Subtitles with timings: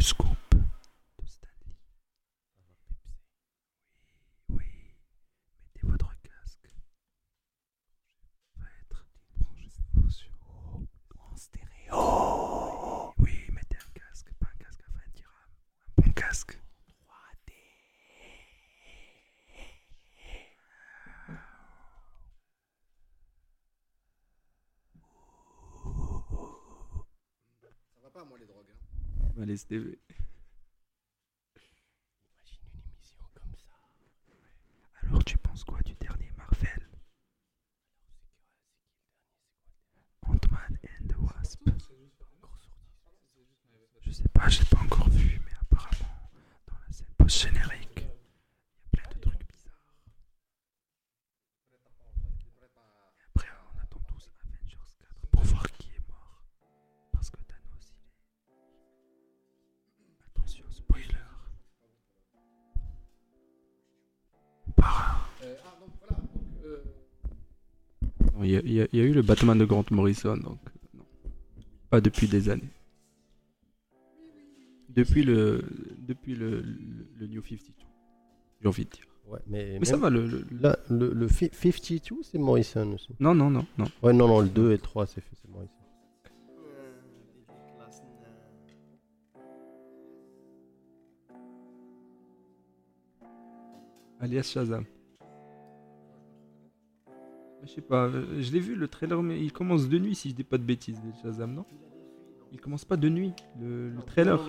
[0.00, 1.76] Le scoop de Stanley.
[4.48, 4.64] Oui,
[5.74, 6.72] mettez votre casque.
[8.56, 9.04] Va être
[9.36, 10.32] branchez-vous sur
[11.18, 13.12] en stéréo.
[13.18, 15.34] Oui, mettez un casque, pas un casque à 20 dirhams.
[15.98, 16.58] Un bon casque.
[16.88, 17.52] 3D.
[27.92, 28.70] Ça va pas, moi, les drogues.
[28.72, 28.89] Hein.
[29.40, 29.98] Allez, TV.
[68.50, 70.58] Il y, y y a eu le Batman de Grant Morrison, donc
[70.94, 71.04] non.
[71.90, 72.70] pas depuis des années.
[74.88, 75.62] Depuis le,
[75.98, 77.72] depuis le, le, le New 52,
[78.60, 79.04] j'ai envie de dire.
[79.28, 82.92] Ouais, mais, Mais ça va, le, le- le- Là, le, le fi- 52, c'est Morrison
[82.94, 83.10] aussi.
[83.20, 83.86] Non, non, non, non.
[84.02, 85.70] Ouais, non, non, le 2 et le 3, c'est fait, c'est Morrison.
[94.20, 94.84] Alias Shazam.
[97.62, 100.30] Je sais pas, euh, je l'ai vu le trailer, mais il commence de nuit si
[100.30, 101.64] je dis pas de bêtises, Shazam, non?
[102.52, 104.40] Il commence pas de nuit, le, le trailer.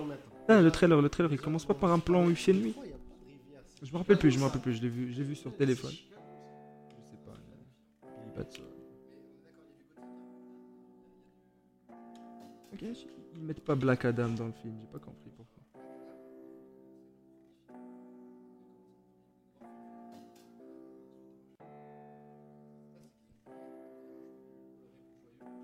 [0.48, 2.74] Ah, le trailer, le trailer, il commence pas par un plan où il fait nuit?
[3.82, 5.90] Je me rappelle plus, je me rappelle plus, je l'ai vu, vu sur téléphone.
[5.90, 7.32] Je sais pas.
[7.32, 8.62] euh, Billy Batson.
[12.72, 12.82] Ok,
[13.36, 15.30] ils mettent pas Black Adam dans le film, j'ai pas compris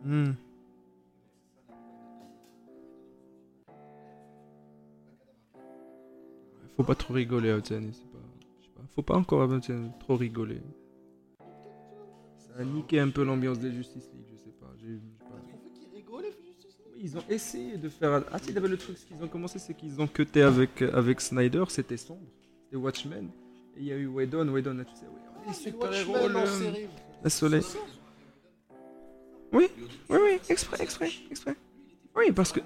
[0.05, 0.33] Hmm.
[6.77, 8.19] Faut pas trop rigoler, Otiani, c'est pas.
[8.95, 9.49] Faut pas encore
[10.01, 10.61] trop rigoler.
[12.39, 14.73] Ça a niqué un peu l'ambiance des Justice League, je sais pas.
[14.81, 15.01] j'ai-
[17.01, 18.25] Ils ont essayé de faire.
[18.33, 20.43] Ah, si, il y avait le truc, ce qu'ils ont commencé, c'est qu'ils ont cuté
[20.43, 22.27] avec, avec Snyder, c'était sombre,
[22.65, 23.29] c'était Watchmen.
[23.77, 26.83] Et il y a eu Whedon, Whedon, tu sais, oui, les super-héros, le,
[27.23, 27.63] le soleil.
[29.53, 29.69] Oui,
[30.11, 31.57] oui, oui, exprès, exprès, exprès.
[32.15, 32.61] Oui, parce que.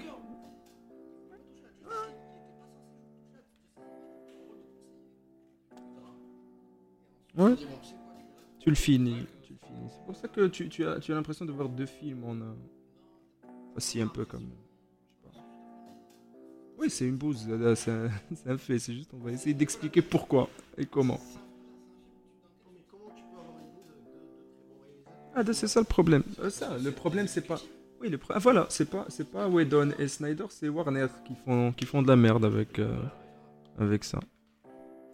[7.35, 7.55] Ouais.
[8.59, 9.25] Tu le finis.
[9.43, 9.89] Tu le finis.
[9.89, 12.33] C'est pour ça que tu, tu as, tu as l'impression de voir deux films en
[12.33, 12.55] un.
[13.75, 14.49] Aussi un peu comme.
[16.77, 18.09] Oui, c'est une bouse, c'est un,
[18.45, 18.77] un fait.
[18.77, 21.19] C'est juste, on va essayer d'expliquer pourquoi et comment.
[25.35, 26.23] Ah, c'est ça le problème.
[26.39, 27.59] Euh, ça, le problème, c'est pas.
[28.01, 31.33] Oui, le pro- ah, voilà, c'est pas, c'est pas Whedon et Snyder, c'est Warner qui
[31.45, 32.95] font, qui font de la merde avec, euh,
[33.79, 34.19] avec ça.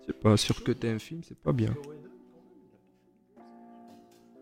[0.05, 1.73] C'est pas sûr que t'es un film, c'est pas bien.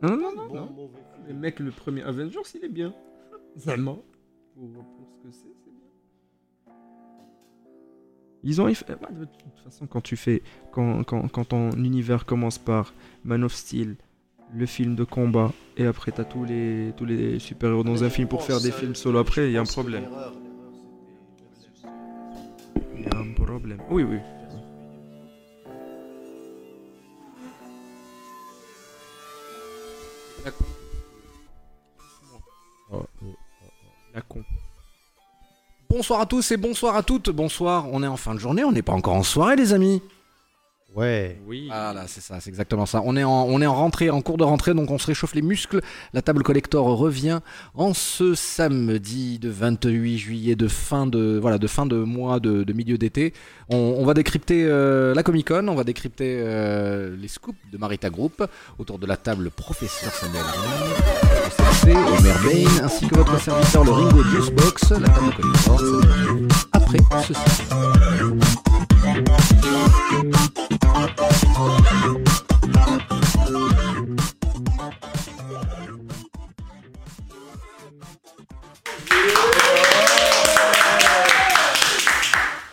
[0.02, 0.92] Non, non, non, non.
[1.28, 2.94] Le mec, le premier Avengers, il est bien.
[3.56, 4.02] Vraiment.
[4.56, 6.74] Pour, pour ce que c'est, c'est bien.
[8.44, 8.68] Ils ont.
[8.68, 8.74] de
[9.26, 10.42] toute façon, quand tu fais.
[10.72, 12.94] Quand, quand, quand ton univers commence par
[13.26, 13.98] Man of Steel,
[14.54, 18.28] le film de combat, et après t'as tous les, tous les super-héros dans un film
[18.28, 20.06] pour faire des films solo après, il y a un problème.
[22.96, 23.80] Il y a un problème.
[23.90, 24.18] Oui, oui.
[35.90, 37.30] Bonsoir à tous et bonsoir à toutes.
[37.30, 40.02] Bonsoir, on est en fin de journée, on n'est pas encore en soirée les amis.
[40.96, 41.40] Ouais.
[41.46, 41.68] Oui.
[41.72, 43.02] Ah là, c'est ça, c'est exactement ça.
[43.06, 45.36] On est, en, on est en rentrée, en cours de rentrée, donc on se réchauffe
[45.36, 45.82] les muscles.
[46.14, 47.40] La table collector revient
[47.76, 52.64] en ce samedi de 28 juillet, de fin de, voilà, de, fin de mois, de,
[52.64, 53.34] de milieu d'été.
[53.70, 57.78] On, on va décrypter euh, la Comic Con, on va décrypter euh, les scoops de
[57.78, 58.44] Marita Group
[58.80, 60.44] autour de la table professeur Samuel
[61.84, 64.92] Bain, ainsi que votre serviteur le Ringo Juicebox.
[64.92, 65.82] La table collector,
[66.72, 67.44] après ceci.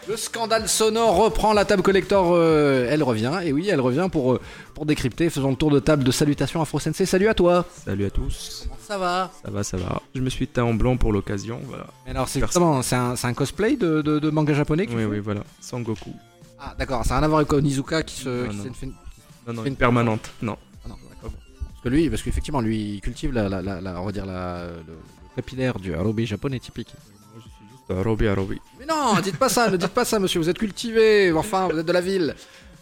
[0.07, 2.33] Le scandale sonore reprend la table collector.
[2.35, 4.41] euh, elle revient, et oui, elle revient pour, euh,
[4.75, 5.31] pour décrypter.
[5.31, 7.07] Faisons le tour de table de salutations Afro Sensei.
[7.07, 7.65] Salut à toi.
[7.87, 8.65] Salut à tous.
[8.65, 9.31] Comment ça va?
[9.43, 10.03] Ça va, ça va.
[10.15, 11.87] Je me suis teint en blanc pour l'occasion, voilà.
[12.07, 12.63] Alors, c'est Personne.
[12.63, 15.09] justement, c'est un, c'est un cosplay de, de- de manga japonais que tu Oui, fais
[15.09, 15.41] oui, voilà.
[15.63, 16.11] Sangoku.
[16.59, 18.29] Ah, d'accord, ça n'a rien à voir avec Onizuka qui se.
[18.45, 18.63] Non, qui non.
[18.63, 20.31] s'est fait- Non, non, Une une permanente.
[20.43, 20.57] Non.
[20.85, 21.33] Ah non, d'accord.
[21.69, 24.25] Parce que lui, parce qu'effectivement, lui, il cultive la, la, la, la- on va dire
[24.27, 24.97] la, le, le
[25.37, 26.95] capillaire du harobe japonais typique.
[27.35, 28.59] Moi, je suis juste Arobi Arobi.
[28.79, 30.41] Mais non, dites pas ça, ne dites pas ça, monsieur.
[30.41, 32.35] Vous êtes cultivé, enfin, vous êtes de la ville.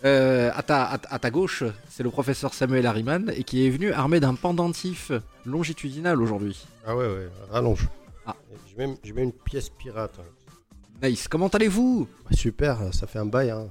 [0.04, 3.64] Euh, à, ta, à, ta- à ta gauche, c'est le professeur Samuel Harriman et qui
[3.66, 5.12] est venu armé d'un pendentif
[5.46, 6.66] longitudinal aujourd'hui.
[6.84, 7.88] Ah ouais, ouais, rallonge.
[8.26, 8.34] Ah.
[8.68, 10.14] J'ai même, j'ai même une pièce pirate.
[10.18, 10.24] hein.
[11.02, 11.28] Nice.
[11.28, 12.08] Comment allez-vous?
[12.24, 13.50] Bah, super, ça fait un bail.
[13.50, 13.66] Hein.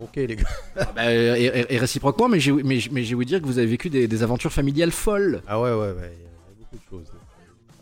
[0.00, 0.44] Ok, les gars.
[0.76, 4.22] Ah bah, et, réciproquement, mais j'ai mais, vous dire que vous avez vécu des, des
[4.22, 5.42] aventures familiales folles.
[5.46, 7.12] Ah ouais, ouais, ouais, il y a beaucoup de choses.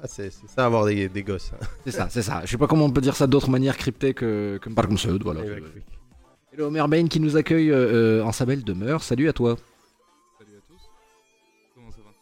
[0.02, 1.52] Ah, c'est, ça, avoir des, des gosses.
[1.54, 1.66] hein.
[1.84, 2.42] C'est ça, c'est ça.
[2.44, 4.98] Je sais pas comment on peut dire ça d'autre manière cryptée que, que par comme
[4.98, 5.10] ça.
[5.22, 5.42] Voilà.
[6.58, 9.02] Homer Bain qui nous accueille euh, en sa belle demeure.
[9.02, 9.56] Salut à toi.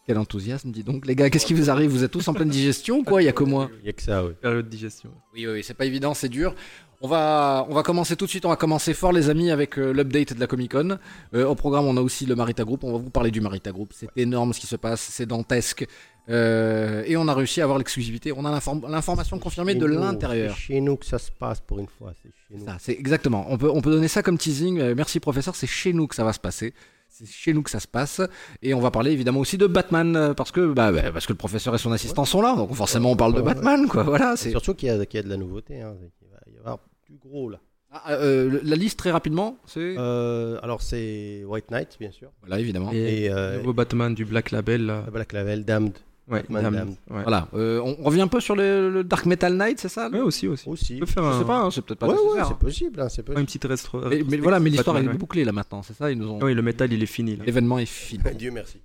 [0.08, 1.06] Quel enthousiasme, dis donc.
[1.06, 1.90] Les gars, qu'est-ce qui vous arrive?
[1.90, 3.22] Vous êtes tous en pleine digestion ou quoi?
[3.22, 4.32] Il y a que moi Il y a que ça, ouais.
[4.32, 5.10] Période de digestion.
[5.34, 6.54] Oui, oui, oui, c'est pas évident, c'est dur.
[7.02, 9.78] On va, on va commencer tout de suite, on va commencer fort les amis avec
[9.78, 10.98] euh, l'update de la Comic Con.
[11.34, 13.70] Euh, au programme, on a aussi le Marita Group, on va vous parler du Marita
[13.70, 13.92] Group.
[13.94, 15.86] C'est énorme ce qui se passe, c'est dantesque.
[16.30, 20.54] Euh, et on a réussi à avoir l'exclusivité, on a l'inform- l'information confirmée de l'intérieur.
[20.56, 22.14] C'est chez nous que ça se passe pour une fois.
[22.22, 22.64] C'est chez nous.
[22.66, 23.46] Ça, c'est exactement.
[23.48, 24.80] On peut, on peut donner ça comme teasing.
[24.80, 26.72] Euh, merci professeur, c'est chez nous que ça va se passer.
[27.08, 28.20] C'est chez nous que ça se passe.
[28.62, 31.32] Et on va parler évidemment aussi de Batman euh, parce que, bah, bah, parce que
[31.32, 32.54] le professeur et son assistant sont là.
[32.54, 33.40] Donc forcément, on parle de.
[33.40, 34.02] Batman, quoi.
[34.04, 34.36] Voilà.
[34.36, 34.50] C'est.
[34.50, 35.80] Surtout qu'il y, y a de la nouveauté.
[35.80, 35.96] Hein.
[36.22, 37.58] Il va y avoir plus gros là.
[37.90, 39.94] Ah, euh, la liste très rapidement, c'est.
[39.96, 42.28] Euh, alors c'est White Knight, bien sûr.
[42.42, 42.92] Voilà, évidemment.
[42.92, 45.04] Et, Et le euh, nouveau Batman du Black Label, là.
[45.10, 45.94] Black Label, Damned
[46.30, 46.88] Ouais, Damned.
[47.10, 47.22] Ouais.
[47.22, 47.48] Voilà.
[47.54, 50.46] Euh, on revient un peu sur le, le Dark Metal Knight, c'est ça Ouais, aussi,
[50.46, 50.68] aussi.
[50.68, 50.94] aussi.
[50.96, 52.58] On peut faire Je un, sais pas, hein, c'est peut-être pas ouais, ouais, c'est hein.
[52.60, 53.00] possible.
[53.00, 53.40] Hein, c'est possible.
[53.40, 54.00] une petite restro...
[54.08, 56.38] mais, mais voilà, mais l'histoire elle est bouclée là maintenant, c'est ça Ils nous ont.
[56.42, 57.44] Oui, le métal, il est fini, là.
[57.46, 58.22] L'événement est fini.
[58.38, 58.78] Dieu merci.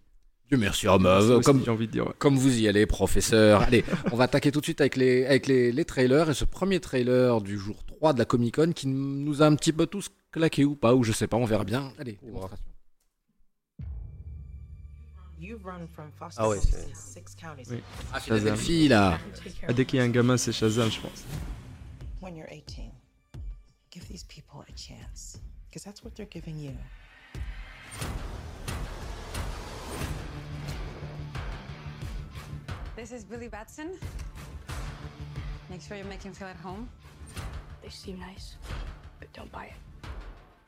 [0.49, 0.87] Dieu merci.
[0.87, 2.05] Oh, bah, Aussi, comme, J'ai envie de dire.
[2.07, 2.13] ouais.
[2.19, 3.61] Comme vous y allez, professeur.
[3.63, 6.29] Allez, on va attaquer tout de suite avec les, avec les, les trailers.
[6.29, 9.55] Et ce premier trailer du jour 3 de la Comic Con qui nous a un
[9.55, 11.91] petit peu tous claqué ou pas, ou je sais pas, on verra bien.
[11.99, 12.65] Allez, démonstration.
[16.37, 17.67] Ah ouais, homes c'est- in six counties.
[17.69, 17.81] Oui.
[18.13, 18.43] Ah, c'est la Shazam.
[18.43, 19.19] belle fille là.
[19.67, 21.23] Ah, dès qu'il y a un gamin, c'est Shazam, je pense.
[22.21, 22.91] when you're 18.
[23.91, 25.39] Give these people a chance.
[25.69, 26.71] Because that's what they're giving you.
[32.95, 33.87] This is Billy Batson.
[35.69, 36.87] Make sure you make him feel at home.
[37.81, 38.57] They seem nice,
[39.19, 40.07] but don't buy it.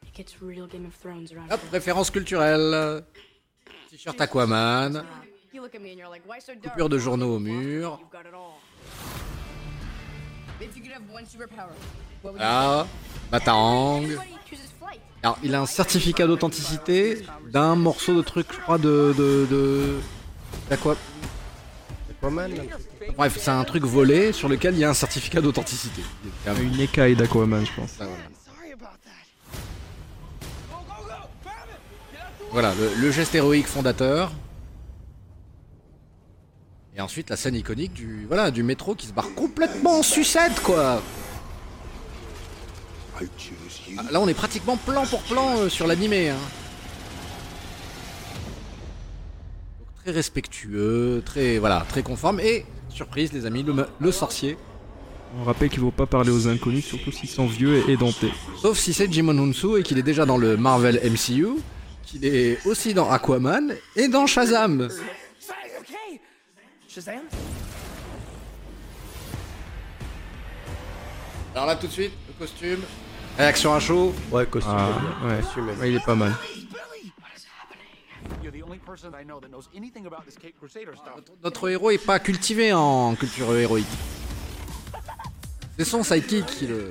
[0.07, 1.69] It gets real Game of Thrones around Hop, here.
[1.71, 3.03] référence culturelle.
[3.95, 5.05] T-shirt Aquaman.
[6.63, 8.01] Coupure de journaux au mur.
[14.49, 14.99] Chooses flight.
[15.23, 19.13] Alors, il a un certificat d'authenticité d'un morceau de truc, je crois, de.
[19.17, 19.99] de, de...
[22.21, 22.69] Aquaman, truc.
[23.15, 26.01] Bref, c'est un truc volé sur lequel il y a un certificat d'authenticité.
[26.61, 27.95] Une écaille d'Aquaman, je pense.
[28.01, 28.44] Ah, voilà.
[32.55, 34.31] Voilà, le, le geste héroïque fondateur.
[36.95, 40.61] Et ensuite la scène iconique du voilà du métro qui se barre complètement en sucette
[40.63, 41.01] quoi.
[43.17, 46.29] Ah, Là on est pratiquement plan pour plan euh, sur l'animé.
[46.29, 46.37] Hein.
[50.05, 53.65] Très respectueux, très voilà, très conforme et surprise les amis,
[53.99, 54.57] le sorcier.
[55.37, 58.31] On rappelle qu'il ne faut pas parler aux inconnus, surtout s'ils sont vieux et édentés.
[58.61, 61.47] Sauf si c'est Jimon Hunsu et qu'il est déjà dans le Marvel MCU,
[62.05, 64.89] qu'il est aussi dans Aquaman et dans Shazam.
[66.87, 67.21] Shazam?
[71.53, 72.81] Alors là tout de suite, le costume.
[73.37, 74.13] Réaction à chaud.
[74.31, 74.73] Ouais, costume.
[74.75, 75.41] Ah, ouais.
[75.41, 76.33] Costume, Ouais, il est pas mal.
[78.41, 81.21] You're the only person I know that knows anything about this Cape Crusader stuff.
[81.43, 83.87] Notre héros est pas cultivé en culture héroïque.
[85.77, 86.89] C'est son sidekick qui le.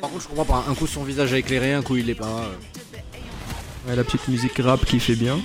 [0.00, 0.64] Par contre, je comprends pas.
[0.68, 2.26] Un coup son visage est éclairé, un coup il est pas.
[2.26, 2.54] euh.
[3.86, 5.38] Ouais, la petite musique rap qui fait bien.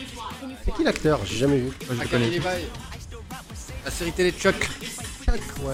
[0.66, 1.20] C'est qui l'acteur?
[1.26, 1.66] J'ai jamais vu.
[1.66, 2.30] Moi, je le Zachary connais.
[2.30, 2.66] Levi.
[3.86, 4.70] La série télé de Chuck.
[5.62, 5.74] Ouais.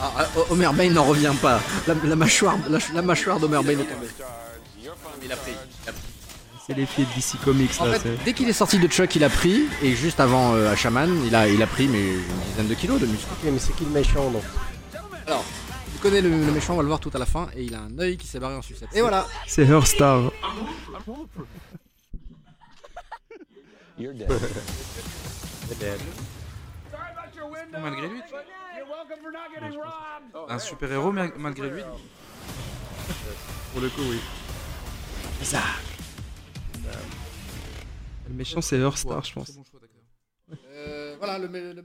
[0.00, 1.60] Ah, ah, Homer Bain n'en revient pas.
[1.86, 4.08] La, la mâchoire, la, la mâchoire d'Homer Bain est tombée.
[5.22, 5.52] Il a pris.
[5.84, 6.02] il a pris.
[6.66, 7.98] C'est les filles de DC Comics, En là.
[7.98, 9.66] fait, dès qu'il est sorti de Chuck, il a pris.
[9.82, 12.74] Et juste avant euh, à Shaman, il a, il a pris mais une dizaine de
[12.74, 13.28] kilos de muscles.
[13.32, 14.42] Ok, mais c'est qui le méchant donc
[15.28, 15.44] Alors,
[15.92, 17.46] tu connais le, le méchant, on va le voir tout à la fin.
[17.56, 18.88] Et il a un œil qui s'est barré en sucette.
[18.94, 19.26] Et voilà.
[19.46, 19.64] C'est.
[23.96, 24.04] C'est
[25.78, 26.00] dead.
[27.80, 28.34] Malgré lui, tu.
[30.48, 31.82] Un super-héros ma- malgré lui.
[33.72, 34.18] Pour le coup, oui.
[38.28, 39.52] Le méchant, c'est Earthstar, je pense.
[40.72, 41.82] Euh, voilà, le, mé- le- le- le-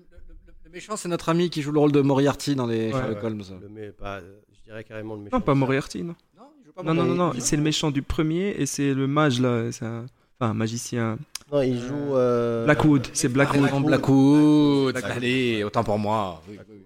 [0.65, 3.17] le méchant, c'est notre ami qui joue le rôle de Moriarty dans les Ouais, Sherlock
[3.19, 3.43] Ouais, Holmes.
[3.61, 5.37] le mé- pas, euh, je dirais carrément le méchant.
[5.37, 6.15] Non, pas Moriarty, non.
[6.37, 7.37] Non, il joue pas Non, non, non, Moriarty.
[7.39, 9.71] non, c'est le méchant du premier et c'est le mage là.
[9.71, 10.05] C'est un...
[10.39, 11.19] Enfin, un magicien.
[11.51, 12.15] Non, il joue.
[12.15, 13.61] euh, Blackwood, c'est Blackwood.
[13.85, 14.93] Blackwood.
[14.93, 15.11] Blackwood.
[15.11, 16.41] Allez, autant pour moi.
[16.49, 16.81] Oui, oui, oui.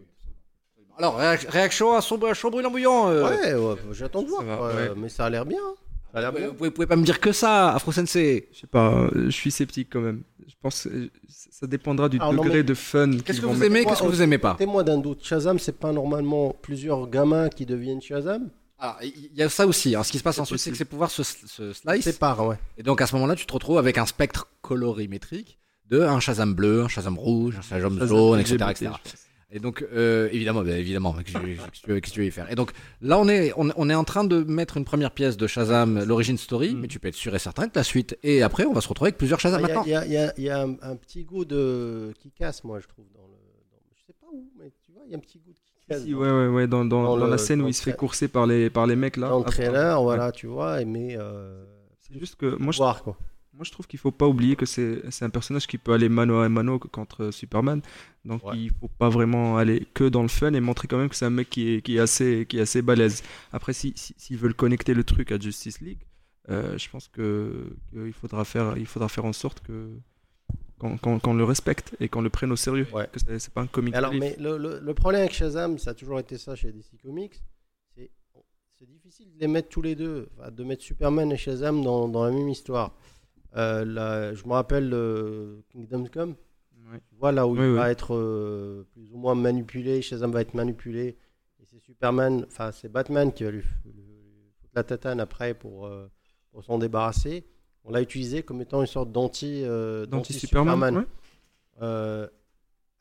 [0.97, 3.07] Alors, réac- réaction à chaud, chaud brûlant bouillant.
[3.09, 4.41] euh, Ouais, ouais, j'attends de voir.
[4.41, 4.91] Ça va, quoi, ouais.
[4.97, 5.59] Mais ça a l'air bien.
[6.15, 6.31] Hein.
[6.31, 8.47] Vous, pouvez, vous pouvez pas me dire que ça, Afro Sensei.
[8.53, 10.23] Je sais pas, euh, je suis sceptique quand même.
[10.47, 13.11] Je pense que ça dépendra du Alors, non, degré mais de fun.
[13.25, 14.55] Qu'est-ce que vous aimez, qu'est-ce que vous aimez pas?
[14.55, 15.23] Témoin d'un doute.
[15.23, 18.49] Shazam, c'est pas normalement plusieurs gamins qui deviennent Shazam?
[18.77, 19.95] Alors, il y a ça aussi.
[19.95, 22.19] Alors, ce qui se passe ensuite, c'est que ses pouvoirs se, se slice.
[22.39, 22.57] Ouais.
[22.77, 25.57] Et donc, à ce moment-là, tu te retrouves avec un spectre colorimétrique
[25.89, 28.57] de un Shazam bleu, un Shazam rouge, un Shazam jaune, etc.
[29.55, 32.51] Et donc, euh, évidemment, bah, évidemment, qu'est-ce que tu- qu'est-ce que tu veux- y faire?
[32.51, 32.71] Et donc,
[33.01, 36.03] là, on est, on, on est en train de mettre une première pièce de Shazam,
[36.03, 36.79] l'origine story, Mm.
[36.81, 38.17] mais tu peux être sûr et certain que la suite.
[38.21, 39.83] Et après, on va se retrouver avec plusieurs Shazam Il y a, maintenant.
[39.85, 42.31] il y a- il y a- il y a un, un petit goût de qui
[42.31, 43.05] casse, moi, je trouve.
[43.15, 43.27] Dans le,
[43.71, 45.57] dans- je sais pas où, mais tu vois, il y a un petit goût de
[45.59, 46.03] qui casse.
[46.03, 47.73] Si, dans- ouais, ouais, ouais, dans, dans, Dans dans le- la scène dans où il
[47.73, 49.29] se fait courser par les, par les mecs là.
[49.29, 50.03] Dans le Ah, trailer, ouais.
[50.03, 51.15] voilà, tu vois, et mais.
[51.17, 51.63] euh,
[52.01, 53.17] C'est juste que moi je, voir, quoi.
[53.55, 56.09] Moi je trouve qu'il faut pas oublier que c'est c'est un personnage qui peut aller
[56.09, 57.81] mano à mano contre Superman.
[58.25, 58.57] Donc Ouais.
[58.57, 61.25] il faut pas vraiment aller que dans le fun et montrer quand même que c'est
[61.25, 63.23] un mec qui est, qui est, assez, qui est assez balèze.
[63.51, 66.01] Après, si- si- s'ils veulent connecter le truc à Justice League,
[66.49, 69.89] euh, je pense que, que il, faudra faire, il faudra faire en sorte que
[70.79, 72.87] qu'on qu'on- qu'on le respecte et qu'on le prenne au sérieux.
[72.93, 73.07] Ouais.
[73.11, 74.21] Que c'est pas un comic alors, relief.
[74.23, 77.39] mais le, le- le problème avec Shazam, ça a toujours été ça chez DC Comics,
[77.95, 78.11] c'est
[78.77, 82.25] c'est difficile de les mettre tous les deux, de mettre Superman et Shazam dans, dans
[82.25, 82.91] la même histoire.
[83.55, 86.35] Euh, là, je me rappelle euh, Kingdom Come,
[86.91, 86.99] Ouais.
[87.09, 87.75] tu vois là où Oui, il oui.
[87.75, 91.17] va être euh, plus ou moins manipulé, Shazam va être manipulé,
[91.59, 95.89] et c'est Superman, enfin c'est Batman qui va lui, foutre la tatane après pour,
[96.51, 97.45] pour s'en débarrasser.
[97.85, 101.05] On l'a utilisé comme étant une sorte d'anti ouais.
[101.81, 102.27] Euh,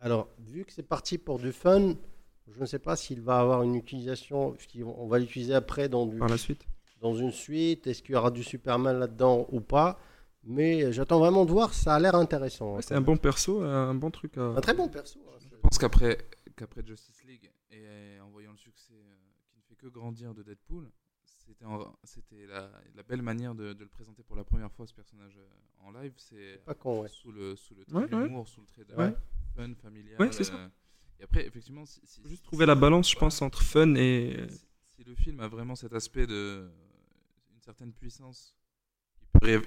[0.01, 1.95] alors, vu que c'est parti pour du fun,
[2.49, 6.19] je ne sais pas s'il va avoir une utilisation, on va l'utiliser après dans, du,
[6.19, 6.67] par la suite.
[7.01, 9.99] dans une suite, est-ce qu'il y aura du Superman là-dedans ou pas?
[10.47, 12.77] Mais j'attends vraiment de voir, ça a l'air intéressant.
[12.77, 14.43] Ouais, c'est un bon perso, un bon truc à.
[14.43, 15.19] Un très bon perso.
[15.29, 15.39] hein.
[15.41, 16.19] Je pense qu'après
[16.57, 19.15] qu'après Justice League et en voyant le succès euh,
[19.51, 20.89] qui ne fait que grandir de Deadpool,
[21.25, 25.37] c'était la, la belle manière de, de le présenter pour la première fois ce personnage
[25.39, 27.09] euh, en live, c'est Pas con, ouais.
[27.09, 29.15] sous le sous le trait Ouais, sous le trait de Ouais.
[29.57, 30.21] fun familial.
[30.21, 30.55] Ouais, c'est ça.
[30.55, 30.69] euh,
[31.21, 34.47] et après effectivement si, juste si- trouver la balance, je pense, entre fun et.
[34.51, 36.71] si, si le film a vraiment cet aspect de
[37.55, 38.55] une certaine puissance
[39.19, 39.63] qui peut,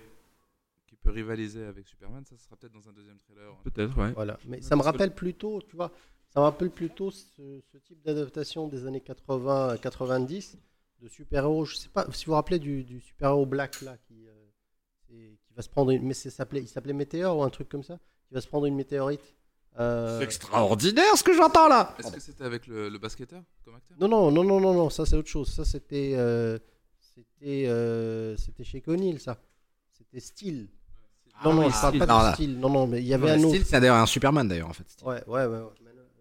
[0.88, 3.56] qui peut rivaliser avec Superman, ça sera peut-être dans un deuxième trailer.
[3.64, 4.12] Peut-être, ouais.
[4.14, 4.40] Voilà.
[4.48, 5.92] Mais ça me rappelle plutôt, tu vois,
[6.30, 10.56] ça me rappelle plutôt ce, ce type d'adaptation des années 80-90
[11.02, 11.66] de super-héros.
[11.66, 14.34] Je sais pas si vous vous rappelez du, du super-héros Black là qui, euh,
[15.08, 17.84] qui va se prendre une, mais c'est s'appelait, il s'appelait Météore ou un truc comme
[17.84, 19.36] ça, qui va se prendre une météorite.
[19.80, 23.76] Euh, C'est extraordinaire ce que j'entends là Est-ce que c'était avec le, le basketteur comme
[23.76, 23.96] acteur?
[24.00, 25.52] Non, non, non, non, non, non, ça c'est autre chose.
[25.54, 26.58] Ça c'était, euh,
[27.00, 29.40] c'était, euh, c'était chez Conil, ça.
[29.92, 30.68] C'était Steel.
[31.40, 32.00] Ah non, non, je parle Steel.
[32.00, 32.34] pas Non, de là.
[32.34, 32.60] Steel.
[32.60, 33.50] Non, non, mais il y avait un autre.
[33.50, 34.84] Steel, c'est d'ailleurs un Superman d'ailleurs en fait.
[34.88, 35.08] Steel.
[35.08, 35.58] Ouais, ouais, ouais.
[35.58, 35.58] ouais.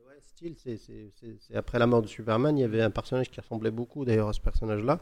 [0.06, 2.56] Ouais, Steel, c'est- c'est c'est- c'est après la mort de Superman.
[2.58, 4.99] Il y avait un personnage qui ressemblait beaucoup d'ailleurs à ce personnage-là.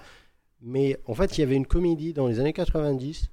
[0.61, 3.29] Mais en fait, il y avait une comédie dans les années 90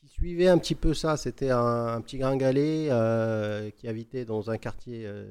[0.00, 1.16] qui suivait un petit peu ça.
[1.16, 5.26] C'était un, un petit gringalet euh, qui habitait dans un quartier, euh,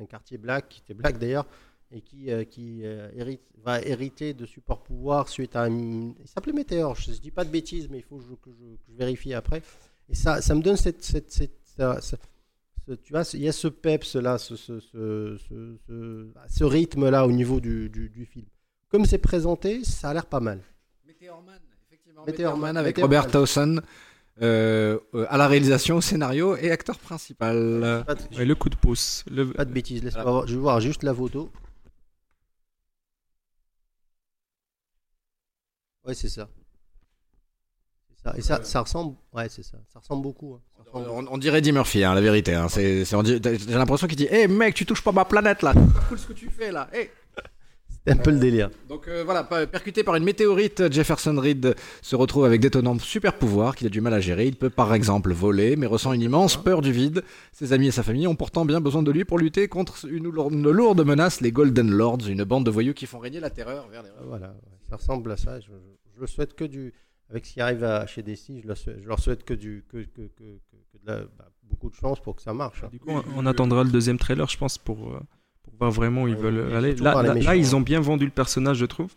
[0.00, 1.46] un quartier black, qui était black d'ailleurs,
[1.92, 5.70] et qui, euh, qui euh, hérite, va hériter de super pouvoirs suite à un.
[5.70, 8.50] Il s'appelait Météore, je ne dis pas de bêtises, mais il faut que je, que
[8.50, 9.62] je- que je vérifie après.
[10.08, 11.02] Et ça, ça me donne cette.
[11.04, 12.16] cette, cette- ça- ça-
[12.86, 16.64] ce- tu vois, il y a ce peps là, ce, ce, ce, ce, ce- ce
[16.64, 18.46] rythme là au niveau du, du, du film.
[18.88, 20.60] Comme c'est présenté, ça a l'air pas mal.
[21.06, 22.24] Meteorman, effectivement.
[22.24, 22.98] Meteorman, Meteorman avec.
[22.98, 23.80] Robert Towson
[24.42, 27.56] euh, à la réalisation, au scénario et acteur principal.
[27.56, 29.24] De, Ouais, le coup de pouce.
[29.30, 29.50] Le...
[29.52, 30.36] pas de bêtises, laisse-moi Voilà.
[30.38, 30.46] voir.
[30.46, 31.50] Je vais voir juste la photo.
[36.06, 36.48] Ouais, c'est ça.
[38.36, 39.14] Et ça, ça ressemble.
[39.32, 39.78] Ouais, c'est ça.
[39.92, 40.54] Ça ressemble beaucoup.
[40.54, 40.60] hein.
[40.76, 42.54] Ça ressemble On, on dirait Eddie Murphy, hein, la vérité.
[42.54, 42.68] hein.
[42.68, 45.72] C'est- J'ai l'impression qu'il dit Hé mec, tu touches pas ma planète là.
[45.74, 46.88] C'est pas cool ce que tu fais là.
[46.92, 47.08] Hey.
[48.04, 48.70] C'est un peu le délire.
[48.88, 53.74] Donc euh, voilà, percuté par une météorite, Jefferson Reed se retrouve avec d'étonnants super pouvoirs
[53.76, 54.46] qu'il a du mal à gérer.
[54.46, 57.22] Il peut par exemple voler, mais ressent une immense peur du vide.
[57.52, 60.24] Ses amis et sa famille ont pourtant bien besoin de lui pour lutter contre une,
[60.28, 63.50] lourde- une lourde menace, les Golden Lords, une bande de voyous qui font régner la
[63.50, 65.58] terreur vers les Voilà, ouais, ça ressemble à ça.
[65.60, 65.66] Je,
[66.16, 66.92] je, le souhaite que du.
[67.30, 69.84] avec ce qui arrive à, chez DC, je leur, souhaite, je leur souhaite que, du,
[69.88, 72.82] que, que, que, que- que de la- bah, beaucoup de chance pour que ça marche.
[72.84, 72.88] hein.
[72.92, 75.20] Du coup, on, on attendra le deuxième trailer, je pense, pour, euh,
[75.62, 76.94] pour voir vraiment où ils Ouais, veulent aller.
[76.96, 77.78] Là, ils hein.
[77.78, 79.12] ont bien vendu le personnage, je trouve.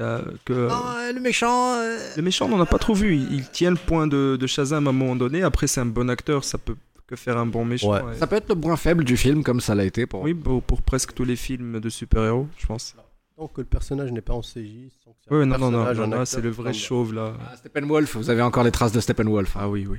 [0.00, 1.74] Euh, que Ah, le méchant.
[1.74, 3.14] euh, le méchant, on n'en a pas trop vu.
[3.14, 5.42] Il, il tient le point de, de Shazam à un moment donné.
[5.42, 7.92] Après, c'est un bon acteur, ça peut que faire un bon méchant.
[7.92, 8.14] Ouais.
[8.14, 10.22] Ça peut être le point faible du film, comme ça l'a été pour.
[10.22, 12.96] Oui, pour, pour presque tous les films de super-héros, je pense.
[13.36, 15.70] Tant que le personnage n'est pas en CJ, sans que c'est un Oui, non, non,
[15.70, 17.34] non, personnage, non, un là, acteur c'est le qui vrai chauve, là.
[17.40, 19.56] Ah, Steppenwolf, vous avez encore les traces de Steppenwolf.
[19.56, 19.98] Ah oui, oui.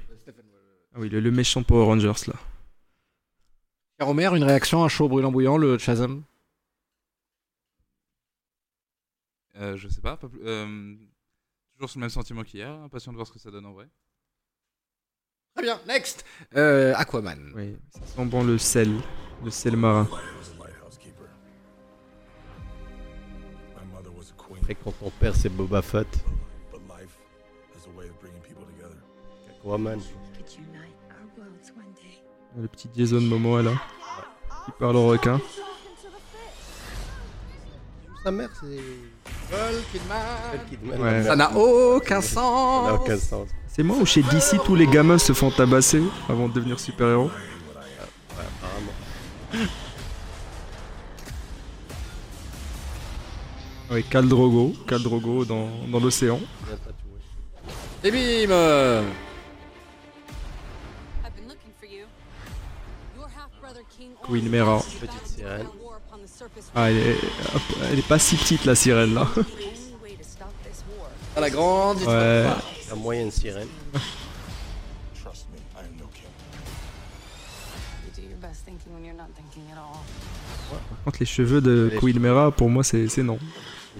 [0.95, 2.33] Ah oui, le, le méchant Power Rangers, là.
[3.97, 6.23] Pierre Homer, une réaction à chaud brûlant bouillant, le Shazam
[9.55, 10.17] Euh, je sais pas.
[10.17, 10.95] pas plus- euh,
[11.75, 12.71] toujours sur le même sentiment qu'hier.
[12.71, 13.87] Impatient de voir ce que ça donne en vrai.
[15.55, 16.25] Très bien, next
[16.55, 17.51] Euh, Aquaman.
[17.55, 18.91] Oui, ça sent bon le sel,
[19.43, 20.07] le sel marin.
[24.63, 26.07] Après, quand ton père c'est Boba Fett,
[29.59, 29.99] Aquaman.
[32.57, 33.71] Le petit Jason Momoa, là.
[34.63, 35.41] Qui parle au requin.
[38.23, 38.79] Sa mère, c'est.
[40.69, 41.01] Kidman.
[41.01, 41.23] Ouais.
[41.23, 42.87] Ça n'a aucun Ça sens.
[42.87, 43.49] n'a aucun sens.
[43.67, 47.25] C'est moi ou chez DC, tous les gamins se font tabasser avant de devenir super-héros?
[47.25, 49.69] Ouais, apparemment.
[53.93, 56.39] Oui, Cal Drogo, Cal Drogo dans, dans l'océan.
[58.03, 59.03] Et bim euh.
[64.27, 64.79] Queen Mera.
[64.99, 65.67] Petite sirène.
[66.73, 67.17] Ah, elle est,
[67.91, 69.27] elle est pas si petite la sirène là.
[71.35, 72.47] À la grande, ouais.
[72.89, 73.67] la moyenne sirène.
[80.71, 83.37] Par contre, les cheveux de Queen pour moi, c'est non.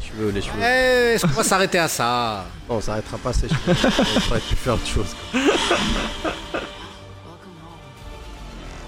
[0.08, 0.60] Cheveux, les cheveux.
[0.62, 3.60] Eh, est-ce qu'on va s'arrêter à ça Non, on s'arrêtera pas à ces cheveux.
[3.68, 5.16] on aurait pu faire autre chose.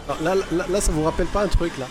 [0.07, 1.87] Non, là, là, là, ça vous rappelle pas un truc là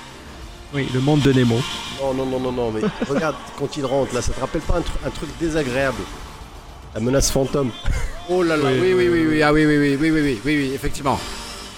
[0.73, 1.61] Oui, le monde de Nemo.
[2.01, 4.75] Non, non, non, non, non, mais regarde quand il rentre là, ça te rappelle pas
[4.77, 5.99] un, tru- un truc désagréable
[6.95, 7.71] La menace fantôme.
[8.29, 10.57] Oh là là, oui, oui, oui, oui, ah oui, oui, oui, oui, oui, oui, oui,
[10.57, 11.19] oui, effectivement.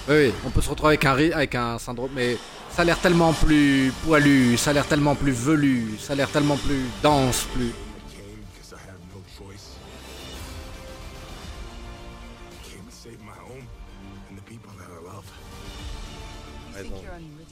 [0.07, 2.37] Oui, oui, on peut se retrouver avec un, ri- avec un syndrome, mais
[2.77, 6.29] ça a l'air tellement plus poilu, ça a l'air tellement plus velu, ça a l'air
[6.29, 7.71] tellement plus dense, plus...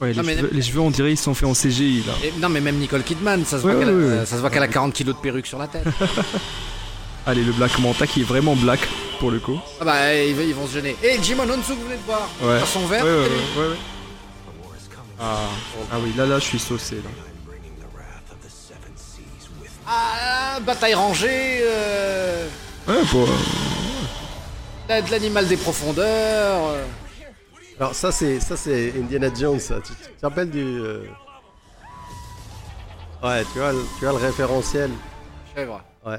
[0.00, 2.12] Ouais, les, Non, mais- cheveux, les cheveux, on dirait, ils sont faits en CGI là.
[2.22, 4.10] Et- non, mais même Nicole Kidman, ça se Ouais, voit qu'elle a- ouais, ouais.
[4.10, 5.84] euh, ça se voit qu'elle a 40 kilos de perruque sur la tête.
[7.26, 8.80] Allez, le Black Manta qui est vraiment black
[9.18, 9.58] pour le coup.
[9.80, 10.94] ah bah, ils, vont- ils vont se gêner.
[11.02, 12.60] Et Jim Ononsu, que vous venez de voir, Ouais.
[12.66, 13.76] son ouais, ouais.
[15.18, 15.48] Ah,
[15.92, 17.10] ah oui, là, là, je suis saucé là.
[19.88, 22.48] Ah, bataille rangée, euh,
[22.88, 23.26] Ouais, pour,
[24.88, 26.66] de l'animal des profondeurs...
[26.68, 26.84] euh.
[27.78, 29.76] Alors ça c'est ça c'est Indiana Jones ça.
[29.82, 31.04] Tu, tu te rappelles du euh,
[33.22, 34.90] Ouais, tu vois, le- tu vois le référentiel.
[35.54, 35.82] Chèvre.
[36.06, 36.18] Ouais.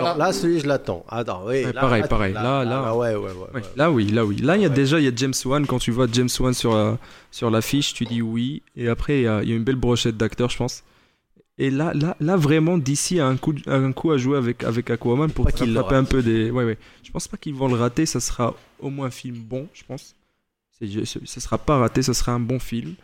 [0.00, 1.04] Alors là, celui je l'attends.
[1.08, 1.64] Attends, oui.
[1.64, 2.32] Ouais, là, pareil, pareil.
[2.32, 2.94] Là, là.
[2.96, 3.30] ouais, ouais, ouais.
[3.32, 3.62] ouais, ouais.
[3.76, 4.36] là oui, là oui.
[4.36, 5.66] Là, il y a déjà il y a James Wan.
[5.66, 6.98] Quand tu vois James Wan sur la,
[7.30, 8.62] sur l'affiche, tu dis oui.
[8.76, 10.82] Et après, il y a, il y a une belle brochette d'acteurs, je pense.
[11.58, 14.64] Et là, là, là vraiment, DC a un coup, a un coup à jouer avec,
[14.64, 16.50] avec Aquaman pour qu'il rattraper un peu des.
[16.50, 16.78] Ouais, ouais.
[17.02, 18.06] Je pense pas qu'ils vont le rater.
[18.06, 20.14] Ça sera au moins un film bon, je pense.
[20.80, 22.02] Je- ça sera pas raté.
[22.02, 22.94] Ça sera un bon film.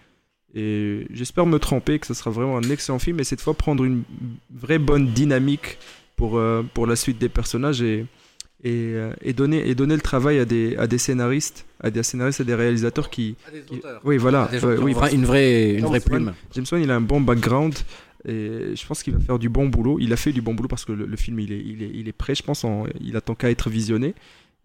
[0.55, 3.21] Et j'espère me tromper, que ce sera vraiment un excellent film.
[3.21, 4.05] Et cette fois, prendre une
[4.55, 5.77] vraie bonne dynamique
[6.17, 8.07] pour, euh, pour la suite des personnages et,
[8.65, 12.03] et, euh, et donner, et donner le travail à des, à des scénaristes, à des
[12.03, 13.37] scénaristes et des réalisateurs qui.
[13.47, 14.01] Ah, des qui- auteurs.
[14.05, 14.49] oui, voilà.
[14.51, 16.35] Des ont oui, vra- une vraie, une James vraie Wan- plume.
[16.55, 17.75] James Wan, il a un bon background
[18.27, 19.99] et je pense qu'il va faire du bon boulot.
[20.01, 21.91] Il a fait du bon boulot parce que le, le film, il est, il, est,
[21.95, 22.65] il est prêt, je pense.
[22.65, 24.15] en- il attend qu'à être visionné.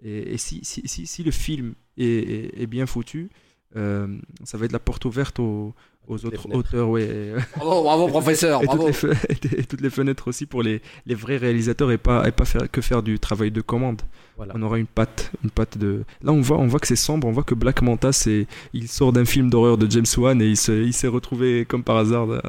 [0.03, 3.29] Et, et si, si, si, si le film est, est, est bien foutu,
[3.75, 4.07] euh,
[4.45, 5.75] ça va être la porte ouverte aux,
[6.07, 6.89] aux toutes les autres auteurs.
[6.89, 8.87] Ouais, Bravo, bravo, professeur, et, toutes bravo.
[8.87, 12.31] les fe- et toutes les fenêtres aussi pour les, les vrais réalisateurs et pas, et
[12.31, 14.01] pas faire, que faire du travail de commande.
[14.37, 14.53] Voilà.
[14.55, 16.03] On aura une patte, une patte de.
[16.23, 17.27] Là, on voit, on voit que c'est sombre.
[17.27, 20.47] On voit que Black Manta, c'est, il sort d'un film d'horreur de James Wan et
[20.47, 22.41] il, se- il s'est retrouvé comme par hasard à,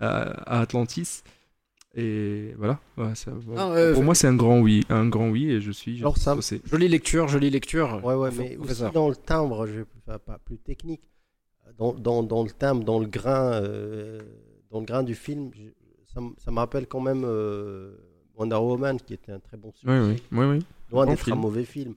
[0.00, 1.22] à- à Atlantis.
[1.94, 2.78] Et voilà.
[2.96, 5.70] Ouais, ça- Non, euh, pour moi, c'est un grand oui, un grand oui, et je
[5.72, 5.96] suis.
[5.98, 6.36] je Alors, ça-.
[6.70, 8.00] Jolie lecture, jolie lecture.
[8.02, 11.02] Ouais, ouais, mais aussi dans le timbre, je enfin, pas plus technique,
[11.78, 14.20] dans, dans, dans le timbre, dans le grain, euh,
[14.70, 15.70] dans le grain du film, je-
[16.12, 17.94] ça, me- ça me rappelle quand même euh,
[18.36, 19.98] Wonder Woman, qui était un très bon succès, Oui,
[20.32, 20.58] oui, oui, oui.
[20.90, 21.94] loin bon d'être un mauvais film.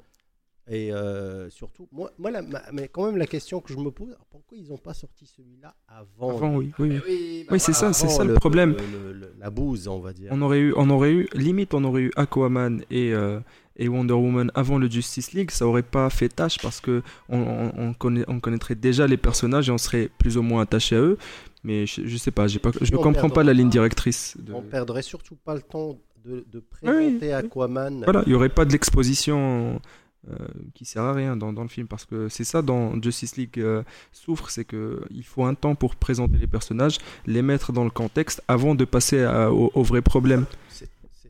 [0.68, 3.92] Et euh, surtout, moi, moi la- ma- mais quand même, la question que je me
[3.92, 6.72] pose, pourquoi ils n'ont pas sorti celui-là avant Avant, oui.
[6.80, 7.46] Oui, oui.
[7.52, 8.76] Oui, c'est ça, c'est ça le, le- problème.
[8.92, 10.30] le- le- la bouse, on va dire.
[10.34, 13.40] On aurait eu, on aurait eu, limite, on aurait eu Aquaman et, euh,
[13.78, 17.40] et Wonder Woman avant le Justice League, ça aurait pas fait tâche parce que on,
[17.40, 20.96] on- on connaît, on connaîtrait déjà les personnages et on serait plus ou moins attaché
[20.96, 21.18] à eux.
[21.64, 24.38] Mais je, je sais pas, pas, je on comprends pas la ligne directrice.
[24.40, 28.04] de- On perdrait surtout pas le temps de, de présenter Aquaman.
[28.04, 29.82] Voilà, il y aurait pas de l'exposition
[30.30, 30.36] euh,
[30.74, 33.60] qui sert à rien dans, dans le film parce que c'est ça dont Justice League
[33.60, 37.84] euh, souffre, c'est que il faut un temps pour présenter les personnages, les mettre dans
[37.84, 40.46] le contexte avant de passer à- au, au vrai problème.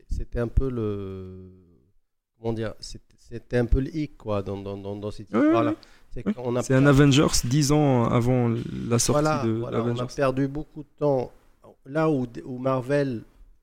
[0.08, 1.50] C'était un peu le.
[2.46, 5.74] Comment dire C'était un peu le hic, quoi, dans, dans, dans, dans cette histoire-là.
[6.62, 8.48] C'est un Avengers 10 ans avant
[8.88, 11.32] la sortie voilà, de voilà, on a perdu beaucoup de temps.
[11.84, 13.22] Là où, où Marvel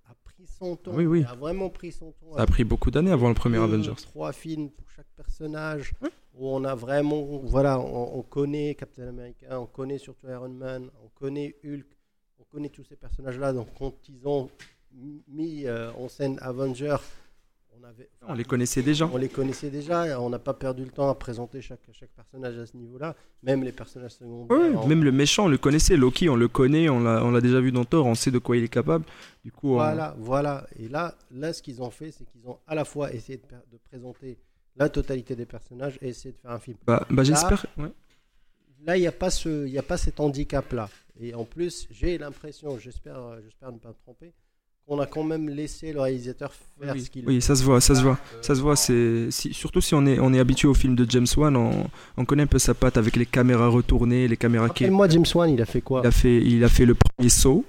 [0.09, 1.23] a pris son temps, Oui, oui.
[1.29, 2.35] a vraiment pris son temps.
[2.35, 3.95] Ça a pris beaucoup d'années avant le premier deux, Avengers.
[4.01, 5.93] Trois films pour chaque personnage.
[6.35, 10.89] Où on a vraiment, voilà, on, on connaît Captain America, on connaît surtout Iron Man,
[11.05, 11.85] on connaît Hulk,
[12.39, 13.53] on connaît tous ces personnages-là.
[13.53, 14.49] Donc quand ils ont
[15.27, 16.97] mis euh, en scène Avengers,
[17.83, 19.09] on avait, On les connaissait déjà.
[19.11, 20.19] on les connaissait déjà.
[20.21, 23.63] On n'a pas perdu le temps à présenter chaque, chaque personnage à ce niveau-là, même
[23.63, 24.57] les personnages secondaires.
[24.57, 25.97] Ouais, en- même le méchant, on le connaissait.
[25.97, 28.63] Loki, on le connaît, on l'a déjà vu dans Thor, on sait de quoi il
[28.63, 29.05] est capable.
[29.43, 30.65] Du coup, on- Voilà, voilà.
[30.79, 33.77] Et là, là, ce qu'ils ont fait, c'est qu'ils ont à la fois essayé de,
[33.89, 34.37] présenter
[34.75, 36.77] la totalité des personnages et essayé de faire un film.
[36.87, 37.65] bah, bah, j'espère.
[37.77, 37.91] ouais.
[38.85, 40.89] Là, il n'y a pas ce, y a pas cet handicap-là.
[41.19, 44.33] Et en plus, j'ai l'impression, j'espère ne pas me tromper,
[44.87, 47.95] qu'on a quand même laissé le réalisateur faire ce qu'il Oui, ça se voit, ça
[47.95, 48.75] se voit, ça se voit.
[48.75, 51.87] C'est si- surtout si on est on est habitué au film de James Wan, on,
[52.17, 54.83] on connaît un peu sa patte avec les caméras retournées, les caméras qui.
[54.83, 57.29] Rappelle-moi, James Wan, il a fait quoi Il a fait il a fait le premier
[57.29, 57.63] Saw,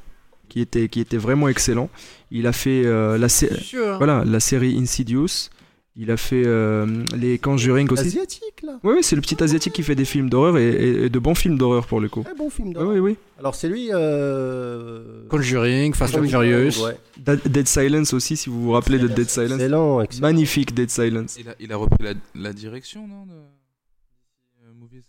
[0.48, 1.88] qui était qui était vraiment excellent.
[2.32, 3.96] Il a fait euh, la sé- Sûr.
[3.98, 5.50] voilà la série Insidious.
[5.96, 8.06] Il a fait euh, les Conjuring aussi.
[8.08, 8.80] Asiatique, là.
[8.82, 11.18] Oui, oui, c'est le petit asiatique qui fait des films d'horreur et, et- et de
[11.20, 12.24] bons films d'horreur pour le coup.
[12.24, 12.68] Très bon film.
[12.68, 12.88] Oui, d'horreur.
[12.94, 13.16] oui, oui.
[13.38, 13.90] Alors, c'est lui.
[13.92, 15.26] Euh...
[15.28, 16.84] Conjuring, Fast and Conjuring, Furious.
[16.84, 16.96] ouais.
[17.18, 19.52] Da- Dead Silence aussi, si vous vous rappelez de Dead Silence.
[19.52, 20.22] Excellent, excellent.
[20.26, 21.36] Magnifique Dead Silence.
[21.38, 23.30] Il a, il a repris la, la direction, non de...
[23.32, 25.04] DC, euh, Movies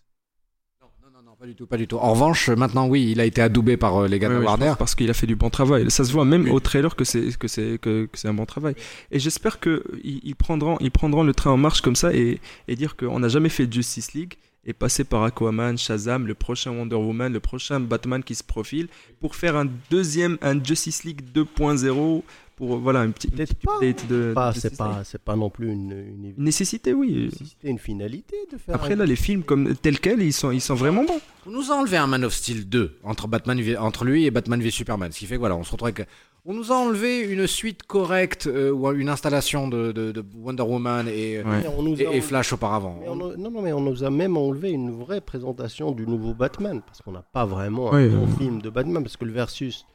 [0.81, 1.97] Non, non, non, pas du tout, pas du tout.
[1.97, 4.73] En revanche, maintenant, oui, il a été adoubé par euh, les gars Ouais, de Warner.
[4.79, 5.89] parce qu'il a fait du bon travail.
[5.91, 8.45] Ça se voit même au trailer que c'est que c'est que, que c'est un bon
[8.45, 8.75] travail.
[9.11, 12.39] Et j'espère que ils, ils prendront ils prendront le train en marche comme ça et,
[12.67, 14.35] et dire qu'on n'a jamais fait Justice League
[14.67, 18.87] et passer par Aquaman, Shazam, le prochain Wonder Woman, le prochain Batman qui se profile
[19.19, 22.23] pour faire un deuxième un Justice League 2.0
[22.55, 25.71] pour voilà une petite, une update de, Pas- de c'est pas, c'est pas non plus
[25.71, 27.29] une, une, Une nécessité oui.
[27.37, 28.75] C'était une finalité de faire.
[28.75, 31.19] Après un- là les films comme tels quels ils sont ils sont vraiment bons.
[31.47, 34.61] On nous a enlevé un Man of Steel 2 entre, Batman, entre lui et Batman
[34.61, 35.11] v Superman.
[35.11, 36.07] Ce qui fait que voilà, on se retrouve avec.
[36.47, 40.61] On nous a enlevé une suite correcte euh, ou une installation de, de- de Wonder
[40.63, 42.21] Woman et, Ouais.
[42.21, 42.99] Flash auparavant.
[43.07, 46.81] on non, non, mais on nous a même enlevé une vraie présentation du nouveau Batman
[46.85, 48.37] parce qu'on n'a pas vraiment un bon euh.
[48.37, 49.85] film de Batman parce que le versus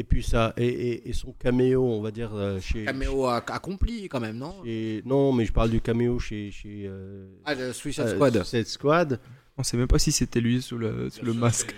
[0.00, 2.84] et puis ça et, et- et son caméo, on va dire euh, chez.
[2.84, 4.62] Caméo ac- accompli quand même, non?
[4.64, 6.84] chez- non, mais je parle du caméo chez chez.
[6.86, 8.34] euh, Ah, le Suicide euh, Squad.
[8.44, 9.20] Suicide Squad.
[9.56, 11.74] On sait même pas si c'était lui sous le sous le masque.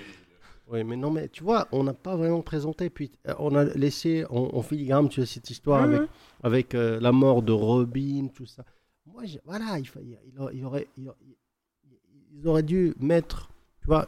[0.68, 2.90] Oui, mais non, mais tu vois, on n'a pas vraiment présenté.
[2.90, 6.02] Puis euh, on a laissé en, en filigrane tu sais, cette histoire avec,
[6.42, 8.64] avec euh, la mort de Robin, tout ça.
[9.06, 11.16] Moi, voilà, il, il, il aurait, il aurait- il aurait-
[12.32, 14.06] ils auraient dû mettre, tu vois,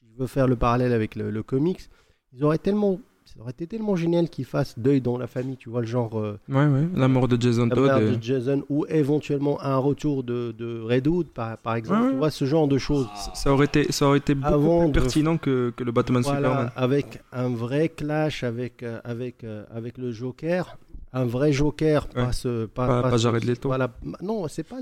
[0.00, 1.88] si je veux faire le parallèle avec le, le comics,
[2.32, 5.68] ils auraient tellement, ça aurait été tellement génial qu'ils fassent deuil dans la famille, tu
[5.68, 8.02] vois, le genre euh, Ouais ouais, la mort de Jason la Todd.
[8.02, 12.16] et- de Jason ou éventuellement un retour de, de Redwood, par, par exemple, Ouais, tu
[12.16, 13.06] vois, ce genre de choses.
[13.34, 16.22] Ça aurait été, ça aurait été beaucoup Avant plus de- pertinent que, que le Batman
[16.22, 16.70] Voilà, Superman.
[16.76, 20.76] avec un vrai clash avec, euh, avec, euh, avec le Joker.
[21.14, 22.32] Un vrai Joker, pas Ouais.
[22.34, 22.66] ce.
[22.66, 23.68] Pas, Pas- pas ce- Jared Leto.
[23.70, 23.88] Voilà.
[24.20, 24.76] Non, c'est pas.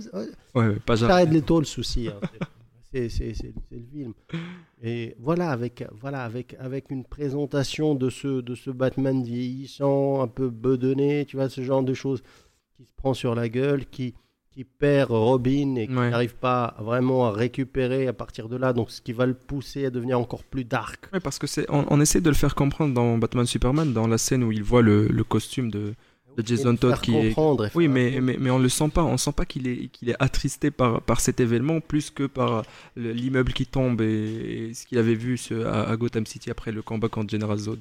[0.55, 1.15] ouais, pas Jared.
[1.15, 2.09] Jared Leto le souci.
[2.09, 2.15] hein.
[3.09, 3.35] C'est-
[3.71, 4.13] le film.
[4.83, 10.29] Et voilà, avec, voilà avec, avec une présentation de ce, de ce Batman vieillissant, un
[10.29, 12.23] peu bedonné, tu vois, ce genre de choses
[12.77, 14.15] qui se prend sur la gueule, qui,
[14.51, 16.11] qui perd Robin et qui Ouais.
[16.11, 19.87] n'arrive pas vraiment à récupérer à partir de là, donc ce qui va le pousser
[19.87, 21.09] à devenir encore plus dark.
[21.13, 24.07] Ouais, parce que c'est, on, on essaie de le faire comprendre dans Batman Superman, dans
[24.07, 25.95] la scène où il voit le, le costume de,
[26.37, 27.35] de Jason Todd qui est.
[27.75, 29.03] Oui, mais, mais, mais on le sent pas.
[29.05, 32.63] On sent pas qu'il est, qu'il est attristé par, par cet événement plus que par
[32.95, 36.51] le- l'immeuble qui tombe et, et ce qu'il avait vu ce- à, à Gotham City
[36.51, 37.79] après le combat contre General Zod.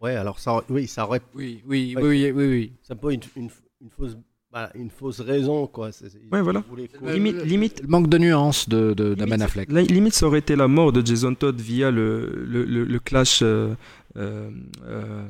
[0.00, 2.02] Ouais, alors ça, aurait- oui, ça aurait, Oui, oui, Ouais.
[2.02, 2.72] oui, oui, oui, oui.
[2.82, 3.48] ça peut être une,
[3.80, 4.16] une, fausse,
[4.50, 5.92] voilà, une fausse raison, quoi.
[5.92, 6.64] C'est- Ouais, voilà.
[7.04, 9.70] Euh, Limite, le- limite, Le manque de nuance de, de, de Limite, Affleck.
[9.70, 12.98] La limite, ça aurait été la mort de Jason Todd via le, le, le, le
[12.98, 13.74] clash euh,
[14.16, 14.50] euh,
[14.84, 15.22] euh,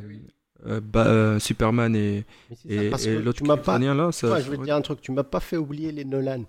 [0.67, 2.75] euh, euh, Superman et, ça, et,
[3.15, 3.79] et l'autre tu m'as pas.
[3.79, 5.57] Là, ça, Ouais, ça je vais va te dire un truc, tu m'as pas fait
[5.57, 6.45] oublier les Nolan.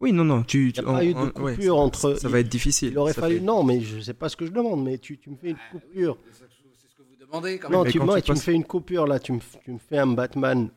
[0.00, 1.80] Oui, non, non, tu, Il tu n'y a pas eu de en- ouais, coupure ça-
[1.80, 2.14] entre.
[2.16, 2.90] Ça va être difficile.
[2.92, 3.36] Il aurait Ça fallu.
[3.36, 5.50] fait- Non, mais je sais pas ce que je demande, mais tu, tu me fais
[5.50, 6.18] une coupure.
[6.32, 6.44] C'est
[6.88, 8.64] ce que vous demandez quand Non, mais tu, quand moi, tu tu me fais une
[8.64, 10.68] coupure là, tu me, tu me fais un Batman.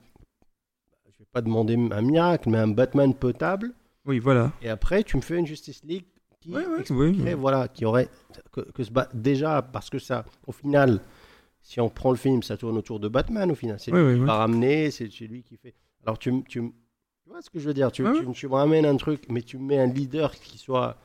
[1.12, 3.74] Je vais pas demander un miracle, mais un Batman potable.
[4.06, 4.54] Oui, voilà.
[4.62, 6.06] Et après, tu me fais une Justice League
[6.40, 8.08] qui Ouais, voilà, qui aurait
[8.54, 11.02] que, que ce déjà parce que ça, au final,
[11.70, 13.80] si on prend le film, ça tourne autour de Batman au final.
[13.80, 15.76] C'est Ouais, lui ouais, qui va ramener, c'est lui qui fait.
[16.04, 16.74] Alors tu, tu,
[17.28, 17.92] vois ce que je veux dire?
[17.92, 20.98] Tu, tu, tu me ramènes un truc, mais tu me mets un leader qui soit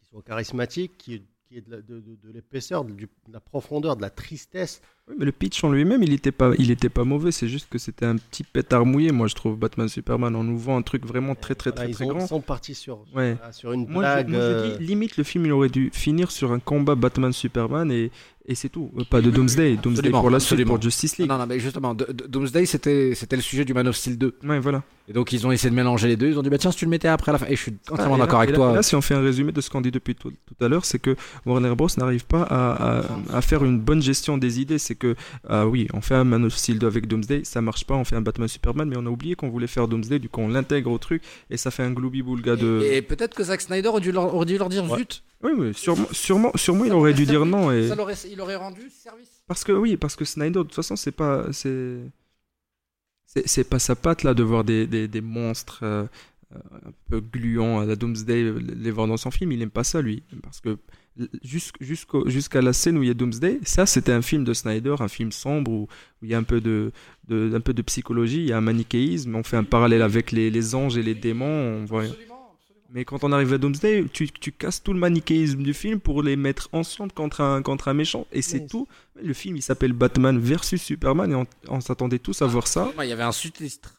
[0.00, 2.92] qui soit charismatique, qui qui est de de- de- de l'épaisseur, de,
[3.32, 4.82] la profondeur, de la tristesse.
[5.08, 7.30] Oui, mais le pitch en lui-même, il était pas, il était pas mauvais.
[7.32, 10.34] C'est juste que c'était un petit pétard mouillé, moi, je trouve, Batman Superman.
[10.36, 12.20] On nous vend un truc vraiment très, très, Voilà, très, ils très ont- grand.
[12.24, 13.36] ils sont partis sur, Ouais.
[13.52, 14.28] sur- une Moi, je, blague.
[14.28, 17.90] moi, je euh, dis, limite, le film, il aurait dû finir sur un combat Batman-Superman
[17.92, 18.10] et,
[18.48, 18.90] et c'est tout.
[18.98, 19.76] Euh, Pas de Doomsday.
[19.76, 21.28] Doomsday Absolument, pour la suite, pour Justice League.
[21.28, 24.18] Non, non, mais justement, D- D- Doomsday, c'était c'était le sujet du Man of Steel
[24.18, 24.34] 2.
[24.44, 24.82] Ouais, voilà.
[25.10, 26.28] Et donc, ils ont essayé de mélanger les deux.
[26.28, 27.46] Ils ont dit, bah tiens, si tu le mettais après à la fin.
[27.46, 28.72] Et je suis entièrement Ah, d'accord avec là- toi.
[28.74, 30.84] Là, si on fait un résumé de ce qu'on dit depuis tout, tout à l'heure,
[30.84, 34.78] c'est que Warner Bros n'arrive pas à, à- à faire une bonne gestion des idées.
[34.78, 35.14] C'est que,
[35.48, 38.04] ah oui, on fait un Man of Steel 2 avec Doomsday, ça marche pas, on
[38.04, 40.48] fait un Batman Superman, mais on a oublié qu'on voulait faire Doomsday, du coup on
[40.48, 42.82] l'intègre au truc et ça fait un glooby boulga de.
[42.90, 44.98] Et peut-être que Zack Snyder aurait dû leur, aurait dû leur dire Ouais.
[44.98, 45.22] zut.
[45.42, 47.70] Oui, oui, sûrement, sûrement, sûrement il aurait dû dire non.
[47.70, 47.86] Et...
[47.88, 49.42] Ça l'aurait- il aurait rendu service.
[49.46, 51.98] Parce que oui, parce que Snyder, de toute façon, c'est pas, c'est,
[53.26, 56.06] c'est, pas sa patte là de voir des, des, des monstres euh,
[56.54, 59.52] euh, un peu gluants à la Doomsday les voir dans son film.
[59.52, 60.78] Il aime pas ça lui, parce que
[61.42, 64.96] jusqu'- jusqu'à la scène où il y a Doomsday, ça c'était un film de Snyder,
[65.00, 66.92] un film sombre où, où il y a un peu de,
[67.26, 70.30] de, un peu de psychologie, il y a un manichéisme, on fait un parallèle avec
[70.32, 71.46] les, les anges et les démons,
[71.82, 72.04] on voit.
[72.90, 76.22] Mais quand on arrive à Doomsday, tu, tu casses tout le manichéisme du film pour
[76.22, 78.26] les mettre ensemble contre un, contre un méchant.
[78.32, 78.66] Et c'est Oui.
[78.66, 78.88] tout.
[79.22, 82.90] Le film, il s'appelle Batman versus Superman et on, on s'attendait tous à voir ça.
[83.02, 83.94] Il y avait un sous-titre.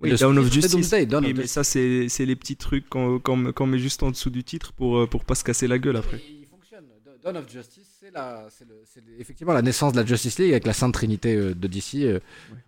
[0.00, 0.72] Oui, le Dawn of Justice.
[0.72, 3.78] Doomsday, Dawn Oui, of mais ça, c'est c'est les petits trucs qu'on qu'on- qu'on met
[3.78, 6.20] juste en dessous du titre pour, euh, pour pas se casser la gueule après.
[7.24, 10.38] Dawn of Justice, c'est la- c'est le- c'est le- effectivement la naissance de la Justice
[10.38, 12.20] League avec la Sainte Trinité euh, de DC, euh,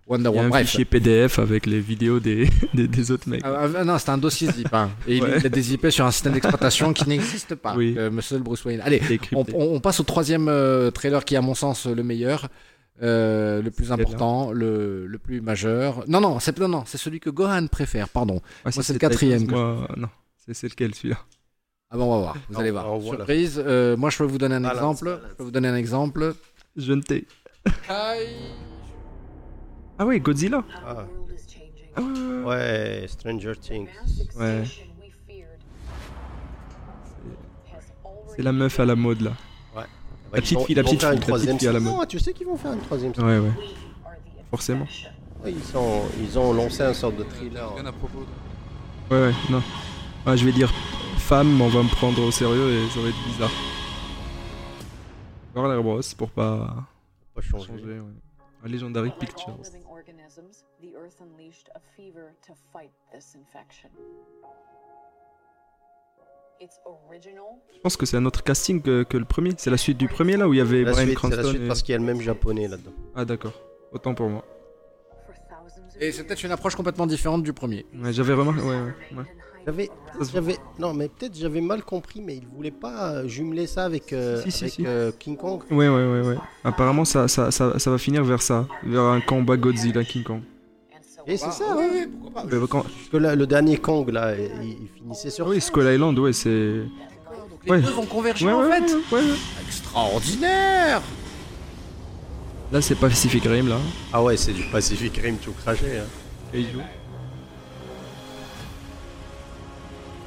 [0.07, 0.47] Wonder Il y a Woman.
[0.47, 0.67] un Bref.
[0.67, 3.43] fichier PDF avec les vidéos des, des, des autres mecs.
[3.45, 4.73] Ah, ah, non, c'est un dossier zip.
[4.73, 4.91] hein.
[5.07, 7.77] Et il est dézippé sur un système d'exploitation qui n'existe pas.
[7.77, 7.95] Oui.
[7.99, 8.81] euh, Monsieur Bruce Wayne.
[8.83, 9.05] Allez, on,
[9.45, 9.53] crypté.
[9.55, 12.49] on- on passe au troisième euh, trailer qui est à mon sens le meilleur.
[13.03, 16.03] euh, le plus important, le, le plus majeur.
[16.09, 18.41] Non, non, c'est non, non, c'est celui que Gohan préfère, pardon.
[18.65, 20.09] Moi, c'est le quatrième Moi, non.
[20.51, 21.19] C'est lequel celui-là?
[21.91, 22.99] Ah bon, on va voir, vous On- allez voir.
[22.99, 25.05] la- Surprise, euh, moi je peux vous donner un Balance, exemple.
[25.05, 25.21] balance.
[25.31, 26.35] Je peux vous donner un exemple.
[26.77, 27.27] Je ne t'ai.
[27.89, 28.15] Ah
[30.05, 30.65] oui, Godzilla.
[30.87, 31.05] Ah,
[31.99, 32.45] Ah ouais, ouais, ouais.
[32.45, 33.89] ouais, Stranger Things.
[34.39, 34.65] Ouais.
[38.35, 39.31] C'est la meuf à la mode là.
[39.75, 39.83] Ouais,
[40.33, 41.95] petite ils vont- fille, la petite fille, la petite fille à la mode.
[42.03, 43.27] Ah, tu sais qu'ils vont faire une troisième saison.
[43.27, 43.51] Ouais, ouais.
[44.51, 44.87] Forcément.
[45.45, 47.73] Ouais, Ils, sont, ils ont lancé un sorte de thriller.
[47.75, 49.15] Rien à propos de...
[49.15, 49.63] Ouais, ouais, non.
[50.27, 50.73] Ah, je vais dire
[51.27, 53.51] femme, on va me prendre au sérieux et ça va être bizarre.
[55.55, 56.87] Warner Bros pour pas
[57.35, 57.67] Pas changer.
[57.67, 57.85] changer.
[58.01, 58.13] Ouais.
[58.65, 59.59] Un Legendary Pictures.
[59.65, 63.91] living organisms, the Earth unleashed a fever to fight this infection.
[66.61, 67.45] It's original.
[67.75, 69.51] Je pense que c'est un autre casting que, que le premier.
[69.59, 71.35] C'est la suite du premier là où il y avait La Brian suite, c'est la
[71.37, 71.51] Cranston.
[71.51, 72.93] suite et- parce qu'il y a le même japonais là-dedans.
[73.15, 73.61] Ah d'accord.
[73.93, 74.45] Autant pour moi.
[76.01, 77.85] Et c'est peut-être une approche complètement différente du premier.
[77.95, 78.61] Ouais, j'avais remarqué.
[78.61, 79.25] Ouais, ouais, ouais.
[79.67, 79.91] J'avais,
[80.33, 84.13] j'avais, non, mais peut-être j'avais mal compris, mais ils voulaient pas euh, jumeler ça avec,
[84.13, 84.87] euh, Si, si, avec si.
[84.87, 85.63] euh, King Kong.
[85.73, 86.37] Ouais, ouais, ouais, ouais.
[86.63, 88.67] Apparemment, ça, ça, ça, ça va finir vers ça.
[88.85, 90.41] Vers un combat Godzilla King Kong.
[91.27, 91.91] Et c'est ça, oui, ouais.
[92.07, 92.67] oui, pourquoi pas.
[92.69, 95.49] Quand- Parce que là, le dernier Kong là, il, il finissait sur.
[95.49, 96.83] Oui, Skull Island, ouais, c'est.
[97.51, 97.81] Donc les Ouais.
[97.81, 98.95] deux vont converger Ouais, en ouais, fait.
[98.95, 99.37] ouais, ouais, ouais.
[99.67, 101.03] Extraordinaire
[102.71, 103.79] Là, c'est Pacific Rim, là.
[104.13, 105.99] Ah ouais, c'est du Pacific Rim tout craché.
[105.99, 106.05] Hein.
[106.53, 106.79] Kaiju.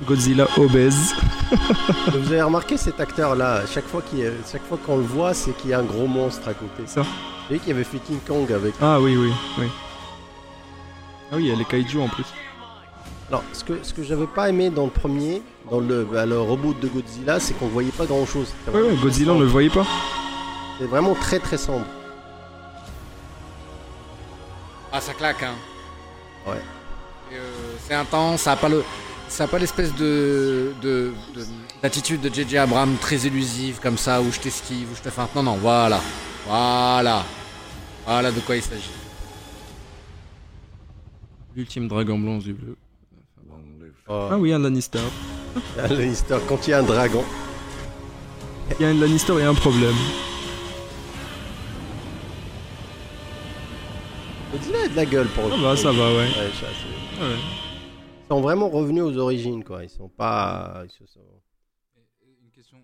[0.06, 1.14] Godzilla obèse.
[2.08, 5.52] Vous avez remarqué cet acteur là, chaque fois qu'il, chaque fois qu'on le voit, c'est
[5.58, 6.84] qu'il y a un gros monstre à côté.
[6.86, 7.02] Ça.
[7.02, 7.08] Vous
[7.48, 8.76] savez qu'il avait fait King Kong avec.
[8.82, 9.66] Ah oui, oui, oui.
[11.32, 12.26] Ah oui, il y a les kaiju en plus.
[13.30, 16.40] Alors, ce que, ce que j'avais pas aimé dans le premier, dans le, bah, le
[16.40, 18.54] reboot de Godzilla, c'est qu'on voyait pas grand chose.
[18.74, 19.86] Ouais, ouais, Godzilla, on le voyait pas.
[20.80, 21.86] C'est vraiment très très sombre.
[24.92, 25.54] Ah, ça claque, hein.
[26.48, 26.58] Ouais.
[27.34, 28.84] Euh, c'est intense, ça a pas le.
[29.30, 31.46] Ça a pas l'espèce de, de, de-
[31.82, 35.34] d'attitude de JJ Abrams très élusive comme ça où je t'esquive, où je te feinte.
[35.36, 36.02] Non, non, voilà.
[36.48, 37.24] Voilà.
[38.06, 38.90] Voilà de quoi il s'agit.
[41.56, 42.76] L'ultime dragon blanc aux yeux bleus.
[44.08, 45.00] Oh, Ah oui, un Lannister.
[45.78, 47.24] Lannister, quand il y a un dragon.
[48.80, 49.96] Il y a un Lannister et un problème.
[54.52, 56.28] Godzilla a de la gueule pour le Ah bah, ça va, ouais.
[56.60, 57.36] ça, c'est- Ouais.
[58.30, 59.84] Ils sont vraiment revenus aux origines, quoi.
[59.84, 60.84] Ils sont pas.
[60.86, 61.42] ils se sont-
[62.44, 62.78] Une question.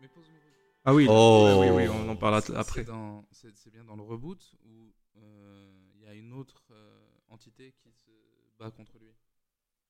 [0.00, 0.08] Mais.
[0.84, 1.58] Ah oui, Oh.
[1.60, 2.84] oui, oui, oui, on en parle après.
[3.30, 7.90] C'est bien dans le reboot où euh, il y a une autre euh, entité qui
[7.92, 8.10] se
[8.58, 9.12] bat contre lui.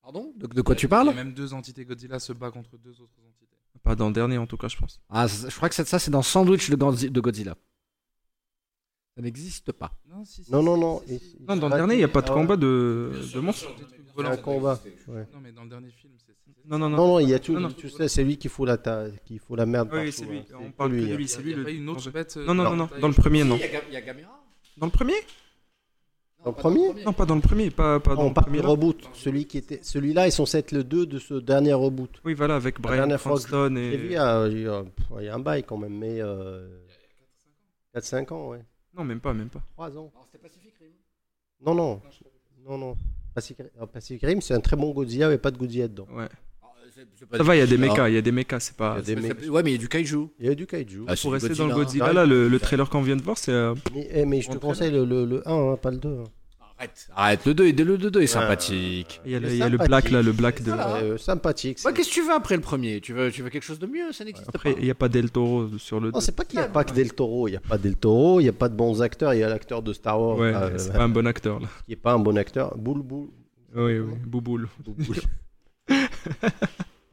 [0.02, 0.32] Pardon?
[0.36, 1.84] De, de quoi tu Il y parles a même deux entités.
[1.86, 3.56] Godzilla se bat contre deux autres entités.
[3.82, 5.00] Pas dans le dernier en tout cas, je pense.
[5.08, 7.56] Ah, je crois que c'est ça, c'est dans Sandwich de Godzi- de Godzilla.
[9.14, 9.92] Ça n'existe pas.
[10.06, 11.56] Non, si, si, Non, non, si, non.
[11.56, 13.68] dans le dernier, il n'y a pas de Ah combat de, de monstres.
[14.18, 14.80] C'est un combat.
[15.08, 15.26] ouais.
[15.32, 16.32] Non, mais dans le dernier film, c'est.
[16.32, 16.96] c'est- Non, non, non.
[16.96, 17.52] Non, non, il y a tout.
[17.52, 17.70] Non, non.
[17.70, 19.04] Tu sais, c'est lui qui fout la, ta...
[19.24, 19.88] qui fout la merde.
[19.92, 20.38] Oui, c'est lui.
[20.38, 20.44] hein.
[20.60, 21.16] On C'est parle lui, de hein.
[21.16, 22.36] lui, Il c'est y a une autre bête.
[22.36, 23.00] euh, Non, non, dans non, non.
[23.00, 23.56] Dans le premier, non.
[23.56, 24.40] Il y a, Gamera?
[24.76, 25.14] Dans le premier
[26.44, 27.04] Dans le premier?
[27.04, 27.70] Non, pas dans le premier.
[27.70, 28.60] Pas, pas dans On le parle premier.
[28.60, 29.08] reboot.
[29.14, 32.20] Celui qui était, celui-là, ils sont censés être le 2 de ce dernier reboot.
[32.24, 34.12] Oui, voilà, avec Brian Cranston vu, il et.
[34.12, 36.68] y a, il y a- pff, il y a un bail quand même, mais euh,
[37.94, 38.64] 4-5 ans, ouais.
[38.94, 39.62] Non, même pas, même pas.
[39.74, 40.12] 3 ans.
[40.30, 40.88] C'était Pacific Rim?
[41.64, 42.00] Non, non.
[42.66, 42.96] Non, non.
[43.38, 46.06] Pacific, euh, Pacific Rim, c'est un très bon Godzilla, mais pas de Godzilla dedans.
[46.12, 46.28] Ouais.
[47.36, 49.00] Ça va, il y a des mechas, il y a des mechas, c'est pas.
[49.00, 49.14] des
[49.48, 50.28] Ouais, mais il y a du kaiju.
[50.40, 51.04] Il y a du kaiju.
[51.06, 52.12] Ah, Pour rester dans le Godzilla.
[52.12, 53.52] Là, le, le trailer qu'on vient de voir, c'est.
[53.52, 56.08] euh, Mais, eh, mais je te conseille le, le, le 1, hein, pas le 2.
[56.08, 56.24] hein.
[56.80, 59.20] Arrête, arrête, le 2, est- le 2 est sympathique.
[59.26, 59.88] Il y a le, Il est il y a le sympathique.
[59.88, 60.70] black là, le black de.
[60.70, 60.94] Voilà.
[60.98, 61.78] Euh, sympathique.
[61.84, 63.00] Ouais, qu'est-ce que tu veux après le premier?
[63.00, 64.12] Tu veux, tu veux quelque chose de mieux?
[64.12, 64.78] Ça n'existe Après, pas.
[64.78, 66.12] il n'y a pas Del Toro sur le.
[66.12, 67.48] Non, c'est pas qu'il n'y a pas que Del Toro.
[67.48, 69.34] Il n'y a pas Del Toro, il n'y a pas de bons acteurs.
[69.34, 71.66] Il y a l'acteur de Star Wars Ouais, euh, c'est pas un bon acteur là.
[71.84, 72.76] qui n'est pas un bon acteur.
[72.78, 73.28] Boule Boule.
[73.74, 74.68] Oui, oui, Bouboule.
[74.86, 75.16] Boule.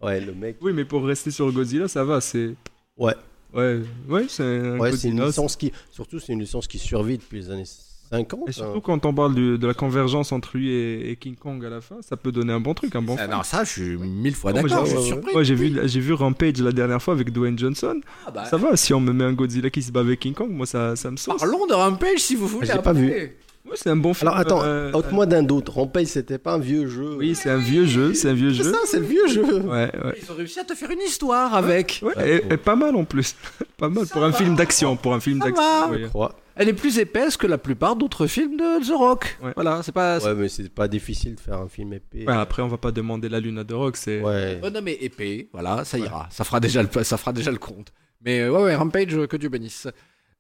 [0.02, 0.58] ouais, le mec.
[0.62, 2.54] Oui, mais pour rester sur Godzilla, ça va, c'est.
[2.98, 3.16] Ouais.
[3.54, 5.72] Ouais, ouais, c'est un Ouais, c'est une licence qui.
[5.90, 7.64] Surtout, c'est une licence qui survit depuis les années
[8.12, 8.42] 50.
[8.48, 11.64] Et surtout quand on parle du- de la convergence entre lui et, et King Kong
[11.66, 13.70] à la fin, ça peut donner un bon truc, un bon Ah, non, ça, je
[13.72, 14.86] suis mille fois moi, d'accord.
[14.86, 15.36] j'ai- Je suis ouais, surpris.
[15.36, 18.00] Ouais, j'ai vu, j'ai vu Rampage la dernière fois avec Dwayne Johnson.
[18.28, 20.34] Ah, bah, Ça va, si on me met un Godzilla qui se bat avec King
[20.34, 21.38] Kong, moi ça, ça me sauce.
[21.40, 22.68] Parlons de Rampage si vous voulez.
[22.68, 23.32] J'ai pas vu.
[23.74, 24.28] C'est un bon film.
[24.28, 25.70] Alors attends, euh, ôte-moi d'un doute.
[25.70, 27.16] Rampage, c'était pas un vieux jeu.
[27.18, 28.72] Oui, c'est un vieux jeu, c'est un vieux c'est jeu.
[28.72, 29.44] ça, c'est le vieux jeu.
[29.62, 30.20] Ouais, ouais.
[30.22, 32.00] Ils ont réussi à te faire une histoire avec.
[32.04, 33.36] Ouais, et, et pas mal en plus.
[33.78, 35.64] pas mal pour un film d'action, pour un film d'action.
[35.98, 36.36] Je crois.
[36.58, 39.38] Elle est plus épaisse que la plupart d'autres films de The Rock.
[39.44, 39.52] Ouais.
[39.56, 40.20] Voilà, c'est pas.
[40.20, 42.26] Ouais, mais c'est pas difficile de faire un film épais.
[42.26, 44.60] Ouais, après on va pas demander la lune à The Rock, c'est Ouais.
[44.64, 46.28] Oh non, mais épais, voilà, ça ira.
[46.32, 47.92] Ça fera déjà le, ça fera déjà le compte.
[48.24, 49.88] Mais ouais, ouais, Rampage, que Dieu bénisse.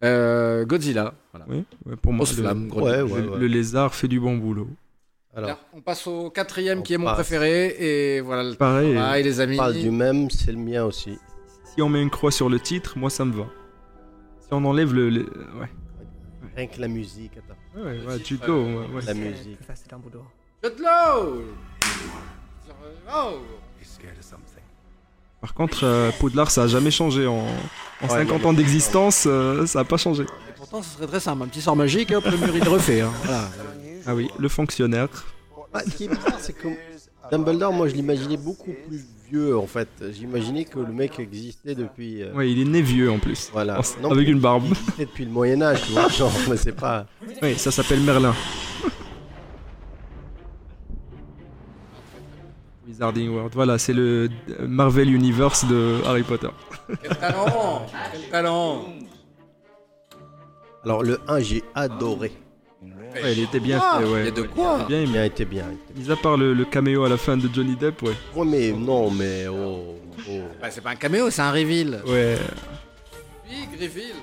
[0.04, 1.45] Euh, Godzilla, voilà.
[1.49, 3.47] oui, ouais, pour moi le, flamme, gros Ouais, le- ouais, le ouais.
[3.47, 4.67] lézard fait du bon boulot.
[5.36, 7.15] Alors, Là, on passe au quatrième qui est mon passe.
[7.15, 7.75] préféré.
[7.80, 8.93] Et voilà le Pareil.
[8.93, 9.56] travail, les amis.
[9.56, 11.17] on parle du même, c'est le mien aussi.
[11.73, 13.45] Si on met une croix sur le titre, moi ça me va.
[14.41, 15.23] Si on enlève le, le-
[15.60, 15.69] ouais.
[16.56, 17.58] Rien que la musique, attends.
[17.76, 17.98] Ouais, ouais,
[18.48, 19.02] Law, ouais, ouais.
[19.06, 19.60] La musique.
[20.63, 21.41] Jude Law
[23.13, 23.39] Oh
[25.41, 27.28] Par contre, euh, Poudlard, ça a jamais changé.
[27.28, 27.46] En,
[28.02, 30.24] en 50 non, ans d'existence, euh, ça a pas changé.
[30.24, 31.44] Et pourtant, ce serait très simple.
[31.44, 33.02] Un petit sort magique, et hop, le mur il refait.
[33.02, 33.12] hein.
[33.24, 33.50] Voilà.
[34.08, 35.10] Ah oui, le fonctionnaire.
[35.74, 36.70] Ah, ce qui est bizarre, c'est que
[37.30, 39.88] Dumbledore, moi, je l'imaginais beaucoup plus vieux, en fait.
[40.12, 42.22] J'imaginais que le mec existait depuis.
[42.24, 43.50] euh, Ouais, il est né vieux en plus.
[43.52, 43.80] Voilà.
[43.80, 44.64] En- Non, avec une barbe.
[44.66, 46.08] Il existait depuis le Moyen-Âge, tu vois.
[46.10, 47.06] Genre, mais c'est pas.
[47.42, 48.34] Oui, ça s'appelle Merlin.
[52.88, 53.52] Wizarding World.
[53.54, 56.50] Voilà, c'est le euh, Marvel Universe de Harry Potter.
[57.02, 58.86] Quel talent Quel talent
[60.84, 62.32] Alors, le 1, j'ai adoré.
[63.23, 64.19] Ouais, il était bien Ah, fait, ouais.
[64.21, 65.65] il y a de quoi Bien Il a été bien.
[65.71, 68.13] il était Mis à part le, le caméo à la fin de Johnny Depp, ouais.
[68.45, 69.47] mais non, mais.
[69.47, 69.95] Oh,
[70.30, 70.39] oh.
[70.62, 72.01] Bah, C'est pas un caméo, c'est un reveal.
[72.06, 72.38] Ouais.
[73.49, 74.15] Oui, reveal.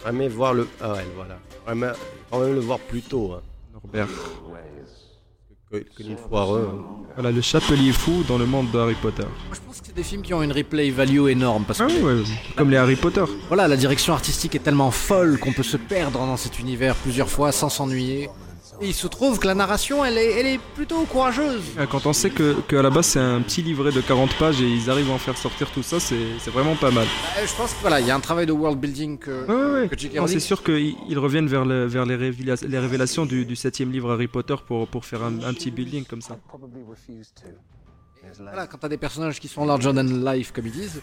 [0.00, 0.68] Vraiment voir le.
[0.80, 1.38] Ah ouais, voilà.
[2.30, 3.34] Quand même le voir plus tôt.
[3.34, 3.42] Hein.
[3.72, 4.08] Norbert.
[6.00, 6.68] Une foireux.
[6.70, 6.84] hein.
[7.14, 9.22] Voilà, le chapelier fou dans le monde de Harry Potter.
[9.22, 11.84] Moi, je pense que c'est des films qui ont une replay value énorme parce que
[11.84, 12.22] Ah oui, ouais,
[12.56, 13.24] comme les Harry Potter.
[13.48, 17.28] voilà, la direction artistique est tellement folle qu'on peut se perdre dans cet univers plusieurs
[17.30, 18.28] fois sans s'ennuyer.
[18.82, 21.62] Et il se trouve que la narration, elle est, elle est plutôt courageuse.
[21.78, 24.34] Ah, Quand on sait que, que à la base c'est un petit livret de 40
[24.34, 27.06] pages et ils arrivent à en faire sortir tout ça, c'est c'est vraiment pas mal.
[27.38, 29.54] Euh, je pense que voilà, il y a un travail de world building que, Ouais,
[29.54, 29.88] ouais, ouais.
[29.88, 30.14] que J.K.
[30.18, 33.54] Rowling- c'est sûr qu'ils ils reviennent vers, le- vers les, révéla- les révélations du, du
[33.54, 36.36] septième livre Harry Potter pour, pour faire un, un petit building comme ça.
[38.40, 41.00] Voilà, quand t'as des personnages qui sont larger than life, comme ils disent,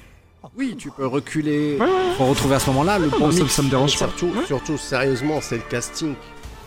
[0.57, 2.15] oui, tu peux reculer Ouais, ouais.
[2.17, 4.07] pour retrouver à ce moment-là le bon non, ça- ça me dérange pas.
[4.07, 6.15] Surtout, surtout, sérieusement, c'est le casting.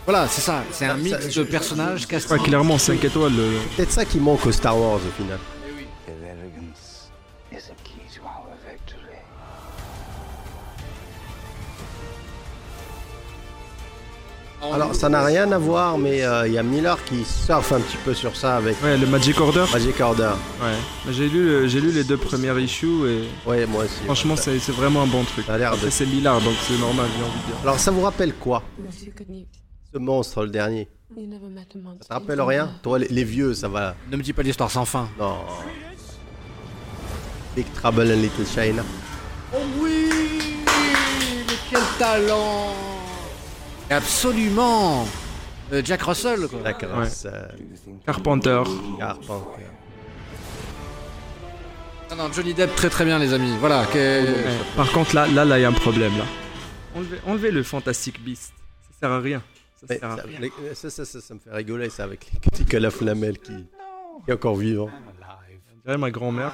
[0.05, 2.07] Voilà, c'est ça, c'est un mix ça- de personnages.
[2.29, 3.33] Ouais, clairement, 5 étoiles.
[3.35, 5.39] le- Peut-être ça qui manque au Star Wars au final.
[14.73, 17.81] Alors, ça n'a rien à voir, mais euh, il y a Miller qui surfe un
[17.81, 19.65] petit peu sur ça avec Ouais, le Magic Order.
[19.73, 20.31] Magic Order.
[20.61, 21.11] Ouais.
[21.11, 24.01] J'ai lu, le- j'ai lu les deux premières issues et Ouais, moi aussi.
[24.05, 25.45] franchement, c'est c'est vraiment un bon truc.
[25.47, 25.89] ça a l'air de.
[25.89, 27.55] C'est Millard, donc c'est normal, j'ai envie de dire.
[27.63, 28.63] Alors, ça vous rappelle quoi?
[28.79, 29.11] Monsieur
[29.93, 31.99] Ce monstre, le dernier you never met a monster.
[32.01, 32.71] Ça te rappelle rien?
[32.81, 33.95] Toi, les, les vieux, ça va.
[34.09, 35.07] Ne me dis pas l'histoire sans fin.
[35.19, 35.37] Non.
[37.55, 38.83] Big Trouble in Little China.
[39.53, 40.09] Oh oui
[41.47, 42.73] Mais quel talent
[43.91, 45.05] Absolument
[45.71, 46.59] Euh, Jack Russell, quoi.
[46.63, 47.27] La caresse.
[48.07, 48.63] Carpenter.
[48.97, 49.63] Carpenter.
[52.09, 53.53] Non, non, Johnny Depp, très très bien, les amis.
[53.59, 53.85] Voilà.
[53.85, 54.43] que- Ouais.
[54.75, 56.25] Par contre, là, là, là, il y a un problème, là.
[56.95, 58.51] Enlevez, enlevez le Fantastic Beast.
[58.91, 59.43] Ça sert à rien.
[59.87, 60.17] Ça à
[60.75, 63.53] ça, ça, ça, ça, ça me fait rigoler, ça, avec les petits Calaflamel qui,
[64.25, 64.89] qui est encore vivant.
[65.83, 66.53] Dirait ma grand-mère.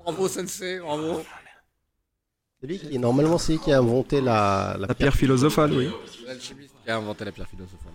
[0.00, 1.22] Bravo, Sensei, bravo.
[2.60, 5.90] C'est lui qui, normalement, c'est lui qui a inventé la, La pierre philosophale, oui.
[6.26, 7.92] L'alchimiste qui a inventé la pierre philosophale.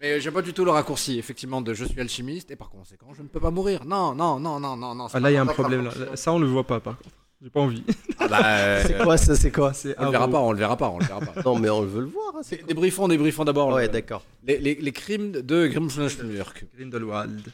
[0.00, 2.70] Mais euh, j'aime pas du tout le raccourci, effectivement, de je suis alchimiste et par
[2.70, 3.84] conséquent, je ne peux pas mourir.
[3.84, 5.06] Non, non, non, non, non, non.
[5.12, 6.16] Ah, là, il y a un problème, là.
[6.16, 7.14] Ça, on le voit pas, par contre.
[7.42, 7.82] J'ai pas envie.
[8.18, 10.58] Ah bah, euh, C'est quoi ça, c'est quoi C'est on le verra pas, on le
[10.58, 11.42] verra pas, on le verra pas.
[11.44, 12.34] Non, mais on veut le voir.
[12.36, 13.72] hein, c'est Débriefons, débriefons d'abord.
[13.72, 14.24] Ouais, d'accord.
[14.44, 16.66] les, les, les crimes de Grimflashmurk.
[16.76, 17.50] Grindelwald.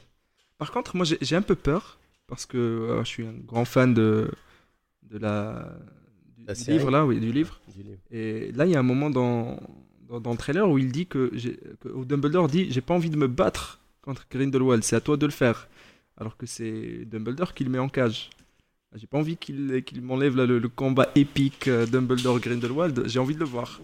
[0.59, 3.64] Par contre, moi, j'ai j'ai un peu peur parce que euh, je suis un grand
[3.64, 4.28] fan de,
[5.05, 5.70] de la,
[6.37, 6.78] du, La du série.
[6.78, 7.61] livre, là, oui, du livre.
[7.76, 8.01] Du livre.
[8.11, 9.61] Et là, il y a un moment dans,
[10.09, 12.95] dans, dans le trailer où il dit que, j'ai- que où Dumbledore dit J'ai pas
[12.95, 15.68] envie de me battre contre Grindelwald, c'est à toi de le faire.
[16.16, 18.30] Alors que c'est Dumbledore qui le met en cage.
[18.97, 23.34] J'ai pas envie qu'il qu'il m'enlève là, le, le combat épique euh, Dumbledore-Grindelwald, j'ai envie
[23.34, 23.80] de le voir.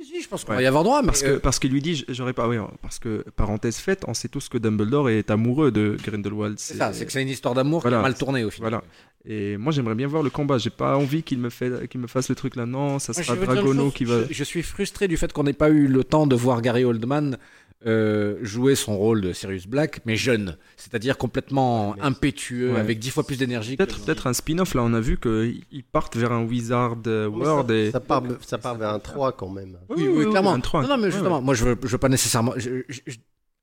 [0.00, 0.56] Si, si, je pense qu'on Ouais.
[0.58, 2.46] va y avoir droit, mais Parce que euh, parce qu'il lui dit J'aurais pas.
[2.48, 6.58] Oui, parce que, parenthèse faite, on sait tous que Dumbledore est amoureux de Grindelwald.
[6.58, 8.00] c'est ça, c'est que c'est une histoire d'amour qui Voilà.
[8.00, 8.70] a mal tourné au final.
[8.70, 8.84] Voilà.
[9.26, 10.58] Et moi, j'aimerais bien voir le combat.
[10.58, 12.66] J'ai pas envie qu'il me, fait, qu'il me fasse le truc là.
[12.66, 14.24] Non, ça Moi, je sera veux dire une Dragono chose, qui va.
[14.28, 16.84] Je, je suis frustré du fait qu'on n'ait pas eu le temps de voir Gary
[16.84, 17.38] Oldman
[17.86, 22.80] euh, jouer son rôle de Sirius Black, mais jeune, c'est-à-dire complètement Mais- impétueux, Ouais.
[22.80, 23.76] avec dix fois plus d'énergie.
[23.76, 24.74] Peut-être peut-être un spin-off.
[24.74, 27.68] Là, on a vu qu'ils partent vers un Wizard World.
[27.68, 27.90] ça, et...
[27.90, 29.76] ça part, ça part vers un 3 quand même.
[29.90, 30.52] Oui, oui, clairement.
[30.54, 30.82] un trois.
[30.82, 31.44] Non, non, mais justement, ouais.
[31.44, 32.54] moi, je veux, je veux pas nécessairement.
[32.56, 33.16] Je, je, je-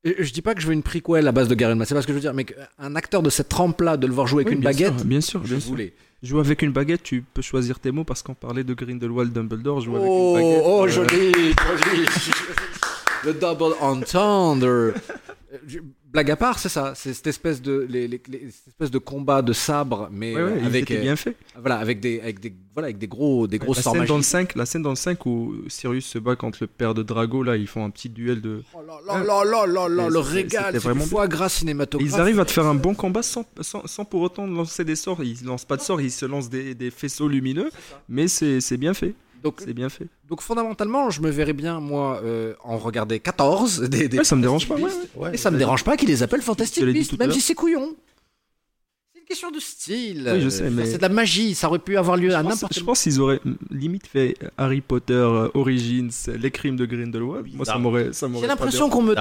[0.03, 2.01] je dis pas que je veux une prequel à base de Gary Oldman, c'est pas
[2.01, 2.43] ce que je veux dire, mais
[2.79, 5.05] un acteur de cette trempe-là, de le voir jouer avec Oui, une bien baguette, sûr,
[5.05, 5.69] bien sûr, je bien sûr.
[5.69, 5.93] voulais.
[6.23, 9.81] Jouer avec une baguette, tu peux choisir tes mots parce qu'on parlait de Grindelwald Dumbledore.
[9.81, 10.63] Jouer Oh, avec une baguette.
[10.65, 12.05] oh, euh, joli, joli.
[13.25, 14.93] Le double entendre.
[16.11, 18.97] Blague à part, c'est ça, c'est cette espèce de, les, les- les- cette espèce de
[18.97, 21.37] combat de sabre, mais Ouais, ouais, euh, avec, était euh, bien fait.
[21.57, 24.19] voilà, avec des, avec des, voilà, avec des gros, des la, sorts scène dans le
[24.19, 24.25] magiques.
[24.25, 27.43] 5, la scène dans le 5 où Sirius se bat contre le père de Drago,
[27.43, 28.61] là, ils font un petit duel de.
[28.73, 32.13] Oh là là là là là là, le régal, c'est vraiment foie gras cinématographique.
[32.13, 34.97] Ils arrivent à te faire un bon combat sans, sans, sans pour autant lancer des
[34.97, 35.23] sorts.
[35.23, 37.69] Ils lancent pas de sorts, ils se lancent des, des faisceaux lumineux,
[38.09, 39.13] mais c'est c'est bien fait.
[39.43, 40.07] Donc, C'est bien fait.
[40.29, 44.35] donc fondamentalement, je me verrais bien, moi, euh, en regarder 14 des, des Ouais, ça
[44.35, 44.75] me dérange pas.
[45.15, 47.95] Ouais, Et ça me dérange pas qu'ils les appellent Fantastic Beasts, même si c'est couillon.
[49.13, 50.29] C'est une question de style.
[50.33, 52.47] Oui, je sais, mais- C'est de la magie, ça aurait pu avoir lieu à Je
[52.49, 53.39] n'importe Je pense qu'ils auraient
[53.71, 57.47] limite fait Harry Potter euh, Origins, les crimes de Grindelwald.
[57.55, 58.13] Moi, ça m'aurait.
[58.13, 59.15] ça m'aurait J'ai l'impression qu'on me.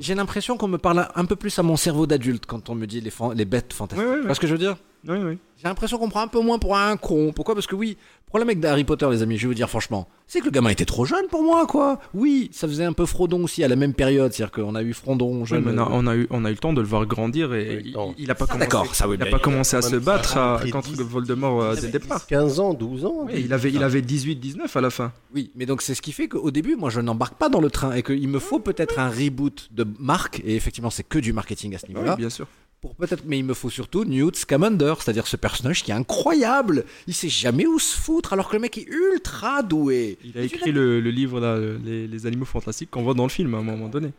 [0.00, 2.86] J'ai l'impression qu'on me parle un peu plus à mon cerveau d'adulte quand on me
[2.86, 4.04] dit les, fan- les bêtes fantastiques.
[4.06, 4.26] Ouais, ouais, Tu ouais.
[4.26, 4.76] vois ce que je veux dire?
[5.08, 5.38] Oui, oui.
[5.58, 7.32] J'ai l'impression qu'on prend un peu moins pour un con.
[7.34, 7.54] Pourquoi?
[7.54, 10.06] Parce que oui, le problème avec Harry Potter, les amis, je vais vous dire franchement,
[10.26, 11.98] c'est que le gamin était trop jeune pour moi, quoi.
[12.12, 14.92] Oui, ça faisait un peu Frodon aussi à la même période, c'est-à-dire qu'on a eu
[14.92, 16.82] Frondon Oui, mais on, a, euh, on, a eu, on a eu le temps de
[16.82, 19.24] le voir grandir et il, il a pas Ah, commencé, d'accord, ça oui, il a
[19.24, 21.00] mais pas il- commencé à se battre à- contre 10.
[21.00, 22.26] Voldemort euh, dès le départ.
[22.26, 23.14] 15 ans, 12 ans.
[23.26, 25.12] Oui, il avait, il avait 18-19 à la fin.
[25.34, 27.70] Oui, mais donc c'est ce qui fait qu'au début, moi, je n'embarque pas dans le
[27.70, 30.42] train et qu'il me faut peut-être un reboot de marque.
[30.44, 32.16] Et effectivement, c'est que du marketing à ce Oui, niveau-là.
[32.16, 32.46] bien sûr.
[32.80, 36.84] Pour peut-être, mais il me faut surtout Newt Scamander, c'est-à-dire ce personnage qui est incroyable.
[37.06, 40.18] Il sait jamais où se foutre, alors que le mec est ultra doué.
[40.24, 43.24] Il a tu écrit le, le livre là, les, les animaux fantastiques qu'on voit dans
[43.24, 44.12] le film à un moment donné.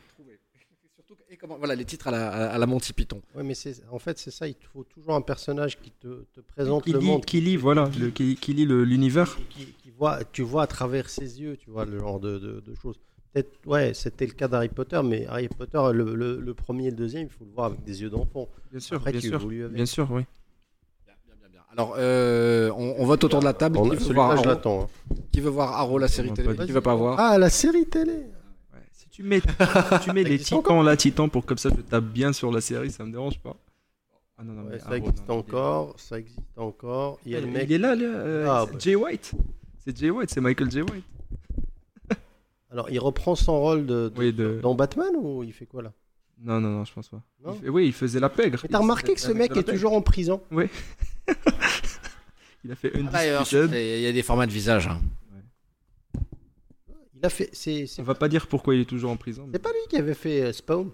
[1.30, 3.22] Et comment, voilà les titres à la, à- la Monty Python.
[3.36, 4.48] Ouais, mais c'est, en fait, c'est ça.
[4.48, 7.58] Il faut toujours un personnage qui te, te présente Qui le lit, monde, qui lit,
[7.58, 9.38] voilà, le, qui, qui lit le- l'univers.
[9.50, 12.64] qui, qui voit, tu vois à travers ses yeux, tu vois le genre de, de-
[12.66, 13.00] de choses.
[13.34, 16.92] Peut-être, ouais, c'était le cas d'Harry Potter, mais Harry Potter, le, le- le premier et
[16.92, 18.48] le deuxième, il faut le voir avec des yeux d'enfant.
[18.72, 19.36] Bien sûr, Après, bien sûr.
[19.44, 19.72] avec.
[19.74, 20.24] Bien sûr, oui.
[21.72, 23.78] Alors, euh, on, on vote autour de la table.
[23.78, 24.88] On- qui, veut voir je Arrow, hein.
[25.32, 28.14] qui veut voir Arrow, la série télé Qui veut pas voir Ah, la série télé
[28.74, 31.82] Ouais, Si tu mets, si tu mets les titans là, titans, pour comme ça je
[31.82, 33.56] tape bien sur la série, ça me dérange pas.
[34.40, 37.20] Ah non, non, Ouais, mais Ça Arrow, existe non, encore, ça existe encore.
[37.26, 37.64] Il y a le Il, mec.
[37.70, 38.80] il est là, là euh, Ah, c'est bah.
[38.80, 39.32] Jay White.
[39.86, 41.04] C'est Jay White, c'est Michael Jay White.
[42.70, 44.60] Alors, il reprend son rôle de, de- Oui, de...
[44.62, 45.94] dans Batman ou il fait quoi là?
[46.40, 47.24] Non, non, non, je pense pas.
[47.44, 48.60] Non Il fait- Oui, il faisait la pègre.
[48.64, 50.42] Mais t'as remarqué que ce mec est toujours en prison?
[52.64, 53.72] Il a fait une épisode.
[53.74, 54.88] il y a des formats de visage.
[54.88, 55.00] hein.
[57.16, 57.50] Il a fait.
[57.54, 59.46] C'est c'est On va pas dire pourquoi il est toujours en prison.
[59.46, 60.92] mais- c'est pas lui qui avait fait euh, Spawn?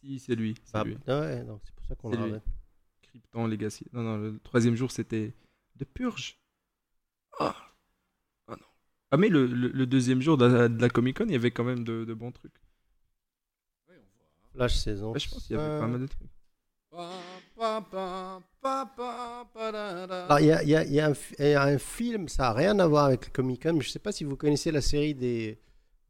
[0.00, 0.54] Si, c'est lui.
[0.64, 0.96] C'est Ah, lui.
[1.08, 2.40] ouais, donc c'est pour ça qu'on l'a.
[3.02, 3.84] Krypton Legacy.
[3.92, 5.34] Non, non, le troisième jour, c'était
[5.76, 6.38] de purge.
[7.38, 7.54] Ah.
[7.54, 7.75] Ah non.
[9.10, 11.36] Ah, mais le, le- le deuxième jour de la, de la Comic Con, il y
[11.36, 12.54] avait quand même de, de bons trucs.
[14.52, 15.12] Flash saison.
[15.12, 16.28] Ouais, je pense qu'il y avait pas mal de trucs.
[20.28, 21.62] Alors, il y a, il y a- il y a un, fi- il y a
[21.62, 23.98] un film, ça n'a rien à voir avec le Comic Con, mais je ne sais
[23.98, 25.58] pas si vous connaissez la série des,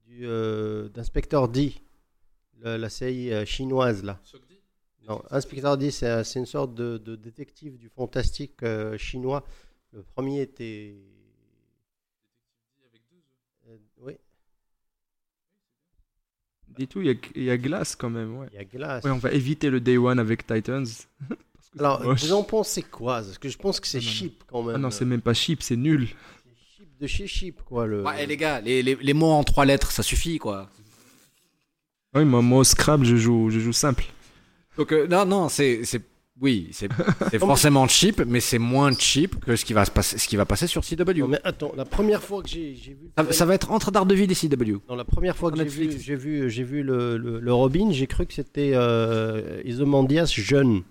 [0.06, 1.74] du, euh, d'Inspecteur D,
[2.60, 4.20] la, la série euh, chinoise là.
[5.08, 9.44] Non, Inspecteur D, c'est une sorte de, de détective du fantastique euh, chinois.
[9.92, 10.96] Le premier était.
[13.68, 14.16] Euh, oui,
[16.78, 18.46] Dis tout, il y a, il y a Glace quand même, ouais.
[18.52, 19.04] il y a Glace.
[19.04, 20.84] Ouais, on va éviter le Day One avec Titans.
[21.28, 21.36] Parce que
[21.72, 23.22] c'est Alors, vous en pensez quoi?
[23.22, 24.76] Parce que je pense que c'est Ah, cheap quand même.
[24.76, 26.08] Ah non, c'est même pas cheap, c'est nul.
[26.08, 27.86] C'est cheap de chez cheap quoi.
[27.86, 28.02] Le...
[28.04, 30.68] Ouais, les gars, les, les- les mots en trois lettres, ça suffit quoi.
[32.14, 34.04] Oui, moi, moi au Scrabble, je joue, je joue simple.
[34.76, 36.02] Donc euh, non, non, c'est, c'est,
[36.40, 36.88] oui, c'est,
[37.38, 40.44] forcément cheap, mais c'est moins cheap que ce qui va se passer, ce qui va
[40.44, 41.20] passer sur CW.
[41.20, 43.10] Non, mais attends, la première fois que j'ai, vu.
[43.16, 44.78] Ça, ça va être entre Daredevil et CW.
[44.88, 48.06] Non, la première fois que j'ai vu, j'ai vu, vu le, le, le Robin, j'ai
[48.06, 50.82] cru que c'était euh, Isomandias jeune.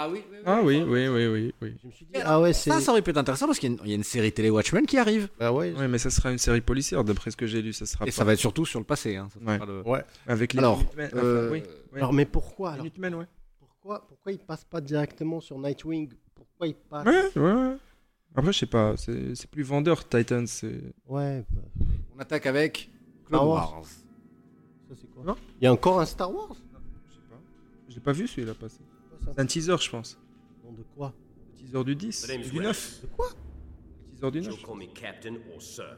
[0.00, 0.20] Ah oui.
[0.46, 1.54] Ah oui, oui, oui, oui.
[1.60, 1.74] oui.
[1.82, 2.52] Je me suis dit, ah ouais.
[2.52, 4.04] Ça, ça aurait pu être intéressant parce qu'il y a une, il y a une
[4.04, 5.28] série télé Watchmen qui arrive.
[5.40, 7.72] Ah ouais, Ouais, mais ça sera une série policière, d'après ce que j'ai lu.
[7.72, 9.16] Ça sera Et pas- ça va être surtout sur le passé.
[9.16, 9.28] Hein.
[9.32, 9.56] Ça Ouais.
[9.56, 10.04] sera le- ouais.
[10.28, 11.98] Avec les Alors, enfin, euh, oui, oui.
[11.98, 13.24] Alors, mais pourquoi Les alors Minutemen, ouais.
[13.88, 16.12] Pourquoi, pourquoi il passe pas directement sur Nightwing?
[16.34, 17.06] Pourquoi il passe?
[17.06, 17.76] Ouais, ouais, ouais.
[18.34, 20.46] Après, je sais pas, c'est c'est plus vendeur, Titans.
[20.46, 21.62] c'est- Ouais, bah,
[22.14, 22.90] On attaque avec
[23.26, 23.72] Star Clone Wars.
[23.72, 23.84] Wars.
[23.86, 25.24] ça c'est quoi?
[25.24, 25.36] Non.
[25.60, 26.54] Il y a encore un Star Wars?
[26.54, 27.36] Je sais pas.
[27.88, 28.80] Je l'ai pas vu celui-là passer.
[29.24, 30.18] C'est un teaser, je pense.
[30.64, 31.14] Non, de quoi?
[31.54, 33.00] Le teaser du 10, My name's du 9.
[33.02, 33.28] De quoi?
[33.30, 34.48] Le teaser du 9.
[34.54, 35.96] You'll call me Captain or Sir.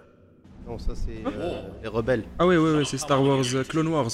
[0.68, 2.24] Non, ça c'est euh, les rebelles.
[2.38, 4.06] Ah ouais, ouais, ouais, c'est Star Wars euh, Clone Wars.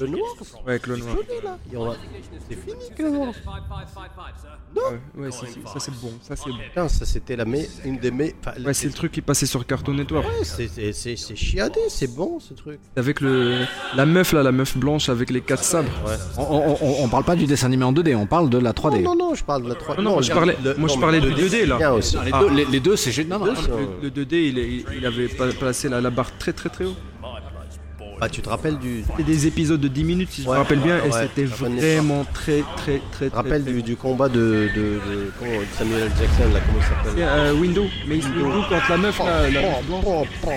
[0.00, 0.30] Le noir
[0.66, 1.96] Ouais, Clone Wars.
[2.48, 3.34] C'est fini Clone Wars
[4.74, 6.56] Ouais, ouais, ça, c'est- ça, c'est bon, ça c'est bon.
[6.56, 7.58] Putain, ça c'était la me...
[7.84, 10.26] une des enfin, Ouais, c'est le truc qui passait sur Cartoon Network.
[10.26, 12.80] Ouais, c'est- c'est c'est- c'est chiadé, c'est bon ce truc.
[12.96, 13.58] Avec le
[13.94, 15.90] la meuf là, la meuf blanche avec les quatre sabres.
[16.06, 16.14] Ouais.
[16.38, 18.72] On, on, on- on parle pas du dessin animé en 2D, on parle de la
[18.72, 19.02] 3D.
[19.02, 19.96] Non, non, non, je parle de la 3D.
[20.02, 21.78] Non, non, je parlais- moi, je mais parlais du 2D, là.
[21.78, 21.96] Non,
[22.48, 22.80] les, Ah.
[22.80, 23.40] deux, c'est génial.
[23.40, 26.36] Non, non, Le, le 2D, il, est- il- il avait pa- placé la, la barre
[26.38, 26.96] très très très haut.
[28.20, 29.02] Bah, tu te rappelles du.
[29.06, 32.24] C'était des épisodes de 10 minutes, si je Ouais, me rappelle bien, et c'était vraiment
[32.32, 33.36] très très très Tu te très.
[33.36, 35.32] rappelles très du, du combat de, de, de-
[35.76, 36.10] Samuel.
[36.18, 39.50] Jackson, là, comment il C'est, s'appelle euh, Window, mais Window contre la meuf là.
[39.50, 40.04] la meuf blanche.
[40.06, 40.50] Oh, oh, oh.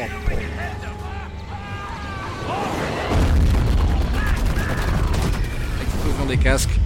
[5.82, 6.80] Explosion des casques.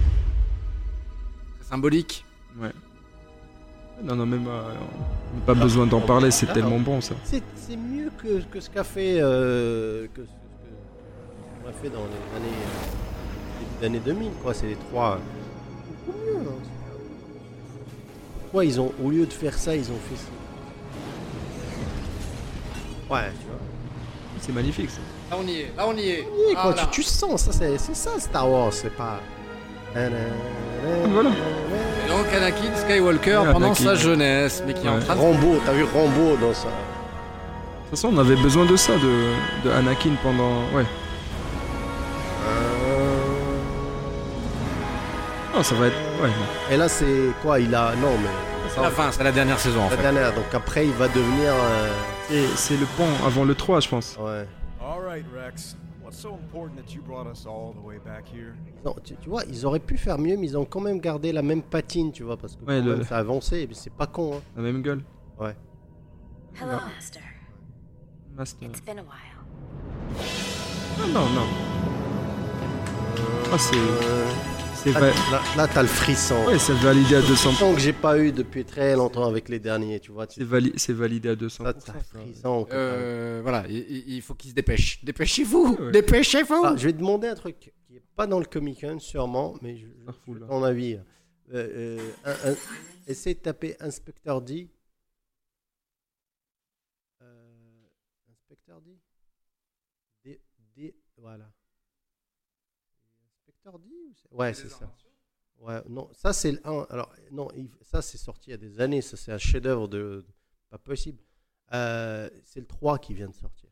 [1.61, 2.23] C'est symbolique.
[2.59, 2.71] Ouais.
[4.03, 4.61] Non, non, même euh,
[5.35, 7.15] on pas besoin d'en parler, c'est tellement bon ça.
[7.23, 9.17] C'est c'est mieux que, que ce qu'a fait.
[9.19, 12.55] euh, que ce que- qu'on a fait dans les années.
[12.55, 14.53] euh, début d'année 2000, quoi.
[14.53, 15.19] C'est les trois.
[16.05, 16.37] Beaucoup mieux.
[16.37, 16.53] hein.
[18.41, 18.91] Pourquoi ils ont.
[19.03, 20.31] Au lieu de faire ça, ils ont fait ça
[23.13, 23.55] Ouais, tu vois.
[24.39, 24.99] C'est magnifique ça.
[25.31, 25.73] Là, on y est.
[25.75, 26.21] Là, on y est.
[26.21, 29.19] Oui, Ah, quoi, tu, tu sens, ça, c'est c'est ça Star Wars, c'est pas.
[29.93, 31.29] Voilà.
[32.05, 33.83] Et donc Anakin Skywalker Ouais, pendant Anakin.
[33.83, 35.01] sa jeunesse, mais qui est en Ouais.
[35.01, 35.19] train de...
[35.21, 39.67] Rambo, t'as vu Rambo dans ça De toute façon, on avait besoin de ça, de,
[39.67, 40.61] de Anakin pendant.
[40.73, 40.85] Ouais.
[45.55, 45.95] Non, ça va être.
[46.21, 46.29] Ouais.
[46.71, 47.93] Et là, c'est quoi Il a.
[47.95, 48.29] Non, mais.
[48.73, 50.01] C'est la fin, c'est la dernière saison en La fait.
[50.03, 51.51] dernière, donc après, il va devenir.
[51.53, 51.89] euh,
[52.29, 54.15] C'est, c'est le pont avant le 3, je pense.
[54.19, 54.45] Ouais.
[54.79, 55.75] All right, Rex.
[56.09, 58.55] What's so important that you brought us all the way back here?
[58.83, 61.31] Non, tu, tu vois, ils auraient pu faire mieux, mais ils ont quand même gardé
[61.31, 63.75] la même patine, tu vois, parce que Ouais, quand le- même, ça a avancé, mais
[63.75, 64.37] c'est pas con.
[64.37, 64.41] Hein.
[64.55, 65.03] La même gueule.
[65.39, 65.55] Ouais.
[66.59, 66.77] Hello.
[66.95, 67.21] Master.
[68.35, 68.69] Master.
[68.69, 69.37] It's been a while.
[70.97, 71.47] Ah, non, non.
[73.53, 73.77] Ah, c'est.
[74.83, 75.01] C'est Là,
[75.31, 76.37] là, là, t'as le frisson.
[76.57, 77.35] C'est validé à 200%.
[77.35, 80.25] Frisson que j'ai pas eu depuis très longtemps avec les derniers, tu vois.
[80.29, 81.49] C'est, vali- c'est validé à 200%.
[81.63, 82.65] Ça, t'as le frisson.
[82.71, 85.03] Euh, voilà, il, faut qu'il se dépêche.
[85.03, 85.91] Dépêchez-vous Ouais.
[85.91, 89.55] Dépêchez-vous Ah, je vais demander un truc qui est pas dans le Comic Con, sûrement,
[89.61, 90.47] mais je, Ça refoule, là.
[90.47, 90.93] ton avis.
[90.95, 90.99] Euh,
[91.53, 92.55] euh, un- un-
[93.07, 94.69] essaie de taper Inspecteur D.
[97.21, 97.85] Euh,
[98.31, 98.97] Inspecteur D
[100.23, 100.39] D,
[100.77, 101.51] D, voilà.
[103.35, 104.89] Inspecteur D ou c'est- Ouais, c'est ça.
[105.59, 106.87] Ouais, non, ça c'est le 1.
[106.89, 107.49] Alors, non,
[107.81, 110.25] ça c'est sorti il y a des années, ça c'est un chef-d'œuvre de.
[110.69, 111.19] Pas possible.
[111.73, 113.69] Euh, c'est le 3 qui vient de sortir.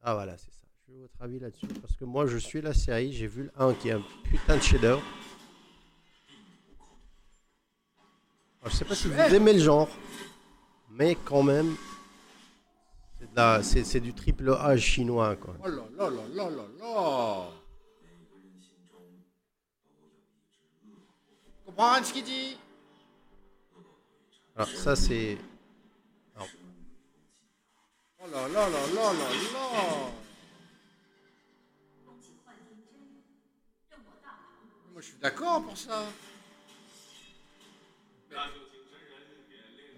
[0.00, 0.66] Ah voilà, c'est ça.
[0.86, 1.66] Je veux votre avis là-dessus.
[1.66, 4.56] Parce que moi, je suis la série, j'ai vu le 1 qui est un putain
[4.56, 5.02] de chef-d'œuvre.
[8.64, 9.88] Je sais pas si vous aimez le genre,
[10.90, 11.76] mais quand même,
[13.62, 15.56] c'est du triple A chinois, quoi.
[15.62, 17.65] Oh là là là là là là
[21.78, 22.56] Ce qu'il dit
[24.56, 25.36] Alors, ça, c'est.
[26.38, 30.10] Oh là là là là là là
[34.92, 36.04] Moi je suis d'accord pour ça.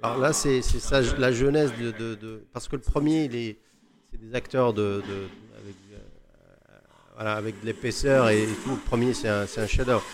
[0.02, 3.58] Alors là, c'est ça, la jeunesse de, de- de- Parce que le premier, il est,
[4.10, 5.28] c'est des acteurs de, de-
[5.60, 5.98] avec, euh,
[7.14, 8.70] voilà, avec de l'épaisseur et, tout.
[8.70, 10.04] Le premier, c'est un, un chef-d'œuvre.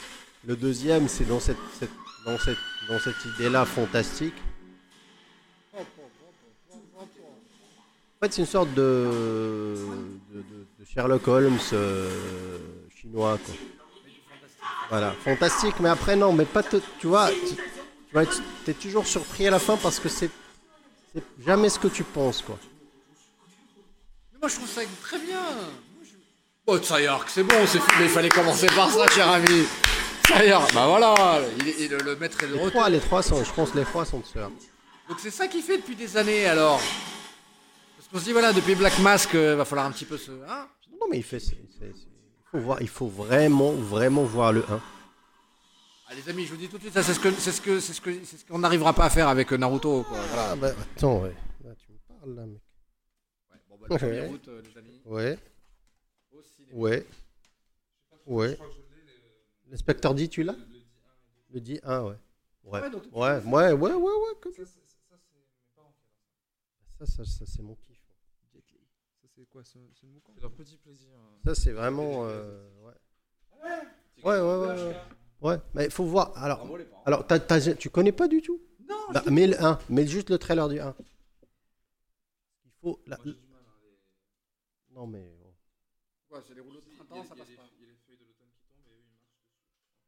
[0.46, 1.90] Le deuxième, c'est dans cette, cette-
[2.26, 4.34] dans cette, dans cette idée-là fantastique.
[5.74, 5.82] En
[8.22, 9.74] fait, c'est une sorte de,
[10.92, 12.58] Sherlock Holmes euh,
[13.00, 13.38] chinois.
[13.44, 13.54] Quoi.
[14.90, 16.62] Voilà, fantastique, mais après, non, mais pas.
[16.62, 20.30] te- tu vois, tu, es toujours surpris à la fin parce que c'est
[21.44, 22.58] jamais ce que tu penses, quoi.
[24.32, 25.40] Mais moi je trouve ça très bien.
[26.66, 27.56] Oh Tsayark, c'est bon,
[28.00, 29.64] il fallait commencer par ça, cher ami.
[30.26, 32.70] Tsayark, bah voilà, il le, maître est de Les retour.
[32.70, 34.50] trois, les trois sont, je pense, les trois sont de sœurs.
[35.08, 36.80] Donc c'est ça qu'il fait depuis des années alors.
[37.96, 40.30] Parce qu'on se dit voilà, depuis Black Mask, euh, va falloir un petit peu se.
[40.48, 40.66] Hein
[41.00, 41.38] Non, mais il fait.
[41.40, 44.80] c'est- c'est- c'est- il, faut voir, il faut vraiment, vraiment voir le 1.
[46.08, 47.60] Ah, les amis, je vous dis tout de suite, ça c'est ce que c'est ce
[47.60, 50.02] que c'est ce que c'est ce qu'on n'arrivera pas à faire avec euh, Naruto.
[50.04, 50.18] Quoi.
[50.18, 50.50] Voilà.
[50.52, 51.34] Ah, bah, attends, ouais.
[51.64, 52.60] Là, tu me parles, là, mec.
[53.50, 54.26] Ouais, bon, bah, le premier Ouais.
[54.28, 55.00] route, euh, les amis.
[55.04, 55.38] Ouais,
[56.32, 56.72] Au cinéma.
[56.78, 57.06] ouais,
[58.26, 58.58] ouais.
[59.74, 60.54] L'inspecteur dit, tu l'as?
[61.50, 62.14] Le dit 1, ouais.
[62.62, 64.34] Ouais, Ouais, donc- ouais, ouais, ouais, ouais, ouais.
[64.40, 64.64] comme- Ça,
[67.06, 68.00] ça, ça, c'est mon kiff.
[68.52, 69.80] Ça, c'est quoi C'est
[70.40, 71.08] leur petit plaisir.
[71.44, 72.24] Ça, c'est vraiment.
[72.24, 72.92] euh, ouais.
[74.22, 74.96] Ouais, ouais, ouais, ouais.
[75.40, 76.30] Ouais, mais il faut voir.
[76.38, 77.02] Alors, Bravo, les parents.
[77.04, 78.62] alors t'as- t'as- tu connais pas du tout?
[78.88, 80.94] Non, Bah, Mets le 1, mets juste le trailer du 1.
[82.64, 83.00] Il faut.
[83.06, 83.60] la- Moi, j'ai du mal.
[83.66, 85.36] hein, les- Non, mais.
[86.28, 87.68] Quoi, c'est les rouleaux de printemps, ça passe pas.
[87.76, 89.42] Il y a les feuilles de l'automne qui tombent et eux, ils marchent dessus.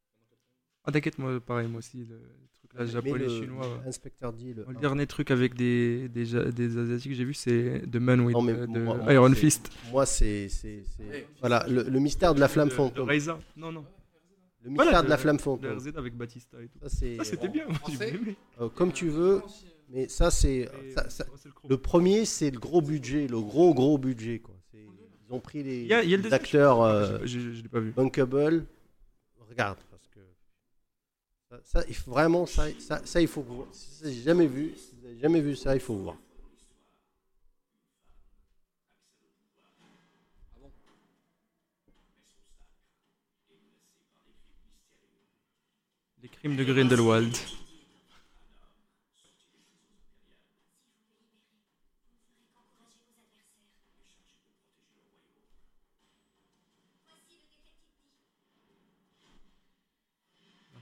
[0.09, 0.76] Pendant quatre ans.
[0.87, 2.17] Ah, t'inquiète, moi, pareil, moi aussi, le
[2.55, 3.83] truc là, japonais, le- chinois.
[3.87, 4.65] Inspecteur dit le.
[4.69, 4.81] Le 1.
[4.81, 8.43] dernier truc avec des, des, des Asiatiques que j'ai vu, c'est The Man with Non,
[8.43, 9.71] mais euh, de moi- moi, Iron Fist.
[9.91, 10.49] Moi, c'est.
[10.49, 11.27] c'est- c'est- Ouais.
[11.41, 13.09] Voilà, le, le mystère de la flamme fantôme.
[13.09, 13.39] Reza.
[13.57, 13.85] Non, non.
[14.63, 15.71] Le mystère Voilà, de la flamme fantôme.
[15.75, 16.79] De RZ avec Batista et tout.
[16.89, 16.89] Ça,
[17.25, 18.37] c'était bien, moi, j'ai Français bien aimé.
[18.61, 19.43] euh, comme tu veux,
[19.91, 20.69] mais ça, c'est.
[20.73, 21.69] Le.
[21.69, 24.55] Le premier, c'est le gros budget, le gros, gros budget, quoi.
[25.29, 27.53] Ils ont pris les, y a- y a le les acteurs je- euh, je- je-
[27.55, 27.91] je l'ai pas vu.
[27.91, 28.65] bankable.
[29.51, 29.79] Regarde.
[31.65, 33.67] Ça, il vraiment, ça, ça, ça, il faut voir.
[33.73, 34.47] Si vous n'avez jamais
[34.77, 36.17] si jamais vu ça, il faut voir.
[46.23, 47.37] Les crimes de Grindelwald.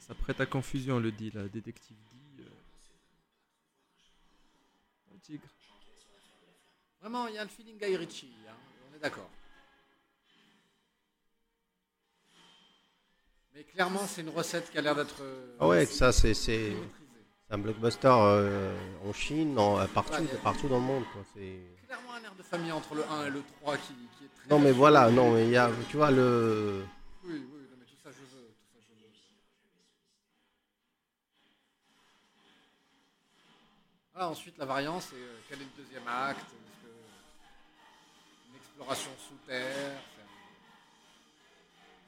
[0.07, 2.43] Ça prête à confusion le dit là, détective dit.
[2.43, 2.49] euh.
[5.15, 5.49] Un tigre.
[7.01, 8.53] Vraiment, il y a le feeling Guy Ritchie, hein,
[8.91, 9.29] on est d'accord.
[13.55, 15.23] Mais clairement, c'est une recette qui a l'air d'être.
[15.23, 16.77] euh, Ah ouais, ça, c'est c'est-
[17.51, 18.75] un blockbuster euh,
[19.07, 21.05] en Chine, en, euh, partout, Ouais, il y a- partout dans le monde.
[21.13, 21.23] Quoi.
[21.35, 21.61] C'est...
[21.87, 24.49] Clairement un air de famille entre le 1 et le 3 qui, qui est très.
[24.51, 26.85] Non, mais voilà, non, mais il y a, tu vois, le.
[27.23, 28.49] Oui, oui, non, mais tout ça je veux.
[28.49, 29.11] Tout ça, je veux.
[34.15, 36.93] Voilà, ensuite, la variante, c'est euh, quel est le deuxième acte Est-ce que
[38.51, 40.01] une exploration sous terre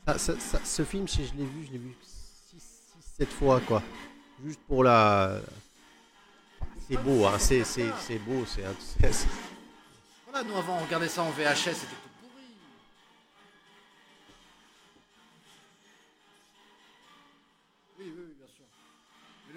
[0.07, 3.29] c'est un- Ça, ça- ça- ce film, si je l'ai vu, je l'ai vu 6-7
[3.29, 3.83] fois, quoi.
[4.45, 5.41] Juste pour la.
[6.89, 9.29] C'est beau, hein, c'est, c'est, c'est beau, c'est, un- c'est- c'est-
[10.29, 11.97] Voilà, nous avant, on regardait ça en VHS, c'était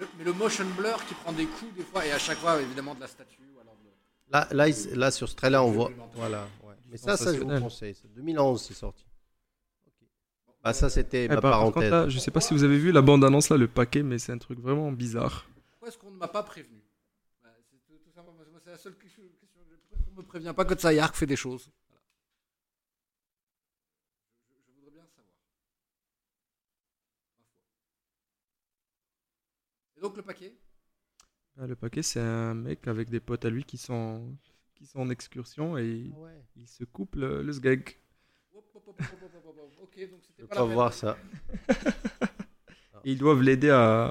[0.00, 2.60] le, mais le motion blur qui prend des coups des fois, et à chaque fois,
[2.60, 3.42] évidemment, de la statue.
[3.54, 5.90] ou Alors de- Là, là, sur ce trailer, on voit.
[6.14, 6.74] Voilà, ouais.
[6.90, 7.62] Mais ça, ça, je vous Sensationnel.
[7.62, 7.94] conseille.
[7.94, 9.04] C'est 2011, c'est sorti.
[10.62, 11.90] Bah, ça, c'était Eh, ma par, par contre, parenthèse.
[11.90, 14.32] là, je sais pas si vous avez vu la bande-annonce là, le paquet, mais c'est
[14.32, 15.46] un truc vraiment bizarre.
[15.70, 16.82] Pourquoi est-ce qu'on ne m'a pas prévenu?
[17.42, 19.22] Bah, c'est tout, tout simplement, moi, c'est la seule question.
[19.40, 22.02] question- Pourquoi est-ce qu'on me prévient pas que Tsayark fait des choses Voilà.
[24.50, 25.32] je, je- je voudrais bien savoir.
[27.38, 27.42] Ma
[29.89, 29.89] foi.
[30.00, 30.52] Et donc le paquet
[31.58, 34.34] Ah, le paquet, c'est un mec avec des potes à lui qui sont,
[34.74, 36.44] qui sont en excursion et Ah ouais.
[36.56, 37.96] il se coupe le, le sgeg.
[39.82, 40.74] Ok, donc c'était pas, pas la peine.
[40.74, 41.16] voir ça.
[43.04, 44.08] Ils doivent l'aider à,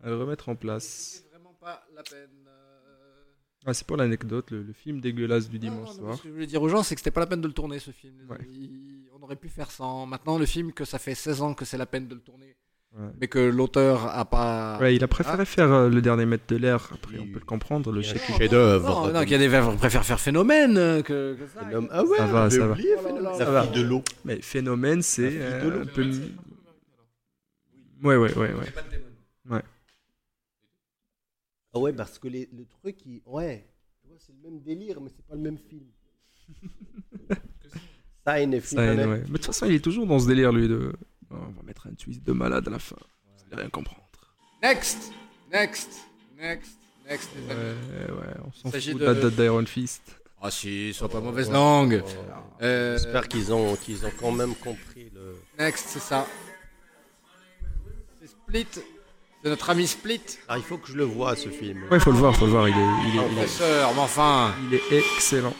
[0.00, 0.84] à le remettre en place.
[0.86, 2.46] C'était vraiment pas la peine.
[2.46, 3.24] euh,
[3.64, 6.16] Ah, c'est pour l'anecdote, le, le film dégueulasse du dimanche Non, non, soir.
[6.18, 7.54] Ce que je voulais dire aux gens, c'est que c'était pas la peine de le
[7.54, 8.30] tourner ce film.
[8.30, 8.38] Ouais.
[8.50, 10.04] Il- On aurait pu faire sans.
[10.06, 12.56] Maintenant, le film, que ça fait 16 ans que c'est la peine de le tourner,
[12.94, 13.08] Ouais.
[13.20, 14.78] mais que l'auteur a pas.
[14.78, 15.44] Ouais, il a préféré Ah.
[15.46, 16.90] faire euh, le dernier mètre de l'air.
[16.92, 17.90] Après, on peut le comprendre.
[17.90, 19.06] Le un chef-d'œuvre.
[19.06, 21.60] Non, non, qu'il y a des qui préfèrent faire phénomène euh, que, que ça.
[21.64, 22.76] Phénomène- Ah ouais, Ça va, ça va.
[22.78, 23.66] Oh Ça va.
[23.66, 24.02] de l'eau.
[24.26, 26.02] Mais phénomène, c'est euh, un peu.
[28.04, 29.62] Ouais, ouais, ouais, ouais.
[31.74, 33.22] Ah ouais, parce que les- le truc, il...
[33.24, 33.66] ouais,
[34.02, 35.86] tu vois, c'est le même délire, mais c'est pas le même film.
[38.26, 39.06] Sign et Ça, ouais.
[39.06, 40.92] Mais de toute façon, il est toujours dans ce délire, lui, de.
[41.32, 42.96] Oh, on va mettre un twist de malade à la fin.
[42.98, 44.00] Vous allez rien comprendre.
[44.62, 45.12] Next,
[45.52, 45.90] next,
[46.38, 46.70] next,
[47.08, 47.30] next.
[47.36, 48.18] les Ouais, amis.
[48.20, 50.02] ouais, on s'en s'agit fout de- de la date d'Iron Fist.
[50.40, 52.02] Ah si, sois pas mauvaise langue.
[52.60, 55.36] Euh, J'espère qu'ils ont, qu'ils ont quand même compris le.
[55.58, 56.26] Next, c'est ça.
[58.20, 58.66] C'est Split.
[59.42, 60.20] C'est notre ami Split.
[60.48, 61.84] Ah, il faut que je le vois ce film.
[61.90, 62.68] Ouais, faut le voir, faut le voir.
[62.68, 64.54] Il est, il est, il est, Professeur, mais enfin.
[64.68, 65.54] il est excellent.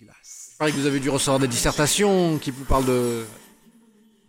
[0.00, 0.54] Glace.
[0.58, 3.24] Paraît que vous avez dû recevoir des dissertations qui vous parlent de.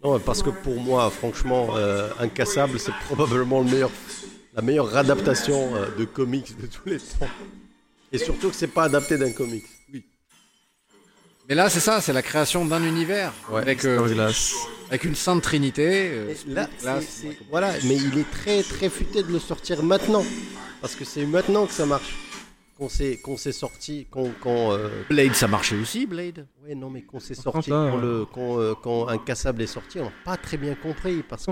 [0.03, 3.91] Non, parce que pour moi, franchement, euh, Incassable, c'est probablement le meilleur,
[4.53, 7.27] la meilleure adaptation euh, de comics de tous les temps.
[8.11, 9.65] Et surtout que c'est pas adapté d'un comics.
[11.49, 14.31] Mais là, c'est ça, c'est la création d'un univers Ouais, avec, euh,
[14.89, 16.11] avec une sainte trinité.
[16.11, 16.33] euh,
[17.49, 20.23] voilà, mais il est très très futé de le sortir maintenant,
[20.79, 22.13] parce que c'est maintenant que ça marche,
[22.79, 26.47] qu'on s'est qu'on s'est sorti, qu'on qu'on, euh, Blade, ça marchait aussi, Blade?
[26.65, 30.05] ouais non mais qu'on s'est sorti, quand le quand, euh, quand Incassable est sorti, on
[30.05, 31.51] n'a pas très bien compris parce que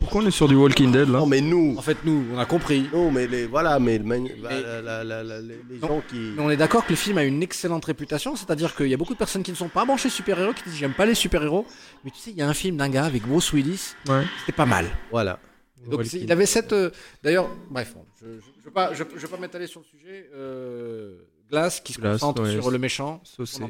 [0.00, 1.18] Pourquoi on est sur du Walking Dead là?
[1.18, 2.88] Non mais nous, En fait, nous, on a compris.
[2.92, 5.88] non mais les voilà mais le mani- bah, la- la- la- la- les Non.
[5.88, 8.86] gens qui Mais on est d'accord que le film a une excellente réputation, c'est-à-dire qu'il
[8.88, 11.04] y a beaucoup de personnes qui ne sont pas branchées super-héros, qui disent j'aime pas
[11.06, 11.66] les super-héros,
[12.04, 14.24] mais tu sais, il y a un film d'un gars avec Bruce Willis, Ouais.
[14.40, 14.86] c'était pas mal.
[15.10, 15.38] voilà.
[15.86, 16.72] Donc il avait cette.
[16.72, 16.90] euh,
[17.24, 18.26] D'ailleurs, bref, je
[18.62, 20.30] ne veux pas, je, je veux pas m'étaler sur le sujet.
[20.34, 21.18] Euh,
[21.50, 23.20] Glace qui se Glass, concentre ouais, sur le méchant.
[23.24, 23.68] Saucé, Ouais.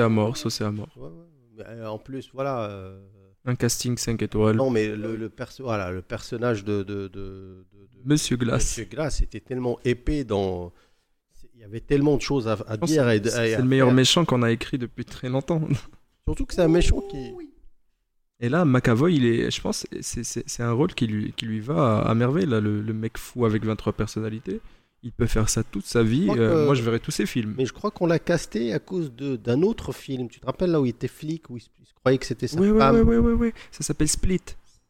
[0.00, 0.88] à mort, saucé à mort.
[0.96, 1.10] Ouais, ouais.
[1.56, 2.64] Mais, euh, en plus voilà.
[2.70, 3.00] euh,
[3.44, 4.56] Un casting 5 étoiles.
[4.56, 8.62] non mais le, le perso voilà le personnage de de, de, de- de- Monsieur Glass.
[8.64, 10.72] Monsieur Glass était tellement épais dans.
[11.54, 13.04] Il y avait tellement de choses à, à Je dire.
[13.30, 13.94] C'est le meilleur faire.
[13.94, 15.62] méchant qu'on a écrit depuis très longtemps.
[16.26, 17.32] Surtout que c'est un méchant qui.
[18.40, 21.98] Et là, McAvoy, il est, je pense, c'est- un rôle qui lui, qui lui va
[22.00, 22.46] à, à merveille.
[22.46, 24.60] Là, le, le mec fou avec 23 personnalités,
[25.02, 26.28] il peut faire ça toute sa vie.
[26.36, 27.54] Euh, Moi, je verrai tous ses films.
[27.56, 30.28] Mais je crois qu'on l'a casté à cause d'un autre film.
[30.28, 32.26] Tu te rappelles là où il était flic, où il, se- il se croyait que
[32.26, 32.96] c'était sa Oui, femme?
[32.96, 33.52] oui, oui, oui, oui.
[33.70, 34.40] Ça s'appelle Split.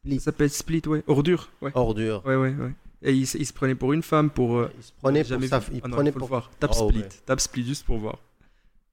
[0.01, 0.19] Split.
[0.19, 1.03] Ça s'appelle Split, ouais.
[1.07, 1.51] Ordure.
[1.61, 2.23] Ouais, Ordure.
[2.27, 2.55] ouais, ouais.
[2.55, 2.73] ouais.
[3.03, 4.57] Et il, se- il se prenait pour une femme pour.
[4.57, 5.61] euh, Il se prenait pour sa.
[5.73, 6.29] Il Ah non, prenait faut le pour.
[6.29, 6.51] voir.
[6.59, 7.01] Tape Oh, Split.
[7.03, 7.09] ouais.
[7.27, 8.19] Tape Split juste pour voir.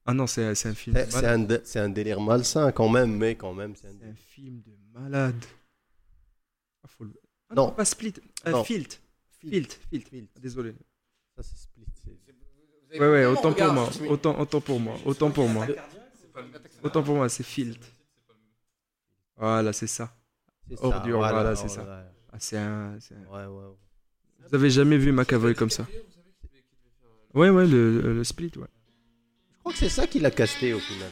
[0.04, 0.96] Ah non, c'est c'est un film.
[0.96, 1.40] C'est de c'est malade.
[1.40, 3.74] un, dé- c'est un délire malsain quand même, mais quand même.
[3.76, 5.36] c'est un un film de malade.
[6.84, 7.12] Ah, faut le-
[7.50, 7.70] Ah Non.
[7.70, 8.14] pas Split.
[8.46, 8.64] Euh, Non.
[8.64, 9.00] Filt.
[9.40, 9.52] Filt.
[9.52, 9.80] Filt.
[9.90, 10.08] Filt.
[10.08, 10.30] Filt.
[10.40, 10.74] Désolé.
[11.36, 11.84] Ça, c'est Split.
[12.94, 13.90] Ouais, ouais, autant pour moi.
[14.08, 14.96] Autant, autant pour moi.
[15.06, 15.66] Autant pour moi.
[16.82, 17.80] Autant pour moi, c'est Filt.
[19.36, 20.14] Voilà, c'est ça.
[20.68, 22.06] c'est ça, Ordure, voilà, c'est ça.
[22.32, 23.74] Ah, c'est un, c'est un- ouais, ouais.
[24.48, 25.86] Vous avez jamais vu McAvoy comme ça?
[27.34, 28.66] Ouais, ouais, le, le split, ouais.
[29.64, 31.10] Je crois que c'est ça qu'il a casté au final.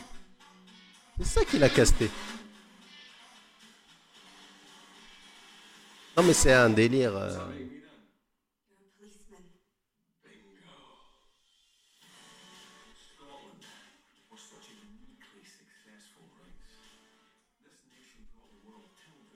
[1.19, 2.11] C'est ça qu'il a casté.
[6.17, 7.17] Non mais c'est un délire.
[7.17, 7.39] euh,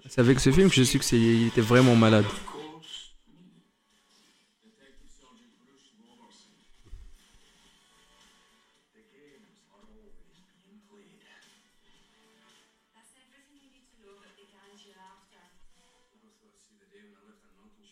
[0.08, 2.26] C'est avec ce film que j'ai su que c'est- il était vraiment malade.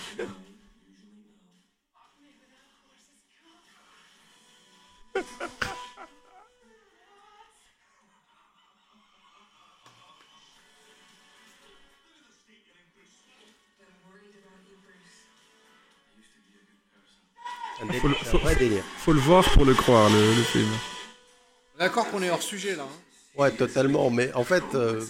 [17.99, 18.83] faut- vrai délire.
[18.97, 20.69] Faut le voir pour le croire, le, le film.
[21.77, 22.83] D'accord qu'on est hors sujet là.
[22.83, 22.95] hein.
[23.37, 24.09] Ouais, totalement.
[24.09, 25.03] Mais en fait, euh,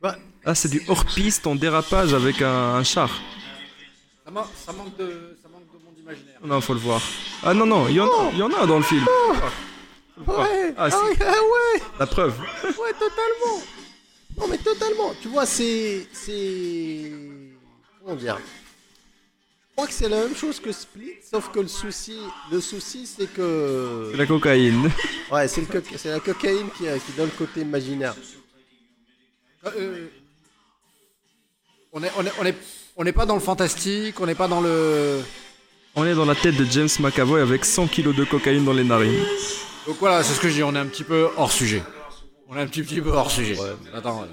[0.00, 3.10] bah, Ah, c'est du hors-piste en dérapage avec un, un char.
[4.24, 6.38] Ça, man- ça manque de, ça manque de monde imaginaire.
[6.44, 7.00] Non, faut le voir.
[7.42, 9.04] Ah non, non, il y, en a- il y en a dans le film.
[10.18, 10.40] Le voir.
[10.40, 12.38] ouais, Ah, ah, ouais, ah ouais, La preuve.
[12.40, 13.62] ouais, totalement.
[14.38, 15.12] Non mais totalement.
[15.20, 17.12] Tu vois, c'est, c'est,
[18.04, 18.38] comment dire?
[19.78, 22.18] Crois que c'est la même chose que Split, sauf que le souci,
[22.50, 24.08] le souci c'est que.
[24.10, 24.90] C'est la cocaïne.
[25.30, 28.14] Ouais, c'est le co- c'est la cocaïne qui, qui donne le côté imaginaire.
[29.66, 30.06] Euh,
[31.92, 32.54] on est, on est, on est,
[32.96, 35.20] on n'est pas dans le fantastique, on n'est pas dans le.
[35.94, 38.84] On est dans la tête de James McAvoy avec 100 kilos de cocaïne dans les
[38.84, 39.22] narines.
[39.86, 41.82] Donc voilà, c'est ce que je dis, on est un petit peu hors sujet.
[42.48, 43.56] On est un petit, petit peu hors sujet.
[43.94, 44.28] Attends, ouais.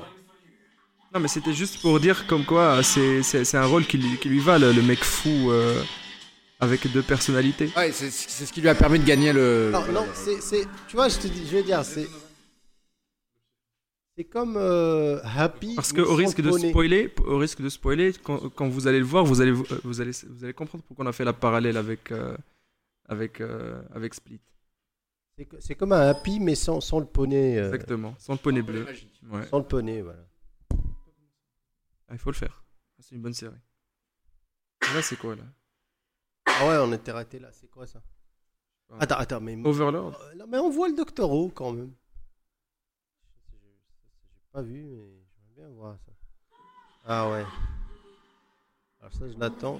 [1.15, 4.17] Non, mais c'était juste pour dire comme quoi c'est c'est- c'est un rôle qui lui,
[4.17, 5.81] qui lui va, le, le mec fou euh,
[6.59, 7.69] avec deux personnalités.
[7.77, 9.69] Ouais, c'est c'est ce qui lui a permis de gagner le.
[9.71, 12.07] Non, le- non, c'est, c'est- tu vois, je te dis, je vais dire, c'est,
[14.17, 15.75] c'est comme euh, Happy.
[15.75, 19.05] Parce que au risque de spoiler, au risque de spoiler, quand, quand vous allez le
[19.05, 21.77] voir, vous allez vous, euh, allez vous allez comprendre pourquoi on a fait la parallèle
[21.77, 22.35] avec euh,
[23.07, 24.41] avec euh, avec Split.
[25.59, 27.57] C'est, comme un Happy, mais sans, sans le poney.
[27.57, 28.85] euh, Exactement, sans le poney bleu.
[29.31, 29.45] Ouais.
[29.49, 30.19] Sans le poney, voilà.
[32.15, 32.63] Ah, il faut le faire.
[32.97, 33.57] Ah, C'est une bonne série.
[34.93, 35.43] Là, c'est quoi là?
[36.47, 37.51] Ah ouais, on était raté là.
[37.51, 38.01] C'est quoi ça?
[38.99, 39.57] Attends, attends, mais.
[39.65, 41.93] Overlord Euh, non, mais on voit le Doctor Who quand même.
[43.51, 44.95] J'ai pas vu, mais
[45.35, 46.11] j'aimerais bien voir ça.
[47.03, 47.43] Ah ouais.
[49.01, 49.79] Alors ça, je l'attends.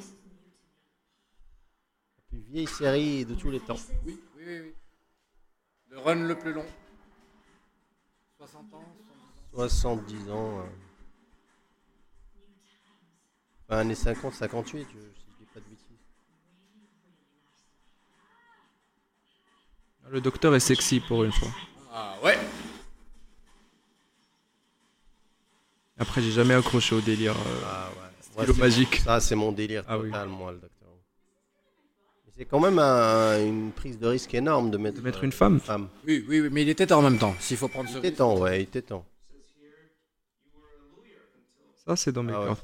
[2.17, 3.77] La plus vieille série de tous les temps.
[4.05, 4.75] Oui, oui, oui, oui.
[5.87, 6.65] Le run le plus long.
[8.37, 8.83] 60 ans
[9.53, 10.59] 70 ans.
[10.59, 10.69] hein.
[13.67, 15.85] Enfin, années 50, 58, je, si je dis pas de bêtises.
[20.09, 21.47] Le docteur est sexy pour une fois.
[21.91, 22.37] Ah ouais
[25.97, 27.33] Après, j'ai jamais accroché au délire.
[27.35, 28.11] euh, Ah ouais.
[28.21, 28.95] stylo c'est- magique.
[28.97, 30.09] Ça, c'est mon délire Ah oui.
[30.11, 30.59] total, moi, le.
[30.61, 35.25] Mais C'est quand même un- une prise de risque énorme de mettre, De mettre euh,
[35.25, 35.59] une femme.
[36.05, 37.99] Oui, oui, oui, mais il était temps en même temps, s'il faut prendre ce Il
[37.99, 39.05] était temps, ouais, il était temps.
[41.87, 42.55] Ça, c'est dans mes Ah ouais.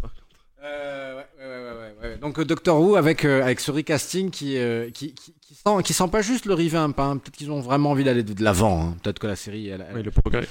[0.63, 2.17] Euh, ouais, ouais, ouais, ouais, ouais, ouais.
[2.17, 5.83] Donc euh, Doctor Who avec, euh, avec ce recasting qui, euh, qui, qui, qui sent,
[5.83, 7.17] qui sent pas juste le revamp, hein.
[7.17, 8.97] peut-être qu'ils ont vraiment envie d'aller de, de l'avant, hein.
[9.01, 9.69] peut-être que la série...
[9.69, 10.47] Elle, elle- Oui, le progrès.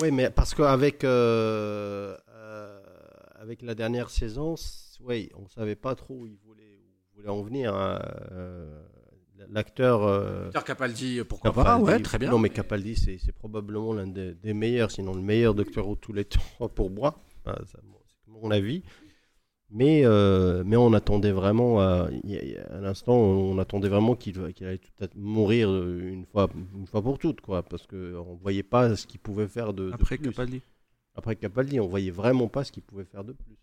[0.00, 2.80] Oui, mais parce qu'avec euh, euh,
[3.40, 4.54] avec la dernière saison,
[5.00, 7.74] ouais, on savait pas trop où il voulait, où il voulait en venir.
[7.74, 7.98] hein,
[9.48, 10.04] L'acteur.
[10.04, 12.30] euh, Capaldi, pourquoi pas Capaldi- Ouais, très bien.
[12.30, 15.94] Non, mais Capaldi, c'est c'est probablement l'un des, des meilleurs, sinon le meilleur docteur de
[15.94, 17.18] tous les temps pour moi.
[17.44, 17.80] Enfin, c'est
[18.28, 18.82] mon avis.
[19.72, 22.08] Mais, euh, mais on attendait vraiment, à,
[22.70, 26.86] à l'instant, on attendait vraiment qu'il qu'il allait tout à- mourir euh, une fois, une
[26.88, 29.92] fois pour toutes, quoi, parce qu'on ne voyait pas ce qu'il pouvait faire de, de
[29.92, 30.30] Après plus.
[30.30, 30.60] Capaldi.
[31.14, 33.56] Après Capaldi, on voyait vraiment pas ce qu'il pouvait faire de plus.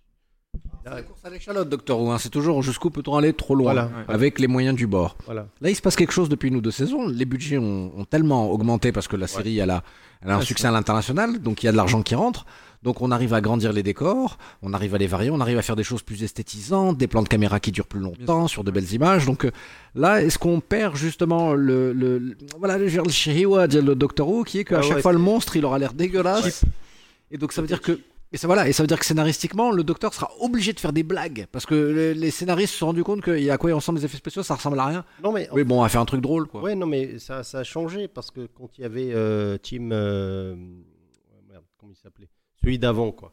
[0.85, 2.09] C'est la course à l'échalote, Doctor Who.
[2.11, 2.17] hein.
[2.17, 3.87] C'est toujours jusqu'où peut-on aller trop loin Voilà.
[3.87, 4.05] Ouais.
[4.13, 5.17] avec les moyens du bord.
[5.25, 5.47] Voilà.
[5.59, 7.07] Là, il se passe quelque chose depuis une ou deux saisons.
[7.07, 9.83] Les budgets ont, ont tellement augmenté parce que la série elle a,
[10.21, 12.45] elle a un Ouais, succès à l'international, donc il y a de l'argent qui rentre.
[12.83, 15.61] Donc on arrive à agrandir les décors, on arrive à les varier, on arrive à
[15.61, 18.71] faire des choses plus esthétisantes, des plans de caméra qui durent plus longtemps, sur de
[18.71, 19.25] belles images.
[19.25, 19.51] Donc euh,
[19.95, 24.59] là, est-ce qu'on perd justement le, le, le- voilà le, Shiriwa, le Doctor Who, qui
[24.59, 26.63] est qu'à Ah chaque ouais, fois le monstre, il aura l'air dégueulasse.
[27.31, 27.99] Et donc ça veut dire que
[28.33, 30.91] et ça, voilà, et ça veut dire que scénaristiquement, le docteur sera obligé de faire
[30.91, 31.47] des blagues.
[31.49, 34.17] Parce que les, scénaristes se sont rendus compte qu'il y a quoi ressemblent les effets
[34.17, 35.05] spéciaux, ça ressemble à rien.
[35.23, 36.61] Non, mais Oui, bon, on va faire un truc drôle, quoi.
[36.61, 39.91] Ouais, non, mais ça, ça a changé parce que quand il y avait euh, Tim.
[39.91, 40.55] euh,
[41.49, 42.27] merde, comment il s'appelait?
[42.67, 43.31] Celui d'avant, quoi.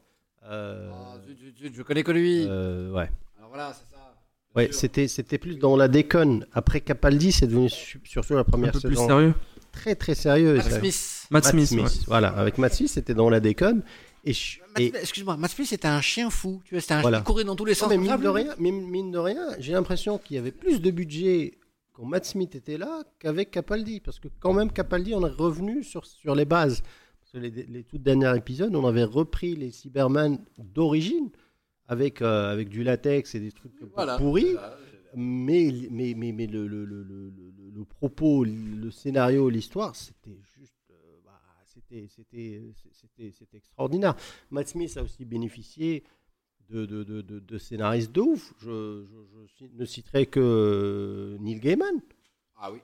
[0.49, 0.89] Euh,
[1.27, 2.45] zut, zut, zut, je connais que lui.
[2.47, 3.09] euh, ouais.
[3.37, 4.15] Alors voilà, c'est ça.
[4.55, 6.45] Ouais, c'était, c'était plus dans la déconne.
[6.53, 9.33] Après Capaldi, c'est devenu su- surtout la Un première peu plus sérieux.
[9.73, 10.55] Très, très sérieux.
[10.55, 10.71] Matt.
[10.71, 11.27] Smith.
[11.31, 11.71] Matt Smith.
[11.73, 11.83] ouais.
[12.07, 13.81] Voilà, avec Matt Smith, c'était dans la déconne.
[14.23, 14.31] Et,
[14.79, 16.61] et- Excuse-moi, Matt Smith c'était un chien fou.
[16.63, 17.17] Tu vois, c'était un Voilà.
[17.17, 17.89] chien qui courait dans tous les Non, sens.
[17.89, 21.57] mais mine de rien, mine de rien, j'ai l'impression qu'il y avait plus de budget
[21.91, 23.99] quand Matt Smith était là qu'avec Capaldi.
[23.99, 26.81] Parce que quand même, Capaldi, on est revenu sur, sur les bases.
[27.35, 31.29] Les, les tout derniers épisodes, on avait repris les Cybermen d'origine
[31.87, 34.17] avec, euh, avec du latex et des trucs Voilà.
[34.17, 34.55] pourris.
[35.17, 40.73] Mais, mais, mais, mais le, le, le, le, propos, le scénario, l'histoire, c'était juste.
[40.91, 42.07] euh, bah, c'était,
[43.53, 44.15] extraordinaire.
[44.51, 46.03] Matt Smith a aussi bénéficié
[46.69, 48.53] de, de, de, de, de scénaristes de ouf.
[48.59, 52.01] Je, je, je ne citerai que euh, Neil Gaiman,
[52.57, 52.79] Ah oui.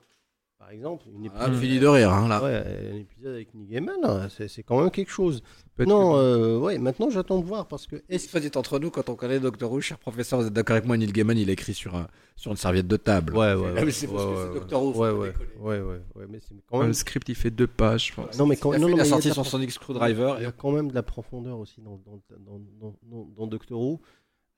[0.62, 1.04] Par exemple.
[1.12, 2.40] Une Ah, épisode- fini de rire, hein, là.
[2.42, 5.42] Ouais, un épisode avec Neil Gaiman, là, c'est, c'est quand même quelque chose.
[5.78, 7.96] Non, euh, ouais, maintenant j'attends de voir parce que.
[8.08, 10.76] Est-ce que dit entre nous, quand on connaît Doctor Who, cher professeur, vous êtes d'accord
[10.76, 12.06] avec moi, Neil Gaiman, il a écrit sur, un,
[12.36, 13.36] sur une serviette de table.
[13.36, 13.74] Ouais, ouais.
[13.76, 15.80] Ah, mais c'est parce ouais, que c'est ouais, Doctor Who, Ouais, ouais, ouais,
[16.14, 16.88] ouais, mais c'est quand Ouais, même.
[16.88, 18.38] Le script, il fait deux pages, je pense.
[18.38, 20.34] Non, mais quand, Il a, non, fait, non, il a sorti la Sonic Screwdriver.
[20.38, 23.46] Il y a quand même de la profondeur aussi dans, dans, dans, dans, dans, dans
[23.48, 24.00] Doctor Who.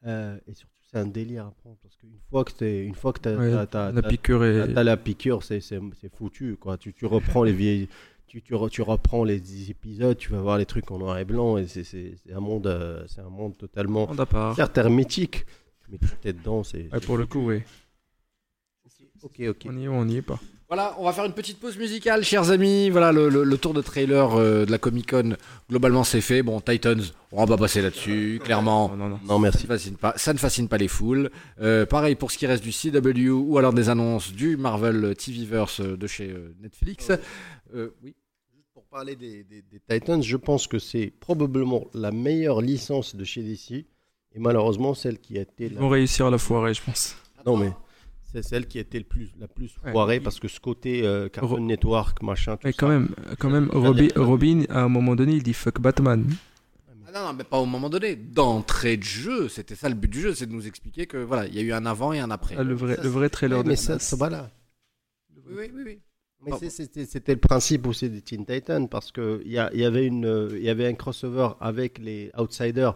[0.06, 1.76] Euh, et surtout, c'est un délire à prendre.
[1.82, 4.96] Parce qu'une fois que tu une fois que t'as, Ouais, t'as- t'as- la piqûre la
[5.42, 5.60] c'est,
[6.14, 6.56] foutu.
[6.56, 6.76] Quoi.
[6.78, 7.88] Tu, tu reprends les vieilles.
[8.26, 11.24] Tu, tu, re- tu reprends les épisodes, tu vas voir les trucs en noir et
[11.24, 11.56] blanc.
[11.56, 14.06] Et c'est, un, monde, euh, c'est un monde totalement.
[14.56, 15.46] Certes hermétique,
[15.84, 16.92] tu mets toute tête dedans, c'est.
[16.92, 17.62] Ouais, pour le coup, oui.
[19.22, 19.66] Ok, ok.
[19.68, 20.38] On y est ou on n'y est pas.
[20.68, 22.88] Voilà, on va faire une petite pause musicale, chers amis.
[22.88, 25.36] Voilà, le, le- le tour de trailer euh, de la Comic Con,
[25.68, 26.42] globalement, c'est fait.
[26.42, 27.00] Bon, Titans,
[27.32, 28.88] on va pas passer là-dessus, clairement.
[28.90, 29.20] Non, non, non.
[29.24, 29.62] Non, Ça merci.
[29.64, 31.30] ne, fascine pas, ça ne fascine pas les foules.
[31.60, 35.80] Euh, pareil pour ce qui reste du CW ou alors des annonces du Marvel TVverse
[35.80, 37.10] euh, de chez euh, Netflix.
[37.74, 38.14] Euh, oui.
[38.72, 43.22] Pour parler des, des- des Titans, je pense que c'est probablement la meilleure licence de
[43.24, 43.70] chez DC.
[44.36, 45.66] Et malheureusement, celle qui a été.
[45.66, 45.80] Ils La...
[45.80, 47.16] vont réussir à la foirer, je pense.
[47.46, 47.70] Non, mais
[48.34, 49.92] c'est celle qui a été le plus, la plus Ouais.
[49.92, 52.76] foirée parce que ce côté euh, Cartoon Ro- Network, machin, tout Mais ça.
[52.78, 53.08] quand même,
[53.38, 56.26] quand même Robin, Robin, à un moment donné, il dit fuck Batman.
[57.06, 58.16] Ah non, non, mais pas au moment donné.
[58.16, 61.46] D'entrée de jeu, c'était ça le but du jeu, c'est de nous expliquer que voilà,
[61.46, 62.56] il y a eu un avant et un après.
[62.58, 64.50] Ah, le vrai, Ça, le vrai trailer Ouais, de mais ça, ça va là.
[65.46, 65.82] Oui, oui, oui.
[65.86, 65.98] oui.
[66.46, 69.84] Mais c'était le principe aussi des Teen Titans parce que il y, a- il y
[69.84, 72.94] avait une euh, il y avait un crossover avec les Outsiders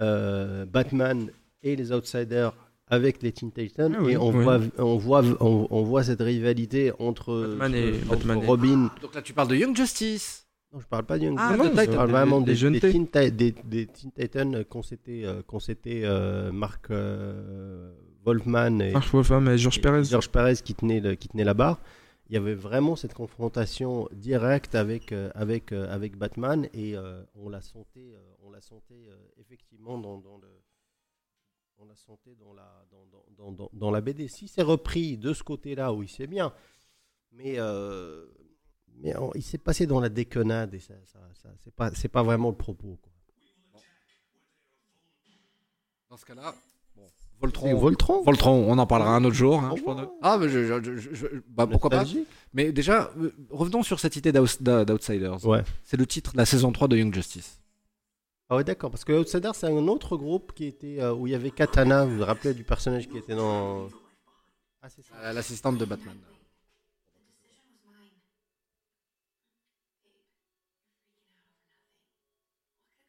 [0.00, 1.30] euh, Batman
[1.64, 2.52] et les Outsiders
[2.88, 4.44] avec les Teen Titans Ah oui, et on oui.
[4.44, 8.90] voit on voit on, on voit cette rivalité entre, Batman et- entre Batman et- Robin
[9.02, 10.46] Donc là, tu parles de Young Justice.
[10.72, 12.56] non je parle pas de Young Ah, Justice, de je parle des- vraiment des des,
[12.56, 12.80] jeunes des.
[12.80, 17.92] Teen, Ti- des, des Teen Titans qu'on s'était euh, qu'on euh, Mark euh,
[18.24, 20.04] Wolfman et, Mark Wolfman et George et Perez.
[20.04, 21.80] George Perez qui tenait, le- qui tenait la barre.
[22.28, 27.22] Il y avait vraiment cette confrontation directe avec, euh, avec, euh, avec Batman et euh,
[27.36, 28.14] on l'a sentait,
[28.44, 30.48] on l'a sentait euh, effectivement dans, dans le.
[31.78, 34.28] On l'a sentait dans la, dans, dans, dans, dans- la BD.
[34.28, 36.52] Si c'est repris de ce côté-là, oui, c'est bien.
[37.32, 38.24] Mais, euh,
[38.98, 42.22] mais on- il s'est passé dans la déconnade et ça, ça, ça- c'est pas, pas
[42.22, 42.98] vraiment le propos.
[43.02, 43.12] Quoi.
[46.10, 46.54] Dans ce cas-là,
[46.94, 47.02] bon,
[47.40, 47.74] Voltron.
[47.76, 49.60] Voltron Voltron, on en parlera un autre jour.
[49.60, 50.00] hein, Oh, je pense.
[50.00, 50.08] ouais.
[50.22, 52.04] Ah, mais je, je- je- je- bah, pourquoi pas.
[52.54, 55.44] Mais déjà, euh, revenons sur cette idée d'Outsiders.
[55.44, 55.62] Ouais.
[55.84, 57.60] C'est le titre de la saison 3 de Young Justice.
[58.48, 58.90] Ah ouais, d'accord.
[58.90, 62.04] Parce que Outsider, c'est un autre groupe qui était euh, où il y avait Katana.
[62.04, 63.88] Vous vous rappelez du personnage qui était dans.
[64.82, 65.14] Ah, c'est ça.
[65.16, 66.16] Euh, L'assistante de Batman.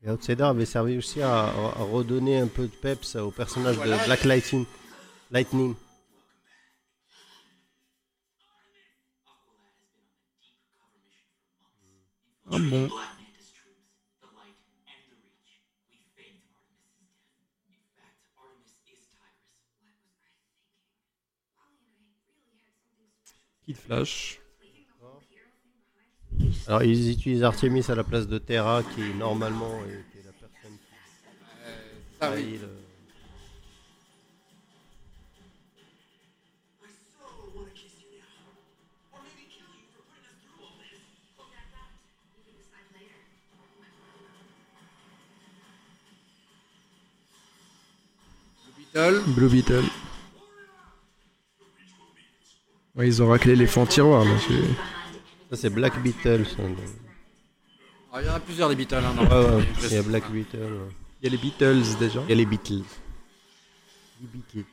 [0.02, 4.06] Et Outsider avait servi aussi à, à redonner un peu de peps au personnage de
[4.06, 4.66] Black Lightning.
[5.32, 5.76] Lightning.
[12.50, 12.90] Ah bon
[23.68, 24.40] Kid Flash.
[26.68, 30.94] Alors, ils utilisent Artemis à la place de Terra, qui normalement était la personne qui
[32.22, 32.70] Ah le-
[48.78, 49.22] Beetle.
[49.36, 49.84] Blue Beetle.
[52.98, 54.32] Ouais, ils ont raclé les fonds tiroirs là.
[55.52, 56.46] Ça, c'est Black Beetle.
[56.46, 56.64] ça.
[58.12, 58.96] Ah, il y en a plusieurs des Beatles.
[58.96, 60.46] hein, dans Ouais, ouais, il y a Black ouais.
[61.22, 62.22] Il y a les Beatles déjà.
[62.24, 62.84] Il y a les Beatles.
[64.22, 64.66] Les Beatles.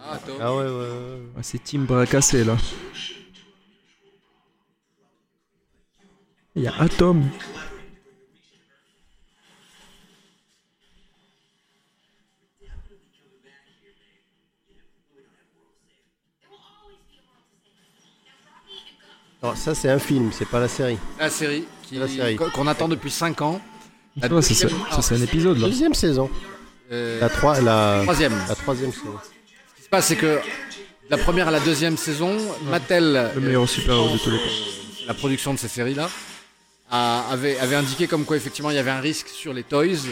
[0.00, 0.36] Ah, Tom.
[0.40, 1.22] Ah ouais, ouais, ouais.
[1.36, 2.56] Ah, c'est Team bras cassé là.
[6.56, 7.24] Il y a Atom.
[19.42, 20.98] Alors, ça, c'est un film, c'est pas la série.
[21.18, 22.36] La série qui- La série.
[22.36, 23.60] qu'on attend depuis 5 ans.
[24.20, 25.68] La Ouais, c'est- deuxième- ça, c'est un épisode là.
[25.68, 26.28] Deuxième saison.
[26.90, 28.34] Euh, La, trois, la, troisième.
[28.48, 29.14] la troisième saison.
[29.22, 30.40] Ce qui se passe, c'est que
[31.08, 32.36] la première à la deuxième saison,
[32.68, 35.06] Mattel, Le meilleur super-héros de tous les temps.
[35.06, 36.10] la production de ces séries-là,
[36.90, 40.08] avait, avait indiqué comme quoi effectivement il y avait un risque sur les toys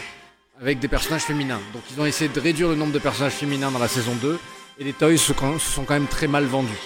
[0.61, 1.61] avec des personnages féminins.
[1.73, 4.39] Donc ils ont essayé de réduire le nombre de personnages féminins dans la saison 2
[4.79, 6.79] et les toys se, se sont quand même très mal vendus.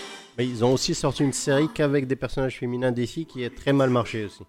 [0.42, 3.90] Ils ont aussi sorti une série qu'avec des personnages féminins d'ici qui a très mal
[3.90, 4.42] marché aussi.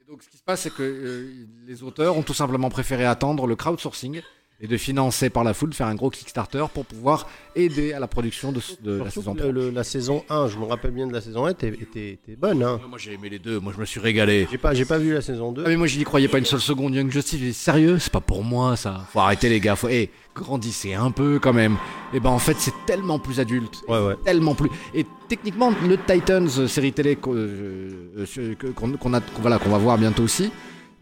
[0.00, 1.30] Et donc ce qui se passe, c'est que euh,
[1.66, 4.20] les auteurs ont tout simplement préféré attendre le crowdsourcing
[4.64, 7.98] et de financer par la foule, de faire un gros Kickstarter pour pouvoir aider à
[7.98, 9.50] la production de, de la saison que 3.
[9.50, 12.10] le- le- la saison 1, je me rappelle bien de la saison 1, était, était,
[12.12, 12.62] était bonne.
[12.62, 12.80] Hein.
[12.88, 14.46] Moi j'ai aimé les deux, moi je me suis régalé.
[14.52, 15.64] J'ai pas, j'ai pas vu la saison 2.
[15.66, 18.20] Ah mais moi je n'y croyais pas une seule seconde Young Justice, sérieux, c'est pas
[18.20, 19.04] pour moi ça.
[19.12, 19.88] Faut arrêter les gars, faut
[20.34, 21.76] grandissez un peu quand même.
[22.14, 24.16] Et ben en fait c'est tellement plus adulte, Ouais, ouais.
[24.24, 24.70] tellement plus.
[24.94, 29.58] Et techniquement le Titans euh, série télé qu'on euh, euh, que- qu'on qu'on a, voilà,
[29.58, 30.50] qu'on va voir bientôt aussi,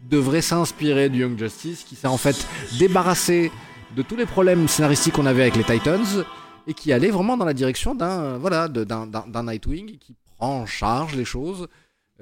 [0.09, 2.45] devrait s'inspirer du Young Justice qui s'est en fait
[2.79, 3.51] débarrassé
[3.95, 6.25] de tous les problèmes scénaristiques qu'on avait avec les Titans
[6.67, 10.65] et qui allait vraiment dans la direction d'un voilà de- d'un Nightwing qui prend en
[10.65, 11.67] charge les choses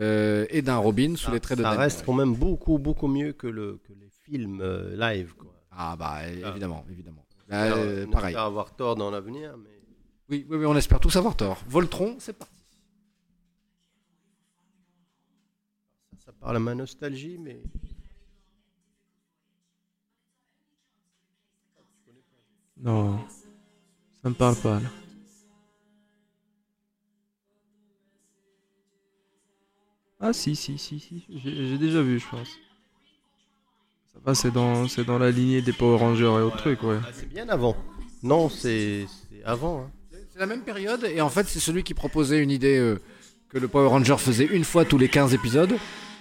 [0.01, 3.34] euh, et d'un Robin sous les traits de Ça reste quand même beaucoup, beaucoup mieux
[3.34, 5.34] que, le, que les films euh, live.
[5.38, 5.49] Quoi.
[5.82, 7.25] Ah bah évidemment, évidemment.
[7.47, 8.32] On Là, euh, on pareil.
[8.34, 9.69] espère avoir tort dans l'avenir, mais
[10.30, 11.63] Oui, oui, oui, on espère tous avoir tort.
[11.67, 12.53] Voltron, c'est parti.
[16.25, 17.38] ça parle à ma nostalgie.
[17.39, 17.63] Mais
[22.77, 23.19] Non,
[24.23, 24.89] ça me parle pas là.
[30.19, 32.49] Ah si, si, si, si, j'ai j'ai déjà vu, je pense.
[34.26, 36.97] Va, c'est dans, c'est dans la lignée des Power Rangers et autres trucs, ouais.
[37.03, 37.76] Ah, c'est bien avant.
[38.22, 39.86] Non, c'est c'est avant.
[39.86, 39.91] hein.
[40.34, 42.99] C'est la même période, et en fait, c'est celui qui proposait une idée euh,
[43.49, 45.74] que le Power Ranger faisait une fois tous les 15 épisodes.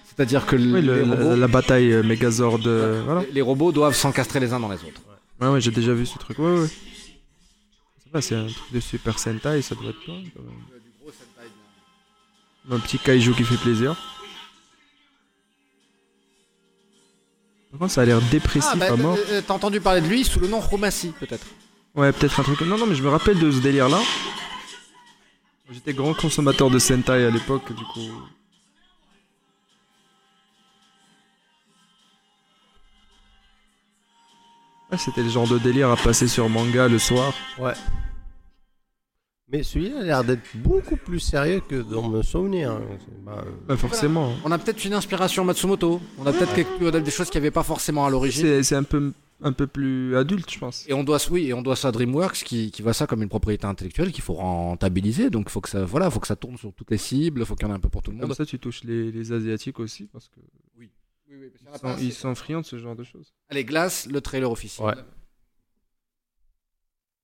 [0.06, 3.22] C'est-à-dire que Oui, le- les, la, robots, la bataille euh, Megazord, euh, voilà.
[3.32, 5.02] les robots doivent s'encastrer les uns dans les autres.
[5.40, 8.20] Ouais, ouais, j'ai déjà vu ce truc, ouais, ouais.
[8.20, 10.52] C'est un truc de Super Sentai, ça doit être toi, quand même.
[12.70, 13.96] Un petit kaiju qui fait plaisir.
[17.88, 19.16] Ça a l'air dépressif Ah, bah, à mort.
[19.30, 21.46] euh, T'as entendu parler de lui sous le nom Romassi, peut-être
[21.94, 22.60] Ouais, peut-être un truc.
[22.62, 23.98] Non, non, mais je me rappelle de ce délire-là.
[25.70, 28.10] J'étais grand consommateur de Sentai à l'époque, du coup.
[34.90, 37.32] Ouais, c'était le genre de délire à passer sur manga le soir.
[37.58, 37.74] Ouais.
[39.50, 42.72] Mais celui-là a l'air d'être beaucoup plus sérieux que dans mes souvenirs.
[42.72, 42.82] hein.
[42.98, 44.34] C'est- bah, Pas forcément.
[44.44, 46.00] On a peut-être une inspiration Matsumoto.
[46.18, 48.42] On a peut-être quelque- des choses qu'il n'y avait pas forcément à l'origine.
[48.44, 50.84] C'est c'est un peu, un peu plus adulte, je pense.
[50.86, 53.22] Et on doit, oui, et on doit ça à DreamWorks qui, qui voit ça comme
[53.22, 55.30] une propriété intellectuelle qu'il faut rentabiliser.
[55.30, 57.46] Donc, faut que ça, voilà, faut que ça tourne sur toutes les cibles.
[57.46, 58.36] Faut qu'il y en ait un peu pour tout le Comme monde.
[58.36, 60.40] ça, tu touches les, les Asiatiques aussi, parce que
[60.78, 60.90] Oui,
[61.30, 63.32] oui, parce ils sont, ils sont friands de ce genre de choses.
[63.48, 64.86] Allez, Glace, le trailer officiel.
[64.88, 64.94] Ouais.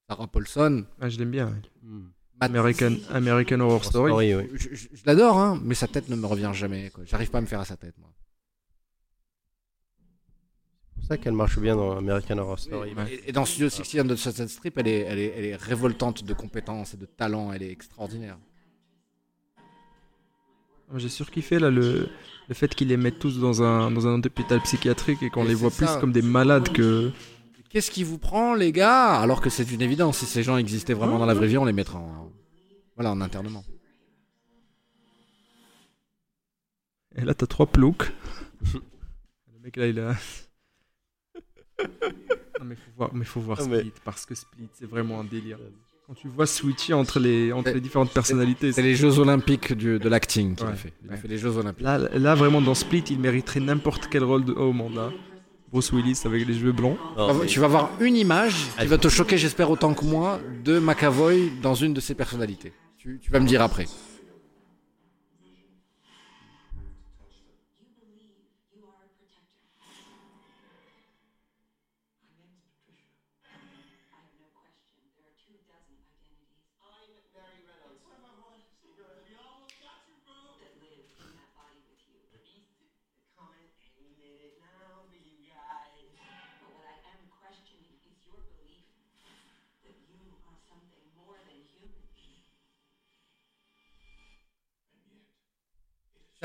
[0.09, 0.85] Sarah Paulson.
[1.01, 1.55] Ah, je l'aime bien.
[1.83, 2.07] hmm.
[2.41, 4.11] American, American Horror Story.
[4.11, 4.51] Story, oui.
[4.55, 6.91] Je, je- je l'adore, hein, mais sa tête ne me revient jamais.
[6.91, 7.05] quoi.
[7.07, 8.11] J'arrive pas à me faire à sa tête, moi.
[10.89, 12.93] C'est pour ça qu'elle marche bien dans American Horror Story.
[13.11, 16.25] Et, et dans Studio 61 de Sunset Strip, elle est, elle, est, elle est révoltante
[16.25, 17.53] de compétences et de talent.
[17.53, 18.37] Elle est extraordinaire.
[20.91, 22.09] Moi, J'ai surkiffé là le,
[22.49, 25.49] le fait qu'ils les mettent tous dans un, dans un hôpital psychiatrique et qu'on Et
[25.49, 27.11] les voit plus comme des malades que.
[27.75, 30.19] Qu'est-ce qui vous prend, les gars Alors que c'est une évidence.
[30.19, 32.31] Si ces gens existaient vraiment dans la vraie vie, on les mettrait en,
[32.95, 33.65] voilà, en internement.
[37.17, 38.13] Et là, t'as trois ploucs.
[38.73, 40.15] le mec là, il a.
[42.61, 45.19] non, mais faut voir, mais faut voir Non, mais- Split, parce que Split, c'est vraiment
[45.19, 45.59] un délire.
[46.07, 48.71] Quand tu vois switcher entre les, entre les différentes personnalités.
[48.71, 50.93] C'est les Jeux Olympiques du- de l'acting qu'il a Ouais, fait.
[51.03, 51.19] Il a ouais.
[51.19, 51.83] fait les Jeux Olympiques.
[51.83, 54.53] Là, là, vraiment, dans Split, il mériterait n'importe quel rôle de...
[54.53, 55.13] au monde.
[55.75, 56.97] Bruce Willis avec les cheveux blonds.
[57.17, 60.05] Non, vas- mais- Tu vas voir une image qui va te choquer, j'espère autant que
[60.05, 62.73] moi, de McAvoy dans une de ses personnalités.
[62.97, 63.87] Tu, tu vas me dire après.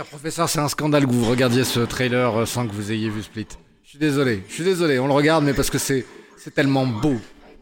[0.03, 3.21] Professeur, c'est un scandale que vous regardiez ce trailer euh, sans que vous ayez vu
[3.23, 3.47] Split.
[3.83, 6.05] Je suis désolé, je suis désolé, on le regarde, mais parce que c'est
[6.37, 7.15] c'est tellement beau.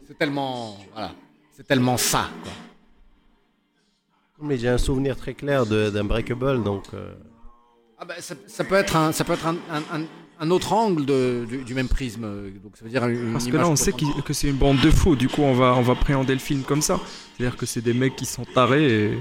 [0.06, 0.78] C'est tellement.
[0.92, 1.12] Voilà.
[1.56, 2.52] C'est tellement ça, quoi.
[4.40, 6.84] Mais j'ai un souvenir très clair de- d'Unbreakable, donc.
[6.94, 7.12] euh,
[7.98, 10.06] Ah bah, ça, ça peut être un, ça peut être un, un- un-
[10.40, 12.22] un autre angle de- du, du même prisme.
[12.62, 14.90] Donc ça veut dire une Parce que là, on sait que c'est une bande de
[14.92, 15.16] fous.
[15.16, 17.00] Du coup, on va, on va préhender le film comme ça.
[17.36, 19.18] C'est-à-dire que c'est des mecs qui sont tarés et.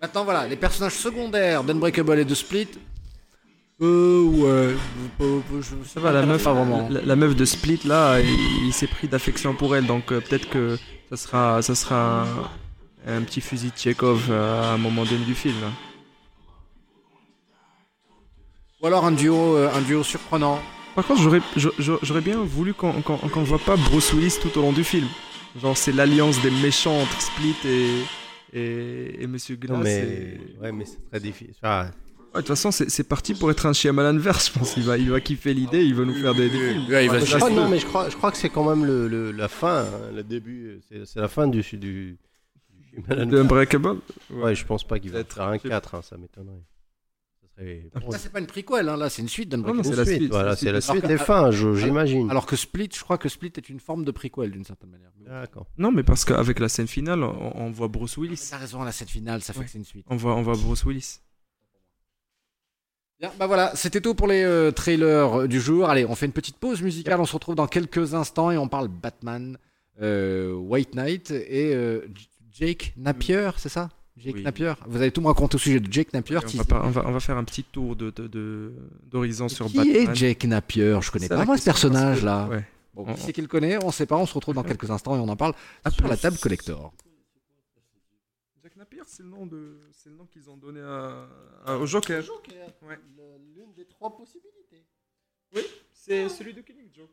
[0.00, 2.68] Maintenant, voilà, les personnages secondaires d'Unbreakable et de Split.
[3.80, 4.76] Euh, ouais.
[5.86, 6.88] Ça va, la meuf, pas vraiment.
[6.90, 9.86] la, la meuf de Split, là, il, il s'est pris d'affection pour elle.
[9.86, 10.78] Donc euh, peut-être que
[11.10, 12.22] ça sera, ça sera
[13.06, 15.54] un, un petit fusil de Chekhov euh, à un moment donné du film.
[15.60, 15.68] là.
[18.82, 20.60] Ou alors un duo, euh, un duo surprenant.
[20.94, 24.38] Par contre, j'aurais, j'a- j'a- j'aurais bien voulu qu'on qu'on qu'on voit pas Bruce Willis
[24.40, 25.06] tout au long du film.
[25.60, 27.90] Genre, c'est l'alliance des méchants entre Split et,
[28.52, 29.78] et, et Monsieur Glass.
[29.82, 29.98] Mais.
[30.00, 31.54] et- Ouais, mais c'est très difficile.
[31.62, 31.90] Enfin,
[32.34, 34.76] Ouais, De toute façon, c'est c'est parti pour être un Shyamalan verse, je pense.
[34.76, 36.86] Il va, il va kiffer l'idée, il va nous faire des, des films.
[36.88, 38.84] Ouais, il va je crois, non, mais je crois, je crois que c'est quand même
[38.84, 40.78] le, le- la fin, hein, le début.
[40.88, 41.62] C'est c'est la fin du.
[41.62, 42.18] du, du
[43.08, 43.96] De Unbreakable
[44.30, 46.60] Ouais, je pense pas qu'il va faire un Je sais 4, hein, ça m'étonnerait.
[47.58, 48.10] Ça très.
[48.12, 49.84] Ça, c'est pas une prequel, hein, là, c'est une suite d'Unbreakable.
[49.84, 51.04] c'est la suite, Voilà, c'est la suite suite.
[51.04, 52.30] et Alors que- fin, je- alors- j'imagine.
[52.30, 55.10] Alors que Split, je crois que Split est une forme de prequel d'une certaine manière.
[55.18, 55.66] D'accord.
[55.76, 58.46] Non, mais parce qu'avec la scène finale, on, on voit Bruce Willis.
[58.50, 59.64] T'as raison, la scène finale, ça fait Ouais.
[59.64, 60.06] que c'est une suite.
[60.08, 61.18] On voit, on voit Bruce Willis.
[63.20, 65.88] Bien, bah voilà, c'était tout pour les euh, trailers du jour.
[65.90, 68.68] Allez, on fait une petite pause musicale, on se retrouve dans quelques instants et on
[68.68, 69.58] parle Batman,
[70.00, 72.06] euh, White Knight et euh,
[72.52, 73.88] Jake Napier, c'est ça?
[74.18, 74.42] Jake Oui.
[74.42, 74.72] Napier.
[74.86, 76.38] Vous allez tout me raconter au sujet de Jake Napier.
[76.38, 78.72] on, qui- va pas- on va- on va faire un petit tour de, de- de-
[79.06, 79.96] d'horizon sur Qui Batman.
[79.96, 82.48] est Jake Napier Je connais pas moi ce question, parce personnage que- là.
[82.48, 82.64] ouais.
[82.94, 84.90] Bon, On- qui c'est qui le connaît On sait pas, on se retrouve dans quelques
[84.90, 85.54] instants et on en parle
[85.84, 86.92] Ah, sur la table collector.
[88.62, 91.26] Jack Napier, c'est le nom de, c'est le nom qu'ils ont donné à,
[91.64, 92.22] à- au Joker.
[92.82, 92.98] Ouais.
[93.54, 94.84] L'une des trois possibilités.
[95.54, 95.62] Oui,
[95.92, 97.10] c'est celui de Killing Joke.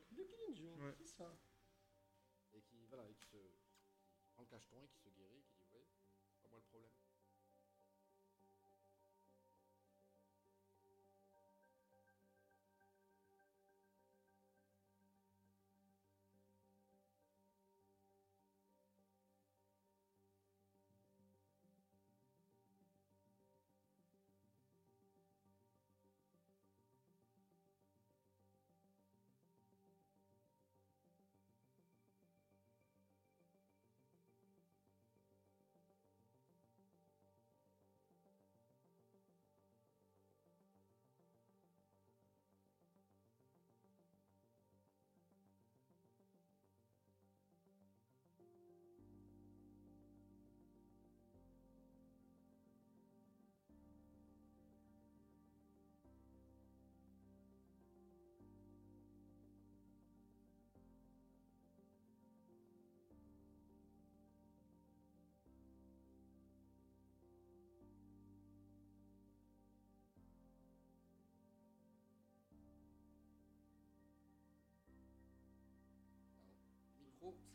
[77.26, 77.55] Micro,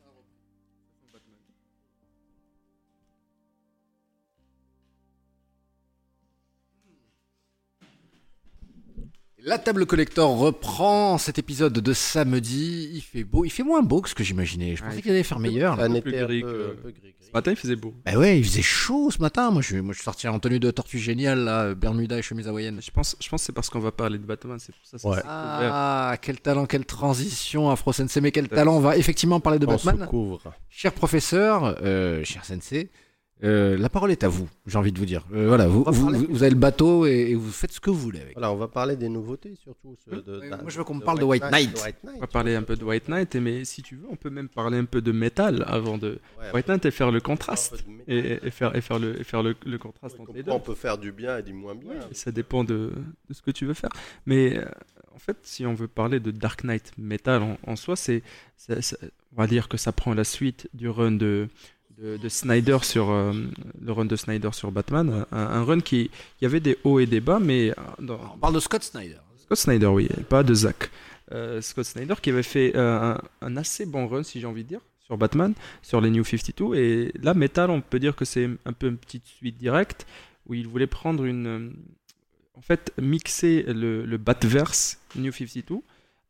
[9.43, 12.91] La table collector reprend cet épisode de samedi.
[12.93, 14.77] Il fait beau, il fait moins beau que ce que j'imaginais.
[14.77, 15.77] Je pensais il qu'il allait faire meilleur.
[15.77, 15.85] là.
[15.85, 17.15] Un gris peu, gris.
[17.21, 17.95] Ce matin, il faisait beau.
[18.05, 19.51] Bah ouais, il faisait chaud ce matin.
[19.51, 22.49] Moi, je, moi, je suis sorti en tenue de tortue géniale, là, Bermuda et chemise
[22.49, 22.81] hawaïenne.
[22.83, 25.09] Je pense, je pense que c'est parce qu'on va parler de Batman, c'est pour ça.
[25.09, 25.23] Ouais.
[25.27, 28.21] Ah, quel talent, quelle transition, Afro Sensei.
[28.21, 30.09] Mais quel talent, on va effectivement parler de On se Batman.
[30.09, 30.43] couvre.
[30.69, 32.91] Cher professeur, euh, cher Sensei,
[33.43, 35.25] euh, la parole est à vous, j'ai envie de vous dire.
[35.33, 38.21] Euh, voilà, vous, parler- avez le bateau et, et vous faites ce que vous voulez
[38.21, 38.35] avec.
[38.35, 39.97] Voilà, on va parler des nouveautés surtout.
[40.05, 41.73] ceux de- moi, je veux qu'on me parle de White Knight.
[41.75, 42.17] de White Knight.
[42.17, 44.49] On va parler un peu de White Knight, mais si tu veux, on peut même
[44.49, 47.85] parler un peu de métal avant de Ouais, White Knight et faire le contraste.
[48.09, 50.51] Et, et faire, et faire, le, et faire le, le contraste Oui, entre les deux.
[50.53, 51.93] on peut faire du bien et du moins bien.
[52.13, 52.93] Ça dépend de,
[53.29, 53.91] de ce que tu veux faire.
[54.27, 54.65] Mais euh,
[55.15, 58.23] en fait, si on veut parler de Dark Knight Metal en, en soi, c'est,
[58.69, 61.49] on va dire que ça prend la suite du run de,
[62.01, 63.33] de, de Snyder sur euh,
[63.81, 66.11] le run de Snyder sur Batman, un, un run qui
[66.41, 68.83] il y avait des hauts et des bas, mais euh, dans- On parle de Scott
[68.83, 69.19] Snyder.
[69.39, 70.91] Scott Snyder, oui, pas de Zack.
[71.33, 74.65] Euh, Scott Snyder qui avait fait euh, un, un assez bon run, si j'ai envie
[74.65, 75.53] de dire, sur Batman,
[75.83, 76.75] sur les New 52.
[76.77, 80.07] Et là, Metal, on peut dire que c'est un peu une petite suite directe
[80.47, 81.75] où il voulait prendre une.
[82.55, 85.77] En fait, mixer le, le Batverse New 52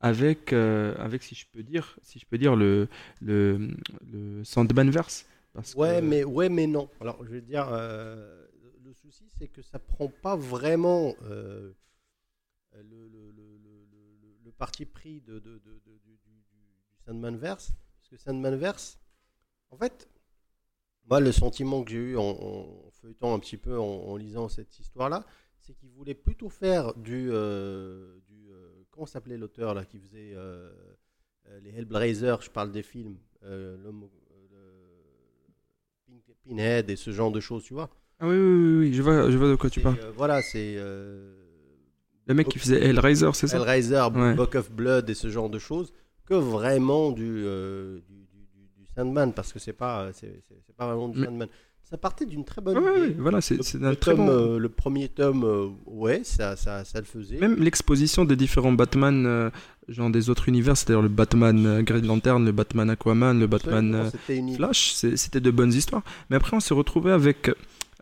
[0.00, 2.88] avec, euh, avec, si je peux dire, si je peux dire le,
[3.20, 3.68] le,
[4.12, 5.26] le Sandmanverse.
[5.52, 6.88] Parce Ouais, que- mais, ouais, mais non.
[7.00, 8.46] Alors, je vais dire, euh,
[8.84, 11.72] le souci, c'est que ça prend pas vraiment euh,
[12.74, 17.72] le, le- le- parti pris de, de- de- de- du, du, du Sandmanverse.
[17.96, 19.00] Parce que Sandmanverse,
[19.70, 20.06] en fait,
[21.06, 24.50] moi, le sentiment que j'ai eu en, en feuilletant un petit peu, en, en lisant
[24.50, 25.24] cette histoire-là,
[25.60, 27.30] c'est qu'il voulait plutôt faire du.
[27.32, 28.50] euh, du
[28.90, 30.34] comment s'appelait l'auteur là qui faisait
[31.62, 33.16] les Hellblazer Je parle des films.
[33.42, 34.10] l'homme
[36.46, 37.90] Pinhead et ce genre de choses, tu vois.
[38.18, 39.96] Ah oui, oui, oui, oui, je vois, je vois de quoi tu parles.
[40.02, 40.74] euh, voilà, c'est.
[40.76, 41.34] euh,
[42.26, 43.56] Le mec qui faisait Hellraiser, c'est ça?
[43.56, 44.34] Hellraiser, Ouais.
[44.34, 45.92] Book of Blood et ce genre de choses,
[46.26, 50.42] que vraiment du, euh, du, du- du- du Sandman, parce que c'est pas, c'est,
[50.76, 51.48] pas vraiment du Mais- Sandman.
[51.82, 54.58] Ça partait d'une très bonne Ah ouais, ouais, voilà, c'est un très tome, bon.
[54.58, 57.38] le premier tome, ouais, ça, ça, ça le faisait.
[57.38, 59.50] Même l'exposition des différents Batman,
[59.90, 63.94] genre des autres univers, c'est-à-dire le Batman euh, Green Lantern, le Batman Aquaman, le Batman
[63.94, 64.54] euh.
[64.56, 66.02] Flash, c'était de bonnes histoires.
[66.28, 67.50] Mais après, on s'est retrouvé avec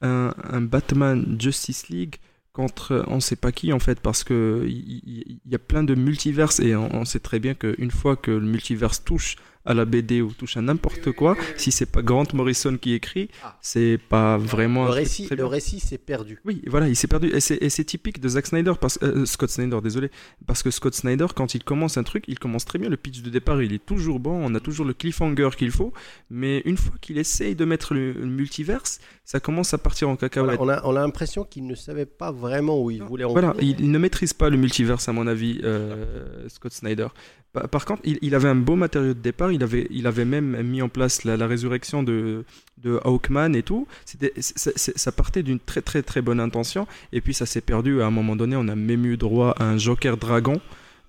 [0.03, 2.17] un, un Batman Justice League
[2.53, 6.59] contre on sait pas qui en fait, parce que il y, a plein de multiverses
[6.59, 9.37] et on, on sait très bien qu'une fois que le multiverse touche
[9.69, 13.29] à la BD ou touche à n'importe quoi, si c'est pas Grant Morrison qui écrit,
[13.61, 14.87] c'est pas vraiment.
[14.87, 16.41] Le récit, le récit s'est perdu.
[16.47, 17.29] Oui, voilà, il s'est perdu.
[17.29, 20.11] Et c'est, typique de Zack Snyder, parce, euh, Scott Snyder, désolé.
[20.47, 22.89] Parce que Scott Snyder, quand il commence un truc, il commence très bien.
[22.89, 24.41] Le pitch de départ, il est toujours bon.
[24.43, 25.93] On a toujours le cliffhanger qu'il faut.
[26.31, 30.17] Mais une fois qu'il essaye de mettre le, le multiverse, ça commence à partir en
[30.17, 30.57] cacahuète.
[30.57, 33.33] Voilà, on a, on a l'impression qu'il ne savait pas vraiment où il voulait en
[33.33, 37.09] Voilà, il ne maîtrise pas le multiverse, à mon avis, euh, Scott Snyder.
[37.53, 39.53] Par, contre, il, avait un beau matériau de départ.
[39.53, 42.45] Il avait, il avait même mis en place la, résurrection de,
[42.79, 43.87] de Hawkman et tout.
[44.05, 46.87] Ça partait d'une très très très bonne intention.
[47.13, 48.03] Et puis ça s'est perdu.
[48.03, 50.61] À un moment donné, on a même eu droit à un Joker dragon.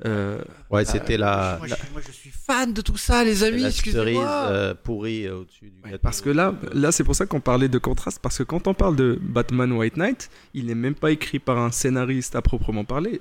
[0.05, 0.39] Euh,
[0.71, 3.61] Ouais, c'était la, Moi, je, moi, je suis fan de tout ça, les amis.
[3.61, 4.23] la cerise Excusez-moi.
[4.51, 5.97] euh, pourrie euh, au-dessus du gâteau.
[6.03, 8.19] Parce que là, là c'est pour ça qu'on parlait de contraste.
[8.21, 11.57] Parce que quand on parle de Batman White Knight, il n'est même pas écrit par
[11.57, 13.19] un scénariste à proprement parler.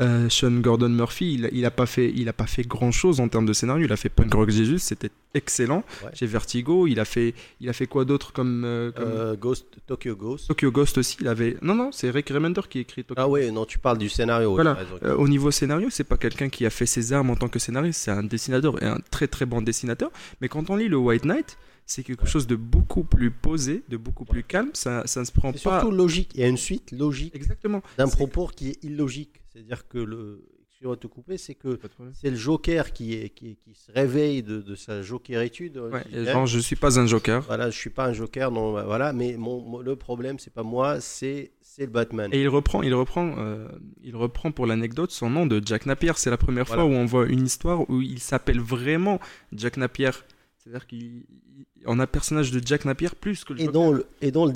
[0.00, 3.20] Euh, Sean Gordon Murphy, il, il a pas fait, il a pas fait grand chose
[3.20, 3.84] en termes de scénario.
[3.84, 5.84] Il a fait Punk Rock Jesus, c'était excellent.
[6.04, 6.10] Ouais.
[6.14, 9.66] Chez Vertigo, il a fait, il a fait quoi d'autre comme, euh, comme Euh, Ghost,
[9.86, 10.48] Tokyo Ghost.
[10.48, 11.16] Tokyo Ghost aussi.
[11.20, 13.98] Il avait, non non, c'est Rick Remender qui écrit Tokyo Ah ouais, non, tu parles
[13.98, 14.54] du scénario.
[14.54, 14.74] Voilà.
[14.74, 14.90] raison.
[15.04, 17.58] euh, au niveau scénario, c'est pas quelqu'un qui a fait ses armes en tant que
[17.58, 20.10] scénariste, c'est un dessinateur et un très très bon dessinateur.
[20.40, 23.96] Mais quand on lit le White Knight, c'est quelque chose de beaucoup plus posé, de
[23.96, 24.70] beaucoup plus calme.
[24.74, 25.58] Ça, ça ne se prend pas.
[25.58, 26.30] surtout logique.
[26.34, 27.82] Il y a une suite logique Exactement.
[27.98, 29.40] d'un propos qui est illogique.
[29.52, 30.44] C'est-à-dire que le.
[30.72, 31.78] Excuse-moi de te couper, c'est que
[32.14, 35.76] c'est le Joker qui, est, qui, qui se réveille de, de sa jokeritude.
[35.76, 37.42] euh, Ouais, genre, je suis pas un Joker.
[37.42, 40.54] Voilà, je suis pas un Joker, non, bah, voilà, mais mon, mon- le problème, c'est
[40.54, 42.28] pas moi, c'est c'est le Batman.
[42.32, 43.66] Et il reprend, il reprend, euh,
[44.02, 46.12] il reprend pour l'anecdote son nom de Jack Napier.
[46.16, 46.82] C'est la première Voilà.
[46.82, 49.18] fois où on voit une histoire où il s'appelle vraiment
[49.52, 50.10] Jack Napier.
[50.58, 53.80] C'est-à-dire qu'on a un personnage de Jack Napier plus que le Et Joker.
[53.82, 54.52] dans le, et dans le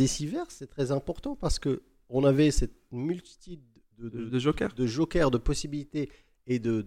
[0.51, 1.81] c'est très important parce que
[2.11, 3.61] on avait cette multitude
[3.99, 4.75] de, de, de, de Joker.
[4.75, 6.11] de jokers, de possibilités
[6.47, 6.83] et de-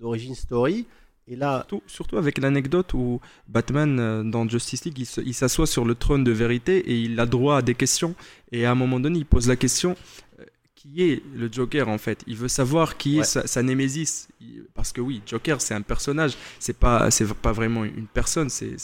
[0.00, 0.86] d'origine story.
[1.32, 5.84] Et là, Surtout, surtout avec l'anecdote où Batman euh, dans Justice League il s'assoit sur
[5.84, 8.16] le trône de vérité et il a droit à des questions.
[8.50, 9.96] Et à un moment donné il pose la question
[10.40, 10.44] euh,
[10.74, 12.24] qui est le Joker en fait?
[12.26, 13.20] Il veut savoir qui Ouais.
[13.20, 14.26] est sa, sa némésis.
[14.74, 16.32] Parce que oui Joker c'est un personnage.
[16.58, 18.50] C'est pas c'est pas vraiment une personne.
[18.50, 18.76] C'est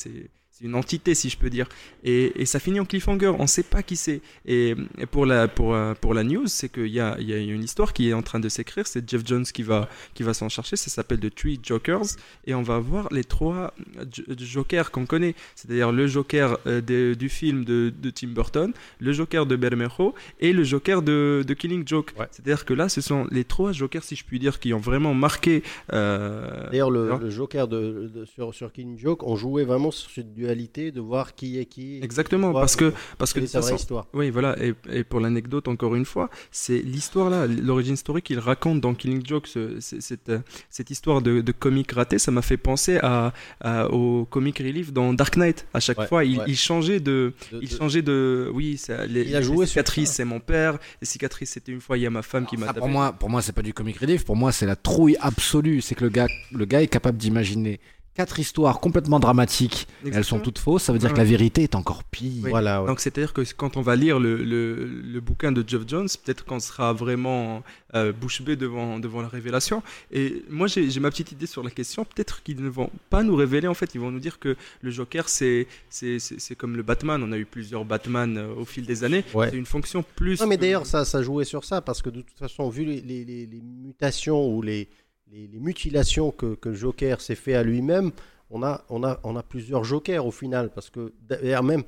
[0.59, 1.69] c'est une entité si je peux dire.
[2.05, 3.33] Et, et ça finit en cliffhanger.
[3.39, 4.20] On sait pas qui c'est.
[4.47, 7.35] Et, et pour la pour euh, pour la news c'est qu'il y a il y
[7.35, 8.87] a une histoire qui est en train de s'écrire.
[8.87, 12.07] C'est Jeff Jones qui va qui va s'en chercher ça s'appelle The Three Jokers.
[12.47, 13.74] Et on va voir les trois
[14.12, 18.73] Jo- Jokers qu'on connaît, c'est-à-dire le Joker euh, de- du film de, de Tim Burton,
[19.01, 22.12] le Joker de Bermejo et le Joker de, de Killing Joke.
[22.19, 22.27] Ouais.
[22.31, 25.15] C'est-à-dire que là, ce sont les trois Jokers, si je puis dire, qui ont vraiment
[25.15, 25.62] marqué.
[25.93, 30.33] euh, d'ailleurs, le, Joker de, de- sur, sur Killing Joke, on jouait vraiment sur cette
[30.47, 31.98] dualité de voir qui est qui.
[32.02, 34.06] Exactement, parce que parce que de toute façon- histoire.
[34.14, 38.39] Oui, voilà, et, et pour l'anecdote, encore une fois, c'est l'histoire là, l'origine story qu'il
[38.39, 40.31] raconte dans Killing Joke, ce- ce- cette,
[40.70, 44.93] cette histoire de, de comique raté, ça m'a fait penser à, à- au comic relief
[44.93, 45.66] dans Dark Knight.
[45.74, 46.44] À chaque Ouais, fois, il, ouais.
[46.48, 47.32] il changeait de.
[47.52, 48.51] De- Il de- changeait de.
[48.55, 50.78] Oui, ça, les, Il a les joué sur cicatrices, c'est mon père.
[51.01, 52.81] Les cicatrices, c'était une fois, il y a ma femme qui m'a tapé.
[52.81, 54.24] pour moi, pour moi, c'est pas du comic relief.
[54.24, 55.81] Pour moi, c'est la trouille absolue.
[55.81, 57.81] C'est que le gars, le gars est capable d'imaginer
[58.16, 59.86] quatre histoires complètement dramatiques.
[60.10, 60.84] Elles sont toutes fausses.
[60.84, 62.44] Ça veut dire Ouais, que la vérité est encore pire.
[62.44, 62.51] Oui.
[62.51, 62.88] Voilà, ouais.
[62.88, 66.44] Donc c'est-à-dire que quand on va lire le, le, le bouquin de Jeff Jones, peut-être
[66.44, 67.62] qu'on sera vraiment
[67.94, 69.82] euh, bouche bée devant, devant la révélation.
[70.10, 73.22] Et moi j'ai j'ai ma petite idée sur la question, peut-être qu'ils ne vont pas
[73.22, 76.82] nous révéler, en fait, ils vont nous dire que le Joker c'est c'est- comme le
[76.82, 79.51] Batman, on a eu plusieurs Batman euh, au fil des années, Ouais.
[79.51, 80.40] c'est une fonction plus...
[80.40, 83.01] Non, mais d'ailleurs, ça, ça jouait sur ça, parce que de toute façon, vu les,
[83.01, 84.88] les- les- les mutations ou les,
[85.31, 88.12] les- les mutilations que, que Joker s'est fait à lui-même,
[88.51, 91.82] on a, on, a, on a plusieurs Jokers au final, parce que d'ailleurs même,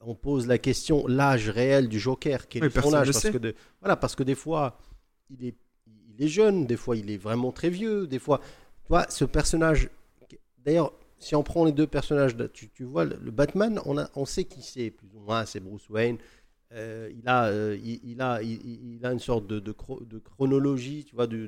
[0.00, 3.30] on pose la question, l'âge réel du Joker, quel Oui, est son personne âge parce
[3.30, 4.78] que, de- voilà, parce que des fois,
[5.30, 5.54] il est,
[6.10, 8.38] il est jeune, des fois, il est vraiment très vieux, des fois,
[8.84, 9.88] tu vois, ce personnage,
[10.58, 14.26] d'ailleurs, si on prend les deux personnages, tu, tu vois, le, Batman, on, a, on
[14.26, 16.18] sait qui c'est, plus ou moins, c'est Bruce Wayne.
[16.72, 19.72] Euh, il, a, euh, il, il a, il, il- il a une sorte de, de,
[19.72, 21.46] chro- de chronologie, tu vois, de-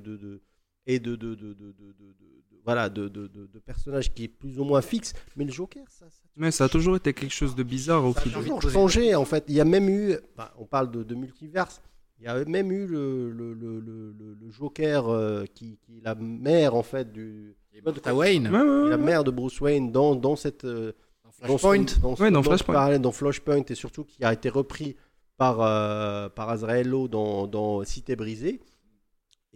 [0.86, 4.24] et de, de, de, de- de- de- de- voilà, de, de, de- de personnages qui
[4.24, 5.12] est plus ou moins fixe.
[5.36, 8.12] Mais le Joker, ça, ça, Mais ça a toujours été quelque chose de bizarre au
[8.12, 9.44] ça fil toujours changé, en fait.
[9.48, 11.80] Il y a même eu, bah, on parle de, de multiverse,
[12.18, 16.14] il y a même eu le, le, le, le- Joker euh, qui, qui est la
[16.14, 17.54] mère, en fait, du...
[17.84, 18.48] Martha Wayne.
[18.48, 20.64] Ouais, la mère de Bruce Wayne dans, dans cette...
[20.64, 20.92] euh,
[21.30, 21.84] Flashpoint.
[22.00, 22.74] dans ce- Ouais, dans Flashpoint.
[22.74, 24.96] parallèle, dans Flashpoint, et surtout qui a été repris
[25.36, 28.60] par, euh, par Azraello dans, dans Cité brisée.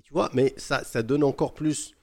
[0.00, 1.94] Et tu vois, mais ça, ça donne encore plus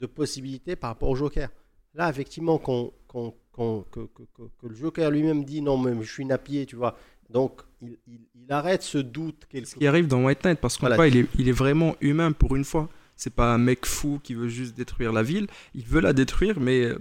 [0.00, 1.48] de possibilités par rapport au Joker.
[1.94, 5.92] Là, effectivement, qu'on, qu'on- qu'on- que, que- que- que le Joker lui-même dit non, mais
[6.00, 6.96] je suis napier, tu vois.
[7.28, 10.76] Donc, il, il- il arrête ce doute quelque ce qui arrive dans White Knight parce
[10.76, 10.94] qu'on Voilà.
[10.96, 14.18] voit il est, il est vraiment humain pour une fois C'est pas un mec fou
[14.22, 15.46] qui veut juste détruire la ville.
[15.74, 16.98] Il veut la détruire, mais euh,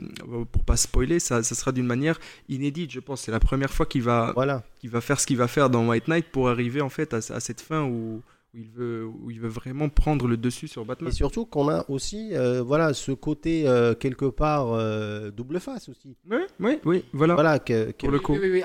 [0.52, 2.20] pour pas spoiler, ça, ça sera d'une manière
[2.50, 3.22] inédite, je pense.
[3.22, 4.64] C'est la première fois qu'il va, Voilà.
[4.82, 7.18] qu'il va faire ce qu'il va faire dans White Knight pour arriver en fait à,
[7.18, 8.22] à cette fin où,
[8.54, 11.12] où il veut, où il veut vraiment prendre le dessus sur Batman.
[11.12, 15.88] Et surtout qu'on a aussi euh, voilà, ce côté euh, quelque part euh, double face
[15.90, 16.16] aussi.
[16.30, 17.36] Oui, oui, oui, voilà.
[17.36, 18.34] Voilà, que, que- Pour le coup.
[18.34, 18.62] Oui, oui, oui,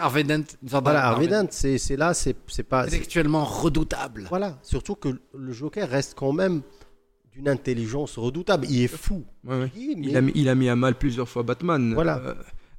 [0.85, 2.85] voilà de- Harvey Dent, c'est c'est là, c'est c'est pas.
[2.85, 4.27] Intellectuellement redoutable.
[4.31, 6.63] Voilà, surtout que le Joker reste quand même
[7.33, 8.67] d'une intelligence redoutable.
[8.71, 9.25] Il est fou.
[9.45, 9.71] Ouais, ouais.
[9.77, 11.93] Mais- Il, a mis, il a mis à mal plusieurs fois Batman.
[11.93, 12.19] Voilà.
[12.25, 12.35] Euh,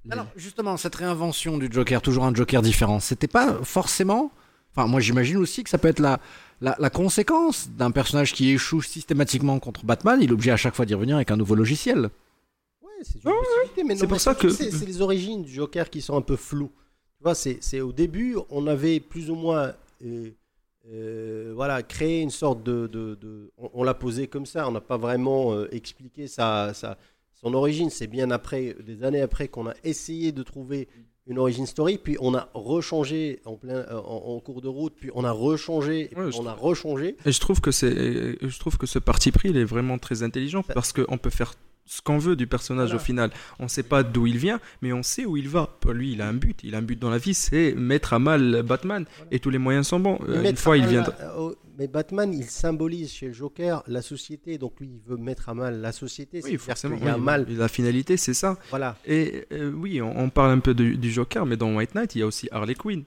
[0.06, 4.32] les- Alors, justement, cette réinvention du Joker, toujours un Joker différent, c'était pas forcément.
[4.76, 6.19] Enfin, moi, j'imagine aussi que ça peut être la,
[6.61, 10.19] la, la conséquence d'un personnage qui échoue systématiquement contre Batman.
[10.22, 12.10] Il est obligé à chaque fois d'y revenir avec un nouveau logiciel.
[12.82, 15.90] Ouais, c'est une possibilité, mais non, C'est pour ça que- c'est les origines du Joker
[15.90, 16.72] qui sont un peu floues.
[17.18, 19.73] Tu vois, c'est c'est au début, on avait plus ou moins
[20.03, 20.30] euh,
[20.91, 22.88] euh, voilà, créé une sorte de.
[22.88, 26.73] de- de- on on l'a posé comme ça, on n'a pas vraiment euh, expliqué sa,
[26.73, 26.98] sa-
[27.34, 27.90] son origine.
[27.90, 30.88] C'est bien après, des années après, qu'on a essayé de trouver
[31.28, 34.94] une origin story, puis on a rechangé en, plein, euh, en, en cours de route,
[35.00, 37.16] puis on a rechangé, et Ouais, on a rechangé.
[37.26, 40.24] Et je trouve que c'est, je trouve que ce parti pris, il est vraiment très
[40.24, 41.54] intelligent parce qu'on peut faire
[41.86, 43.02] ce qu'on veut du personnage Voilà.
[43.02, 43.32] au final.
[43.60, 45.70] On sait pas d'où il vient, mais on sait où il va.
[45.91, 46.60] Lui, il a un but.
[46.64, 49.06] Il a un but dans la vie, c'est mettre à mal Batman.
[49.32, 50.20] Et tous les moyens sont bons.
[50.28, 51.14] Euh, une fois, il viendra.
[51.22, 55.49] euh, mais Batman, il symbolise chez le Joker la société, donc lui, il veut mettre
[55.49, 56.40] à mal la société.
[56.44, 56.95] Oui, forcément.
[56.98, 57.22] y a oui.
[57.22, 57.45] mal.
[57.49, 58.57] La finalité, c'est ça.
[58.70, 58.98] Voilà.
[59.06, 62.20] Et euh, oui, on, on parle un peu du Joker, mais dans White Knight, il
[62.20, 63.03] y a aussi Harley Quinn.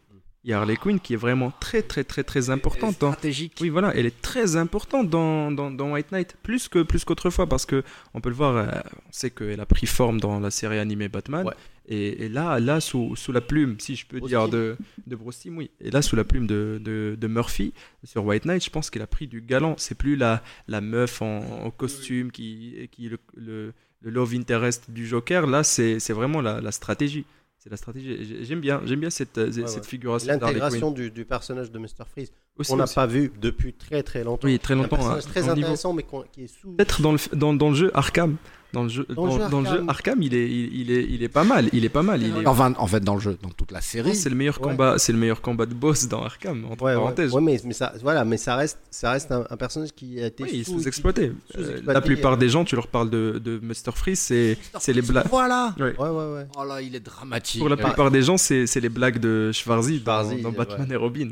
[0.48, 2.98] Il y a Harley Quinn qui est vraiment très, très, très, très importante.
[3.00, 3.58] dans- Stratégique.
[3.60, 7.46] Oui, voilà, elle est très importante dans, dans, dans White Knight, plus que plus qu'autrefois,
[7.46, 7.82] parce que
[8.14, 8.66] on peut le voir, euh,
[9.06, 11.52] on sait qu'elle a pris forme dans la série animée Batman, Ouais.
[11.86, 15.16] et, et là, là sous, sous la plume, si je peux Bruce dire, de, de
[15.16, 18.64] Bruce Timm, oui, et là sous la plume de, de, de Murphy sur White Knight,
[18.64, 19.74] je pense qu'elle a pris du galant.
[19.76, 24.32] C'est plus la, la meuf en, en costume qui, qui est le, le, le love
[24.34, 27.26] interest du Joker, là, c'est c'est vraiment la, la stratégie.
[27.70, 28.24] La stratégie.
[28.24, 29.82] J'ai- J'aime bien, j'aime bien cette, cette ouais.
[29.82, 30.49] figuration d'Harley Quinn.
[30.62, 32.05] L'intégration du, du personnage de Mr.
[32.11, 34.47] Freeze, Aussi, qu'on n'a pas vu depuis très très longtemps.
[34.49, 36.73] Oui, très Un longtemps, personnage hein, très au niveau- intéressant, mais qu'on- qui est sous.
[36.73, 38.36] Peut-être dans le, dans, dans le jeu Arkham.
[38.74, 40.20] Dans le jeu, Dans le jeu dans le jeu Arkham.
[40.23, 41.70] Il est, il, il est, il est pas mal.
[41.73, 42.23] Il est pas mal.
[42.23, 44.15] Il est, Enfin, en fait, dans le jeu, dans toute la série.
[44.15, 44.69] c'est le meilleur Ouais.
[44.70, 44.99] combat.
[44.99, 46.65] C'est le meilleur combat de boss dans Arkham.
[46.70, 47.32] Entre Ouais, parenthèses.
[47.32, 50.27] ouais, mais, mais ça, voilà, mais ça reste, ça reste un, un personnage qui a
[50.27, 51.32] été Oui, sous- Euh, sous-exploité,
[51.86, 53.93] la plupart euh, des gens, tu leur parles de, de Mr.
[53.95, 55.27] Freeze, c'est c'est les blagues.
[55.31, 55.74] Voilà.
[55.78, 55.95] Ouais.
[55.99, 56.47] Ouais, ouais, ouais.
[56.59, 57.61] Oh là, il est dramatique.
[57.61, 60.57] Pour la plupart des gens, c'est c'est les blagues de Schwarzy dans, Schwarzy, dans ouais.
[60.57, 61.28] Batman et Robin.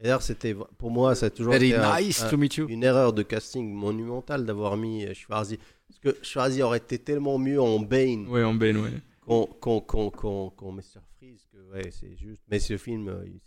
[0.00, 2.54] Et D'ailleurs, c'était pour moi, ça a toujours Very été un- nice un- to meet
[2.56, 2.66] you.
[2.68, 5.58] une erreur de casting monumentale d'avoir mis Schwarzy.
[6.02, 8.90] Parce que Schwarzy aurait été tellement mieux en Bane Ouais, en Bane, ouais.
[9.26, 10.10] qu'en- qu'en-
[10.50, 11.00] qu'en Mr.
[11.18, 11.46] Freeze.
[11.52, 12.42] Que, ouais, c'est juste.
[12.50, 13.40] Mais ce film, euh, il,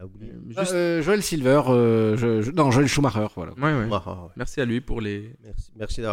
[0.00, 0.30] a oublié.
[0.48, 3.52] Juste- Euh, Joel Silver, euh, je- je- non, Joel Schumacher, voilà.
[3.54, 3.88] ouais, ouais.
[3.90, 4.30] Ah, ouais.
[4.36, 5.32] Merci à lui pour les.
[5.42, 6.06] Merci, merci de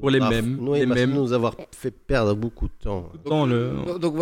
[0.00, 1.14] Pour les nous les mèmes.
[1.14, 3.10] nous avoir fait perdre beaucoup de temps.
[3.26, 3.74] Dans le.
[3.86, 4.14] Donc, donc,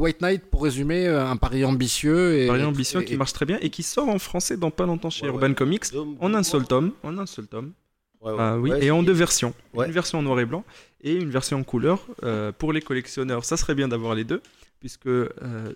[0.00, 2.38] White- Knight, pour résumer, un pari ambitieux.
[2.38, 5.10] Et, Pari et- qui marche très bien et qui sort en français dans pas longtemps
[5.10, 5.54] chez Ouais, Urban ouais.
[5.54, 5.84] Comics
[6.20, 7.72] en un seul tome, en un seul tome.
[8.20, 8.36] Ouais, ouais.
[8.38, 9.54] Ah oui, Ouais, et en deux versions.
[9.74, 9.86] Ouais.
[9.86, 10.64] Une version en noir et blanc
[11.02, 12.06] et une version en couleur.
[12.22, 14.42] Euh, pour les collectionneurs, ça serait bien d'avoir les deux,
[14.80, 15.28] puisque euh,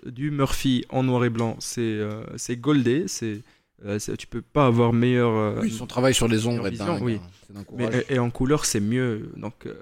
[0.07, 3.41] du Murphy en noir et blanc, c'est euh, c'est goldé, c'est
[3.87, 5.31] euh, tu peux pas avoir meilleur.
[5.35, 7.03] euh, Oui, son travail sur les ombres est dingue.
[7.03, 7.19] oui.
[7.55, 7.63] hein.
[8.09, 9.31] Et, et en couleur, c'est mieux.
[9.37, 9.75] Donc, euh,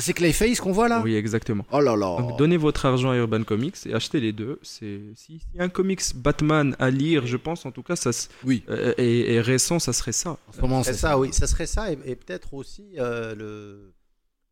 [0.00, 1.64] c'est Clayface qu'on voit là oui, exactement.
[1.72, 2.16] Oh là là.
[2.18, 4.58] Donc, donnez votre argent à Urban Comics et achetez les deux.
[4.62, 7.96] C'est si- s'il y a un comics Batman à lire, je pense en tout cas,
[7.96, 8.10] ça
[8.44, 8.64] Oui.
[8.68, 10.30] euh, et, et récent, ça serait ça.
[10.48, 13.34] En ce moment, C'est c'est ça, oui, ça serait ça, et, et peut-être aussi euh,
[13.34, 13.92] le,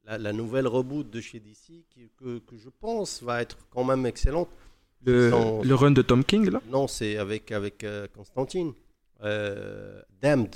[0.04, 3.84] la, la nouvelle reboot de chez DC qui- que, que je pense va être quand
[3.84, 4.48] même excellente.
[5.04, 6.60] Le, Sans- le run de Tom King là?
[6.70, 8.72] Non, c'est avec, avec euh, Constantine.
[9.22, 10.54] Euh, Damned.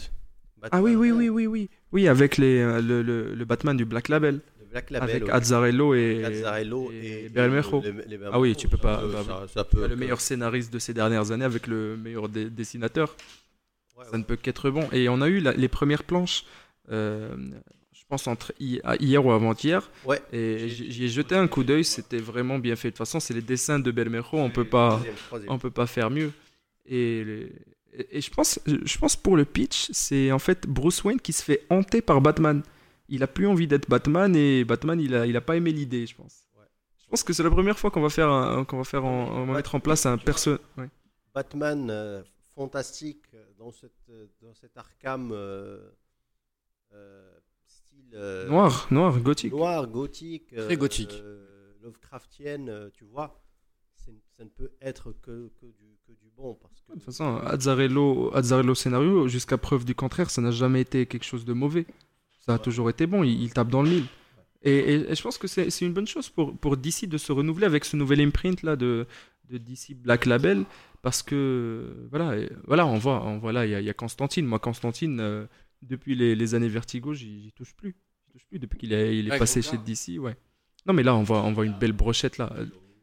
[0.73, 1.71] Ah oui, oui, Batman oui, oui, oui.
[1.93, 4.41] Oui, avec les, euh, le, le, le Batman du Black Label.
[4.71, 5.11] Le Black Label.
[5.17, 5.29] avec.
[5.29, 7.83] Azzarello et, Azzarello et et, Bermejo.
[7.83, 10.79] les- les Ah oui, tu peux pas- bah, ça- ça peut- le meilleur scénariste de
[10.79, 13.17] ces dernières années avec le meilleur dessinateur.
[13.99, 14.19] Ouais, Ça ouais.
[14.19, 14.89] ne peut qu'être bon.
[14.93, 16.45] Et on a eu la- les premières planches,
[16.93, 17.35] euh,
[17.93, 18.53] je pense entre
[18.85, 19.91] ah, hier ou avant-hier.
[20.05, 20.21] Ouais.
[20.33, 22.89] Et j'y j'y ai jeté un coup d'œil, c'était vraiment bien fait.
[22.89, 25.53] De toute façon, c'est les dessins de Bermejo, on peut pas, Troisième, troisième.
[25.53, 26.31] on peut pas faire mieux.
[26.87, 27.53] Et, les-
[27.99, 31.33] et- et je pense, je pense pour le pitch, c'est en fait Bruce Wayne qui
[31.33, 32.63] se fait hanter par Batman.
[33.11, 36.07] Il a plus envie d'être Batman et Batman, il a, il a pas aimé l'idée,
[36.07, 36.47] je pense.
[36.57, 36.65] Ouais.
[37.03, 39.29] Je pense que c'est la première fois qu'on va faire, un- qu'on va faire, en-
[39.31, 39.57] on va Ouais.
[39.59, 40.53] mettre en place un perso.
[40.79, 40.89] ouais.
[41.35, 42.23] Batman euh,
[42.55, 45.91] fantastique euh, dans, cette, euh, dans cet Arkham euh,
[46.93, 47.31] euh,
[47.67, 49.53] style euh, Noir, noir, gothique.
[49.53, 51.13] noir, gothique, Très gothique.
[51.23, 51.47] euh,
[51.83, 53.41] Lovecraftienne, tu vois.
[53.95, 57.05] C'est- Ça ne peut être que, que, du, que du bon parce que De toute
[57.05, 61.53] façon, Azzarello, Azzarello scénario, jusqu'à preuve du contraire, ça n'a jamais été quelque chose de
[61.53, 61.87] mauvais.
[62.41, 63.23] Ça a toujours été bon.
[63.23, 64.05] Il, il tape dans le mille.
[64.63, 67.33] Et, et- et je pense que c'est une bonne chose pour, pour DC de se
[67.33, 69.07] renouveler avec ce nouvel imprint là de,
[69.49, 70.65] de DC Black Label.
[71.03, 73.91] Parce que voilà, et- voilà on voit, on voit là, il y, a- il y
[73.91, 74.45] a Constantine.
[74.47, 75.47] Moi, Constantine, euh,
[75.83, 77.95] depuis les, les années Vertigo, j'y touche plus.
[78.27, 79.79] J'y touche plus depuis qu'il est, il est Ouais, passé chez.
[79.79, 80.19] DC.
[80.19, 80.37] Ouais.
[80.87, 82.53] Non, mais là, on voit, on voit une belle brochette là.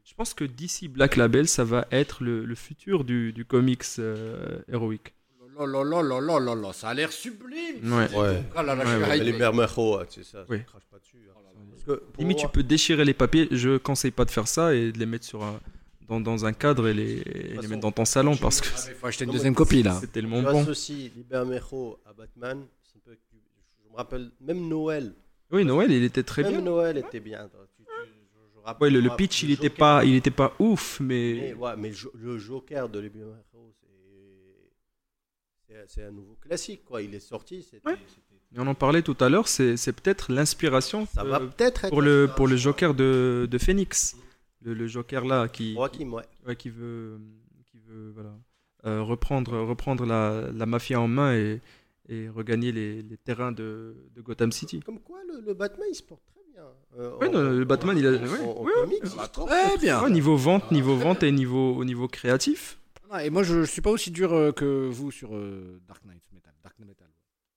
[0.04, 3.82] Je pense que DC Black Label, ça va être le, le futur du, du comics
[3.98, 5.12] euh, héroïque.
[5.60, 7.92] Oh là là là là là là, ça a l'air sublime.
[7.92, 8.08] Ouais.
[8.16, 8.42] Ouais.
[8.54, 9.18] Ah là Ouais, ouais.
[9.18, 10.62] Les Bermejo, tu sais ça, Oui.
[10.64, 11.16] crache pas dessus.
[11.30, 11.40] hein.
[11.70, 13.48] Parce que pour Limite, tu peux déchirer les papiers.
[13.50, 15.58] Je conseille pas de faire ça et de les mettre sur un,
[16.08, 18.80] dans, dans un cadre et les, et les mettre dans ton salon parce que Ah,
[18.86, 19.96] mais faut acheter une Non, deuxième copie là.
[20.00, 20.62] c'est tellement bon.
[20.62, 23.16] associes les Bermejo à Batman, c'est un peu-
[23.84, 25.12] je me rappelle, même Noël.
[25.50, 26.60] Oui, Noël, il était très même bien.
[26.60, 27.48] Noël était bien.
[27.76, 29.76] Tu- tu- je- je rappelle- Ouais, le, le pitch, il le était Joker.
[29.78, 33.34] pas, il était pas ouf, mais Mais, ouais, mais le, Jo- le Joker de Bermejo,
[35.86, 36.84] c'est- un nouveau classique.
[36.84, 37.02] Quoi.
[37.02, 37.66] Il est sorti.
[37.84, 37.96] Ouais.
[38.56, 39.48] on en parlait tout à l'heure.
[39.48, 41.48] C'est peut-être l'inspiration euh,
[41.88, 42.32] pour le ça.
[42.34, 44.16] pour le Joker de, de Phoenix,
[44.62, 46.22] le, le Joker là qui Joaquin, ouais.
[46.46, 47.18] ouais, qui veut
[47.70, 48.34] qui veut voilà
[48.86, 51.60] euh, reprendre reprendre la, la mafia en main et,
[52.08, 54.80] et regagner les, les terrains de, de Gotham City.
[54.80, 56.62] Comme quoi, le, le Batman, il se porte très bien.
[56.98, 60.02] Euh, non, le Batman, il a- Très bien.
[60.02, 62.78] Ouais, niveau vente, niveau vente et niveau au niveau créatif.
[63.10, 66.04] Ah, Et moi, je, je suis pas aussi dur euh, que vous sur euh, Dark
[66.04, 66.52] Knight Metal.
[66.62, 67.08] Dark Knight Metal.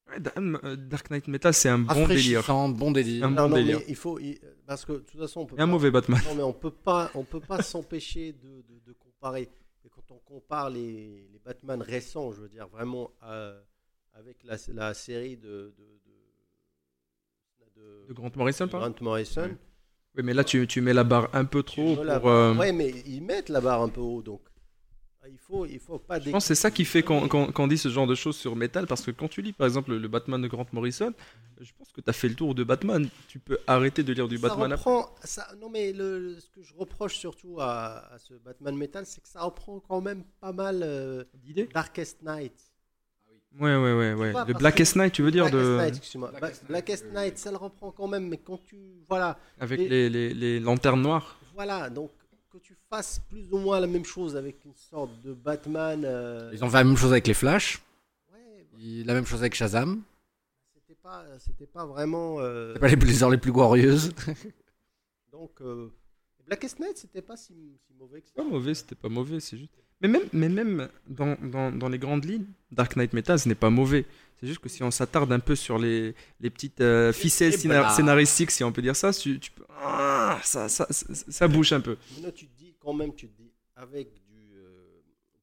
[0.09, 0.33] Ouais, Da-
[0.67, 2.39] euh, Dark Knight Metal, c'est un bon délire.
[2.39, 3.25] Rafraîchissant, bon délire.
[3.25, 3.79] Un Non, non, délire.
[3.79, 4.19] mais il faut.
[4.19, 6.19] il- parce que de toute façon, on peut Et un pas- mauvais Batman.
[6.25, 9.49] Non, mais on peut pas, on peut pas s'empêcher de, de- de comparer.
[9.83, 13.59] Et quand on compare les, les Batman récents, je veux dire vraiment euh,
[14.13, 15.99] avec la, la série de de,
[17.75, 19.57] de, De Grant Morrison, de par Grant Morrison.
[20.15, 22.19] Oui, mais là, tu, tu mets la barre un peu trop Voilà.
[22.19, 22.29] pour.
[22.29, 24.41] euh, Ouais, mais ils mettent la barre un peu haut, donc
[25.29, 26.19] il faut, il faut pas.
[26.19, 28.35] Je pense que c'est ça qui fait qu'on qu'on- qu'on dit ce genre de choses
[28.37, 31.13] sur Metal, parce que quand tu lis par exemple le Batman de Grant Morrison,
[31.59, 33.07] je pense que tu as fait le tour de Batman.
[33.27, 34.91] Tu peux arrêter de lire du ça Batman après.
[35.23, 39.21] ça, non mais le, ce que je reproche surtout à, à ce Batman Metal, c'est
[39.21, 42.53] que ça reprend quand même pas mal euh, D'idées Darkest Night.
[43.59, 44.13] Ouais, ouais, ouais.
[44.13, 44.31] ouais.
[44.31, 45.77] pas, Le Blackest Night, tu veux dire, Blackest de...
[45.77, 46.31] Night, excuse-moi.
[46.69, 48.77] Blackest Night, ça le reprend quand même, mais quand tu.
[49.09, 51.37] Voilà, avec Et- les, les, les lanternes noires.
[51.53, 52.11] voilà, donc
[52.51, 56.03] que tu fasses plus ou moins la même chose avec une sorte de Batman.
[56.05, 57.81] euh, Ils ont fait la même chose avec les Flash,
[58.33, 60.01] ouais, bah, ils- la même chose avec Shazam.
[60.73, 62.39] c'était pas, c'était pas vraiment.
[62.39, 64.11] euh, C'est pas les, les heures les plus glorieuses.
[65.31, 65.89] Donc, euh,
[66.45, 67.53] Blackest Night, c'était pas si,
[67.87, 68.33] si mauvais que ça.
[68.35, 69.71] Pas mauvais, c'était pas mauvais, c'est juste.
[70.01, 73.55] Mais même, mais même dans, dans, dans les grandes lignes, Dark Knight Metal, ce n'est
[73.55, 74.05] pas mauvais.
[74.41, 77.57] C'est juste que si on s'attarde un peu sur les, les petites euh, ficelles Et
[77.57, 77.89] scénar- voilà.
[77.91, 79.63] scénaristiques, si on peut dire ça, tu, tu peux...
[79.69, 81.95] Ah, ça, ça, ça, ça bouge un peu.
[82.15, 85.01] Mais non, tu te dis, quand même, tu te dis, avec du, euh,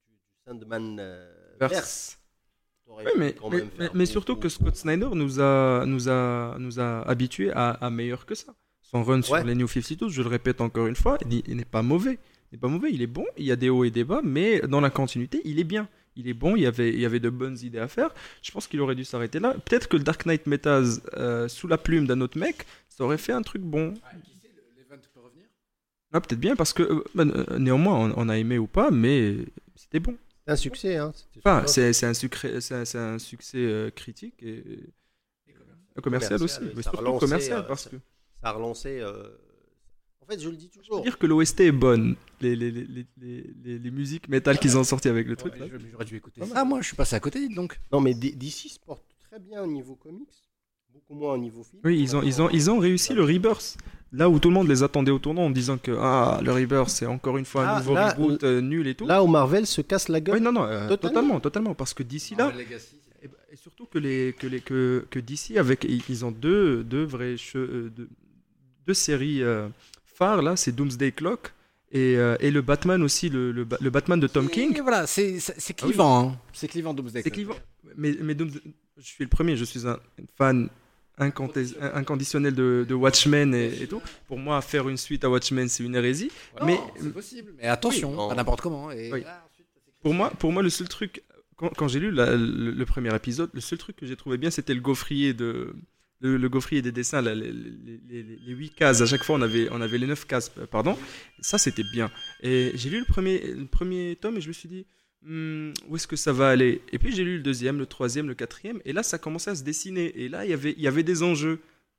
[0.09, 2.19] du, Sandman euh, Verse.
[2.89, 3.35] Oui,
[3.95, 8.27] mais, surtout que Scott Snyder nous a, nous a, nous a habitués à, à meilleur
[8.27, 8.55] que ça.
[8.83, 11.65] Son run sur les New 52, je le répète encore une fois, il, il n'est
[11.65, 12.19] pas mauvais.
[12.51, 14.23] Il n'est pas mauvais, il est bon, il y a des hauts et des bas,
[14.25, 15.87] mais dans la continuité, il est bien.
[16.21, 18.11] Il est bon, il y avait, il y avait de bonnes idées à faire.
[18.43, 19.55] Je pense qu'il aurait dû s'arrêter là.
[19.65, 23.19] Peut-être que le Dark Knight Metas, euh, sous la plume d'un autre mec, ça aurait
[23.19, 23.95] fait un truc bon.
[26.13, 28.91] Ah, peut-être bien, parce que euh, bah, euh, néanmoins, on, on a aimé ou pas,
[28.91, 29.37] mais
[29.77, 30.17] c'était bon.
[30.47, 31.13] C'est un succès, hein.
[31.39, 34.65] Enfin, c'est c'est un, sucré- c'est un, c'est un succès euh, critique et,
[35.47, 36.61] et commercial, Commercial, aussi.
[36.75, 39.01] Mais surtout relancé, commercial, parce ça- que Ça a relancé.
[40.29, 41.03] En fait, je le dis toujours.
[41.03, 42.15] dire que l'OST est bonne.
[42.43, 45.59] Les, les, les, les, les- musiques métal qu'ils ont sorti avec le truc.
[45.59, 45.67] là.
[45.91, 46.43] J'aurais dû écouter.
[46.55, 47.81] Ah, moi, je suis passé à côté, dites donc.
[47.91, 50.29] Non, mais DC se porte très bien au niveau comics,
[50.93, 51.81] beaucoup moins au niveau film.
[51.85, 53.79] Oui, ils ont, ils, ont, ils ont réussi le Rebirth.
[54.13, 56.89] Là où tout le monde les attendait au tournant en disant que ah, le Rebirth
[56.91, 59.07] c'est encore une fois un Ah, nouveau là, reboot euh, nul et tout.
[59.07, 60.37] Là où Marvel se casse la gueule.
[60.37, 60.97] oui, non, non, euh, Totalement.
[60.99, 62.51] totalement, totalement, parce que d'ici là,
[63.23, 66.31] Et, bah, et surtout que, les, que, les, que, que DC, avec, ils ils ont
[66.31, 68.09] deux, deux vraies che- euh, deux,
[68.87, 69.69] deux séries euh,
[70.19, 71.53] phares, là, c'est Doomsday Clock
[71.93, 74.81] et, euh, et le Batman aussi, le, le, Ba- le Batman de Tom Et King.
[74.83, 75.75] voilà, c'est Ah oui.
[75.75, 76.15] clivant.
[76.31, 76.39] hein.
[76.53, 77.35] C'est clivant Doomsday C'est Clock.
[77.35, 77.57] clivant.
[77.97, 78.61] Mais, mais Dooms-
[78.99, 79.99] je suis le premier, je suis un
[80.37, 80.69] fan
[81.21, 84.01] inconditionnel de, de Watchmen et, et tout.
[84.27, 86.31] Pour moi, faire une suite à Watchmen, c'est une hérésie.
[86.61, 87.53] Non, mais c'est possible.
[87.59, 88.91] Mais attention, Oui, pas n'importe comment.
[88.91, 89.23] Et Oui.
[89.23, 91.23] là, ensuite, c'est- Pour moi, pour moi, le seul truc,
[91.57, 94.37] quand, quand j'ai lu la- le, le premier épisode, le seul truc que j'ai trouvé
[94.39, 95.75] bien, c'était le gaufrier de
[96.21, 99.01] le, le gaufrier des dessins, les, les, les, les- les huit cases.
[99.01, 100.97] À chaque fois, on avait, les neuf cases, euh, pardon.
[101.41, 102.11] Ça, c'était bien.
[102.43, 103.05] Et j'ai lu le
[103.67, 104.87] premier, tome et je me suis dit,
[105.21, 106.81] Hmm, où est-ce que ça va aller?
[106.93, 109.57] Et puis j'ai lu le deuxième, le troisième, le quatrième, et là, ça commençait à
[109.57, 110.17] se dessiner.
[110.17, 111.59] Et là, il y avait, des enjeux.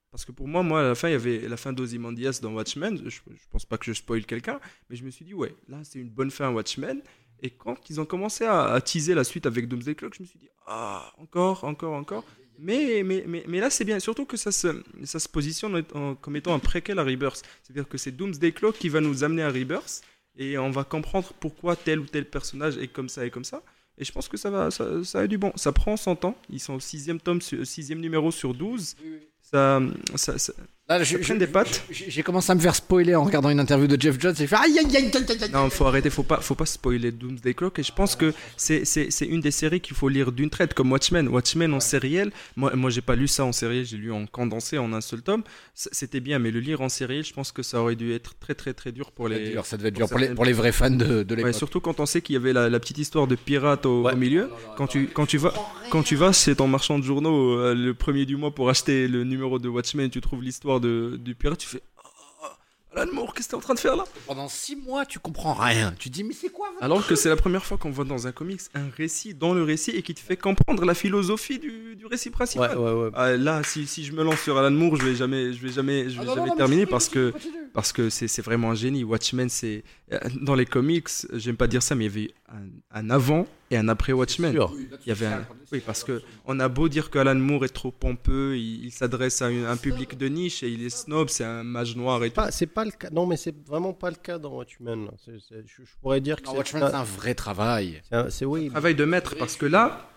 [0.10, 2.54] Parce que pour moi, moi, à la fin, il y avait la fin d'Ozymandias dans
[2.54, 2.98] Watchmen.
[3.04, 4.60] Je, je pense pas que je spoil quelqu'un,
[4.90, 7.02] mais je me suis dit, ouais, là, c'est une bonne fin Watchmen.
[7.44, 10.28] Et quand ils ont commencé à, à teaser la suite avec Doomsday Clock, je me
[10.28, 12.24] suis dit, ah, encore, encore, encore.
[12.62, 14.00] Mais, mais, mais, mais là, c'est bien.
[14.00, 17.42] Surtout que ça se, ça se positionne en- comme étant un préquel à Rebirth.
[17.64, 20.02] C'est-à-dire que c'est Doomsday Clock qui va nous amener à Rebirth.
[20.38, 23.62] Et on va comprendre pourquoi tel ou tel personnage est comme ça et comme ça.
[23.98, 25.52] Et je pense que ça va, ça, ça a du bon.
[25.56, 26.38] Ça prend son temps.
[26.50, 28.96] Ils sont au sixième tome, sixième numéro sur 12.
[29.42, 29.82] Ça,
[30.16, 30.54] ça, ça,
[30.90, 31.84] Ça je- je- des pattes.
[31.92, 34.34] J'ai commencé à me faire spoiler en regardant une interview de Jeff Jones.
[34.36, 35.12] J'ai fait aïe aïe aïe.
[35.54, 37.78] Non, faut arrêter, faut pas, faut pas spoiler Doomsday Clock.
[37.78, 40.74] Et je pense que c'est, c'est, c'est une des séries qu'il faut lire d'une traite,
[40.74, 41.28] comme Watchmen.
[41.28, 44.80] Watchmen en sériel, moi, moi j'ai pas lu ça en sériel, j'ai lu en condensé
[44.80, 45.44] en un seul tome.
[45.76, 48.56] C'était bien, mais le lire en sériel, je pense que ça aurait dû être très
[48.56, 49.52] très très dur pour les.
[49.52, 51.54] dur, ça devait être dur pour les, pour les vrais fans de, de Ouais, l'époque.
[51.54, 54.16] surtout quand on sait qu'il y avait la, la petite histoire de pirate au, au
[54.16, 54.50] milieu.
[54.76, 55.54] Quand tu, quand tu vas,
[55.92, 59.08] quand tu vas chez ton marchand de journaux euh, le premier du mois pour acheter
[59.08, 61.82] le numéro de Watchmen, tu trouves l'histoire de, du pirate, tu fais.
[62.04, 62.48] Oh,
[62.96, 64.04] Alan Moore, qu'est-ce que t'es en train de faire là?
[64.26, 65.94] Pendant six mois, tu comprends rien.
[66.00, 68.32] Tu dis mais c'est quoi Alors que c'est la première fois qu'on voit dans un
[68.32, 72.06] comics un récit dans le récit et qui te fait comprendre la philosophie du, du
[72.08, 72.76] récit principal.
[72.78, 73.10] Ouais, ouais, ouais.
[73.14, 75.72] Ah, là, si, si je me lance sur Alan Moore, je vais jamais, je vais
[75.72, 77.70] jamais, je vais Ah non, jamais non, non, terminer parce continue, que continue.
[77.74, 79.04] parce que c'est vraiment un génie.
[79.04, 83.00] Watchmen, c'est euh, dans les comics, j'aime pas dire ça, mais il y avait un,
[83.02, 84.52] un avant et un après Watchmen.
[84.52, 84.74] sûr.
[85.06, 85.46] Il y avait un...
[85.72, 88.92] Oui, parce que on a beau dire que Alan Moore est trop pompeux, il, il
[88.92, 92.24] s'adresse à une- un public de niche et il est snob, c'est un mage noir
[92.24, 92.36] et tout.
[92.36, 93.10] Pas- C'est pas le cas.
[93.12, 95.10] Non, mais c'est vraiment pas le cas dans Watchmen.
[95.28, 98.02] je, je pourrais dire que Non, Watchmen, c'est un vrai travail.
[98.10, 98.70] c'est un- oui.
[98.70, 100.10] travail de maître parce que là,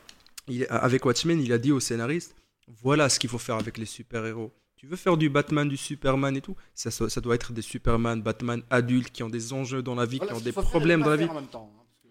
[0.49, 2.35] il, avec Watchmen, il a dit au scénariste
[2.83, 4.51] voilà ce qu'il faut faire avec les super-héros.
[4.77, 6.57] Tu veux faire du Batman, du Superman et tout?
[6.74, 10.07] Ça, ça, ça doit être des Superman, Batman adultes qui ont des enjeux dans la
[10.07, 11.29] vie, qui ont des problèmes dans la vie.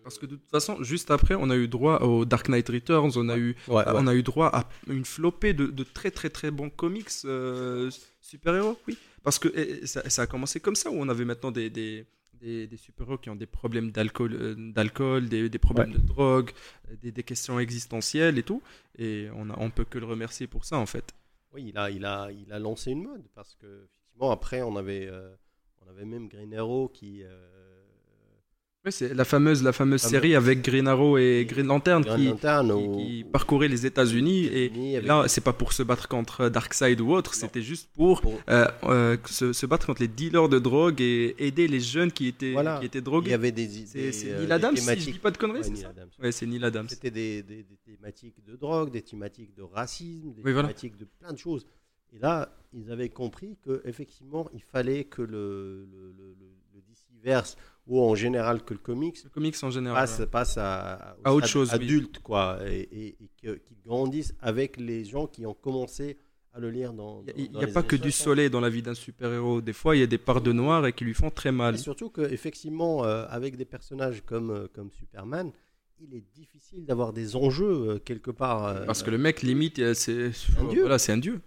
[0.03, 3.11] Parce que de toute façon, juste après, on a eu droit au Dark Knight Returns,
[3.15, 3.83] on a eu, Ouais, ouais.
[3.87, 7.91] on a eu droit à une flopée de, de très très très bons comics euh,
[8.19, 8.97] super-héros, oui.
[9.23, 12.65] Parce que ça, ça a commencé comme ça, où on avait maintenant des, des, des,
[12.65, 16.51] des super-héros qui ont des problèmes d'alcool, euh, d'alcool des, des problèmes de drogue,
[16.89, 18.63] euh, des, des questions existentielles et tout.
[18.97, 21.13] Et on, a, on peut que le remercier pour ça, en fait.
[21.53, 24.77] Oui, il a, il a, il a lancé une mode parce que effectivement après on
[24.77, 25.29] avait, euh,
[25.85, 27.23] on avait même Green Arrow qui.
[28.83, 32.25] Oui, c'est la fameuse, la fameuse série avec Green Arrow et Green Lantern Green qui,
[32.29, 34.45] Lantern qui, ou- qui parcourait les États-Unis.
[34.47, 38.21] Et avec- là, c'est pas pour se battre contre Darkseid ou autre, c'était juste pour,
[38.21, 42.11] Pour- euh, euh, se, se battre contre les dealers de drogue et aider les jeunes
[42.11, 42.79] qui étaient, Voilà.
[42.79, 43.29] qui étaient Il drogués.
[43.29, 44.11] y avait des idées.
[44.11, 46.09] c'est euh, Neil Adams, si je dis pas de conneries, Ouais, c'est Neil ça Adams.
[46.19, 46.89] Ouais, c'est Neil Adams.
[46.89, 50.69] C'était des, des- des thématiques de drogue, des thématiques de racisme, des Oui, voilà.
[50.69, 51.67] thématiques de plein de choses.
[52.13, 56.47] Et là, ils avaient compris que effectivement, il fallait que le, le, le, le-
[57.91, 60.01] ou en général que le comics Le comics en général.
[60.01, 60.25] passe, ouais.
[60.27, 61.75] passe à, À autre chose, oui.
[61.75, 66.17] adulte, quoi, et, et, et que- qu'ils grandissent avec les gens qui ont commencé
[66.53, 67.23] à le lire dans.
[67.37, 68.25] Il n'y a pas que du 60.
[68.25, 69.61] soleil dans la vie d'un super-héros.
[69.61, 71.75] Des fois, il y a des parts de noir et qui lui font très mal.
[71.75, 75.51] Et surtout qu'effectivement, avec des personnages comme, euh, comme Superman,
[76.03, 78.65] il est difficile d'avoir des enjeux euh, quelque part.
[78.65, 81.39] euh, Parce que le mec, limite, euh, c'est un voilà, c'est un dieu.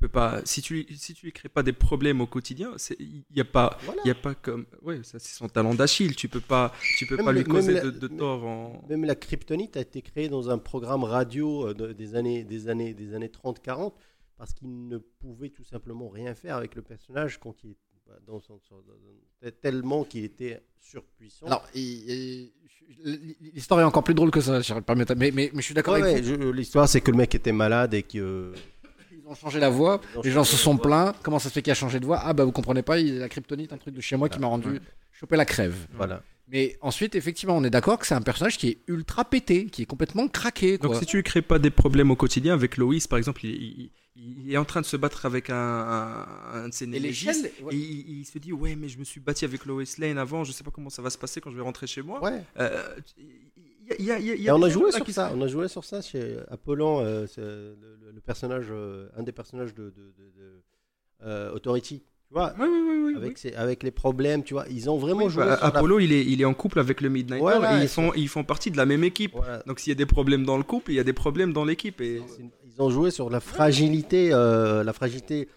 [0.00, 3.24] Peux pas, si tu si tu lui crées pas des problèmes au quotidien, c'est- il
[3.34, 4.00] y a pas, Voilà.
[4.04, 6.14] il y a pas comme, ouais, ça c'est son talent d'Achille.
[6.14, 8.44] Tu peux pas, tu peux Même pas lui le- causer la- de, de même- tort
[8.44, 8.84] en.
[8.88, 12.68] Même la kryptonite a été créée dans un programme radio euh, de- des années, des
[12.68, 13.94] années, des années 30-40
[14.36, 17.74] parce qu'il ne pouvait tout simplement rien faire avec le personnage quand il
[18.06, 21.44] bah, dans son, son- dans- tellement qu'il était surpuissant.
[21.46, 21.66] Alors,
[23.54, 25.94] l'histoire est encore plus drôle que ça, Charles, permettez- mais, mais, mais je suis d'accord
[25.94, 28.52] Ouais, avec ouais, je- l'histoire c'est que le mec était malade et que
[29.28, 31.14] Ils ont changé la voix, les gens se sont plaints.
[31.22, 33.16] Comment ça se fait qu'il a changé de voix Ah, bah vous comprenez pas, il
[33.16, 34.80] a la kryptonite, un truc de chez moi qui m'a rendu
[35.12, 35.74] choper la crève.
[35.94, 36.22] voilà.
[36.50, 39.82] Mais ensuite, effectivement, on est d'accord que c'est un personnage qui est ultra pété, qui
[39.82, 40.78] est complètement craqué.
[40.78, 43.50] Donc si tu lui crées pas des problèmes au quotidien avec Loïs, par exemple, il,
[43.52, 46.26] il- il est en train de se battre avec un, un,
[46.64, 47.74] un de ses Et némésis, l'échelle, ouais.
[47.74, 50.42] et il, il se dit ouais mais je me suis battu avec Lois Lane avant,
[50.42, 52.20] je sais pas comment ça va se passer quand je vais rentrer chez moi.
[52.20, 52.42] Ouais.
[52.58, 52.96] Euh,
[53.98, 55.28] y a- y a- y a- on a joué sur ça.
[55.30, 59.08] sont- On a joué sur ça chez Apollon, euh, c'est le, le- le personnage, euh,
[59.16, 60.62] un des personnages de, de- de- de,
[61.24, 62.02] euh, Authority.
[62.28, 63.34] Tu vois, Oui, oui, oui, oui, avec, oui.
[63.38, 65.44] ses- avec les problèmes, tu vois, ils ont vraiment Oui, joué.
[65.44, 67.84] bah, la- Apollo, il est, il est en couple avec le Midnighter Voilà, et ils
[67.84, 69.32] et font, ils font partie de la même équipe.
[69.34, 69.62] Voilà.
[69.66, 71.64] Donc s'il y a des problèmes dans le couple, il y a des problèmes dans
[71.64, 72.00] l'équipe.
[72.02, 72.20] Et...
[72.66, 75.48] Ils ont joué sur la fragilité, euh, la fragilité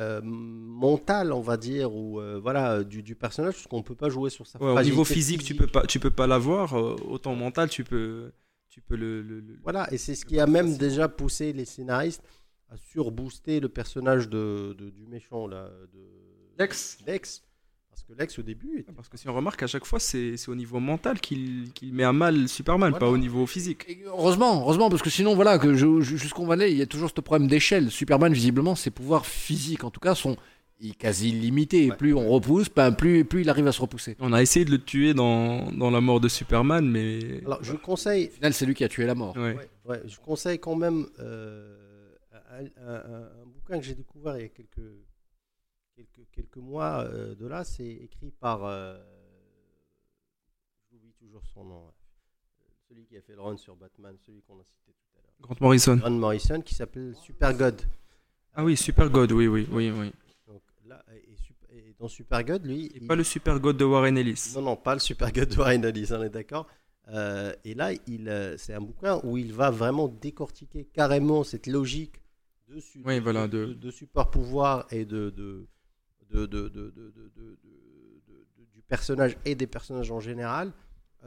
[0.00, 4.08] euh, mentale, on va dire, ou euh, voilà, du, du personnage, parce qu'on peut pas
[4.08, 6.74] jouer sur sa Ouais, au niveau physique, tu peux pas, tu peux pas l'avoir.
[6.78, 8.32] euh, autant mental, tu peux,
[8.70, 9.22] tu peux le.
[9.22, 12.22] le- le- Voilà, et c'est ce qui a même déjà poussé les scénaristes
[12.70, 16.00] à surbooster le personnage de, de- du méchant là, de
[16.58, 16.98] Lex.
[17.06, 17.42] Lex.
[18.06, 20.36] Parce que Lex au début était Parce que si on remarque, à chaque fois, c'est
[20.36, 22.98] c'est au niveau mental qu'il qu'il met à mal Superman, Voilà.
[23.06, 23.84] pas au niveau physique.
[23.88, 26.78] Et heureusement, heureusement, parce que sinon, voilà, que je- je- jusqu'où on va aller, il
[26.78, 27.90] y a toujours ce problème d'échelle.
[27.90, 30.36] Superman, visiblement, ses pouvoirs physiques, en tout cas, sont
[30.98, 31.84] quasi illimités.
[31.86, 31.96] Et Ouais.
[31.96, 34.16] plus on repousse, ben, plus, plus il arrive à se repousser.
[34.18, 37.42] On a essayé de le tuer dans, dans la mort de Superman, mais.
[37.44, 39.36] Alors je conseille, Au final, c'est lui qui a tué la mort.
[39.36, 39.54] Ouais.
[39.56, 41.76] ouais, ouais, je conseille quand même euh,
[42.50, 42.94] un, un-
[43.42, 44.80] un bouquin que j'ai découvert il y a quelques,
[46.14, 47.64] quelques, quelques mois euh, de là.
[47.64, 48.64] C'est écrit par.
[48.64, 48.98] euh,
[50.90, 51.86] J'oublie toujours son nom.
[51.86, 55.22] Euh, Celui qui a fait le run sur Batman, celui qu'on a cité tout à
[55.22, 55.32] l'heure.
[55.40, 55.96] Grant Morrison.
[55.96, 57.82] Grant Morrison, qui s'appelle Super God.
[58.54, 60.12] Ah oui, Super God, oui, oui, oui, oui.
[60.46, 62.86] Donc, là, et, dans Super God, lui.
[62.86, 64.52] Et il- pas le Super God de Warren Ellis.
[64.56, 66.66] Non, non, pas le Super God de Warren Ellis, on est d'accord.
[67.08, 71.66] Euh, et là, il, euh, c'est un bouquin où il va vraiment décortiquer carrément cette
[71.66, 72.20] logique
[72.68, 75.30] de, su- Oui, de- voilà, de, de- de super pouvoir et de,
[76.30, 77.58] de, de, de- de- de- de- de-
[78.28, 80.72] de- de- du personnage et des personnages en général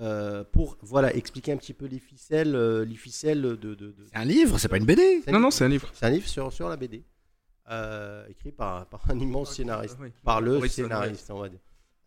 [0.02, 3.56] euh, pour voilà expliquer un petit peu les ficelles, euh, les ficelles de.
[3.56, 5.22] de, de- C'est un livre, c'est pas une BD.
[5.32, 5.90] Non, non, c'est un livre.
[5.94, 7.04] c'est un livre sur, sur la BD,
[7.70, 10.10] euh, écrit par, par un immense scénariste, Oui.
[10.24, 11.60] par le Morrison, scénariste, on va dire.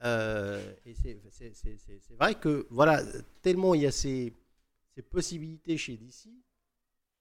[0.05, 1.16] Euh, et c'est-
[2.18, 3.02] vrai que, voilà,
[3.40, 4.32] tellement il y a ces,
[4.94, 6.28] ces possibilités chez DC,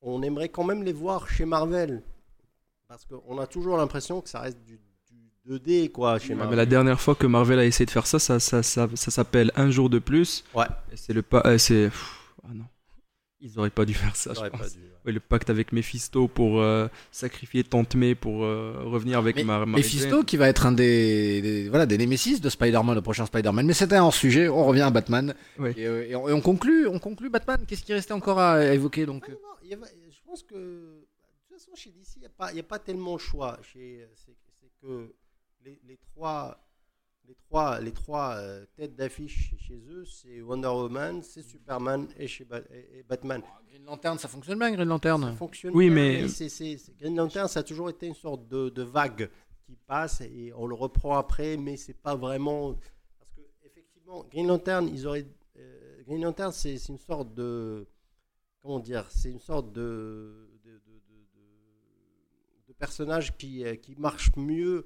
[0.02, 2.02] on aimerait quand même les voir chez Marvel.
[2.88, 4.80] Parce qu'on a toujours l'impression que ça reste du
[5.48, 6.50] 2D, quoi, chez Ouais, Marvel.
[6.52, 9.12] mais la dernière fois que Marvel a essayé de faire ça, ça, ça, ça, ça
[9.12, 10.44] s'appelle Un jour de plus.
[10.54, 10.66] Ouais.
[10.92, 11.42] Et c'est le pas.
[11.46, 11.90] euh, c'est.
[12.44, 12.66] Ah non.
[13.42, 14.60] Ils auraient pas dû faire ça, je pense.
[14.60, 14.90] pas dû, ouais.
[15.06, 19.68] Ouais, le pacte avec Mephisto pour euh, sacrifier Tante May pour euh, revenir avec Mar
[19.68, 23.68] Mephisto qui va être un des, des- voilà des Némésis de Spider-Man, le prochain Spider-Man.
[23.68, 24.48] Mais c'était un hors sujet.
[24.50, 25.72] On revient à Batman Oui.
[25.78, 27.64] et, euh, et on, et on conclut, on conclut Batman.
[27.68, 29.32] Qu'est-ce qui restait encore à, à évoquer donc Ah,
[29.70, 31.06] non, non, je pense que de
[31.50, 33.60] toute façon chez DC il n'y a, pas- il y a pas tellement de choix.
[33.62, 35.14] Chez- C'est c'est que
[35.66, 36.58] les, les trois,
[37.28, 42.28] les trois, les trois euh, têtes d'affiche chez- eux, c'est Wonder Woman, c'est Superman et,
[42.28, 43.42] chez Ba- et- et Batman.
[43.68, 45.36] Green Lantern, ça fonctionne bien, Green Ça Lantern.
[45.36, 46.28] fonctionne Oui, bien, mais-
[47.00, 49.30] Green Lantern, ça a toujours été une sorte de, de vague
[49.66, 52.74] qui passe et on le reprend après, mais c'est pas vraiment
[53.18, 55.26] parce que effectivement, Green Lantern, ils auraient
[55.58, 57.88] euh, Green Lantern, c'est c'est une sorte de
[58.62, 63.96] comment dire, c'est une sorte de de, de- de- de- de personnage qui euh, qui
[63.96, 64.86] marche mieux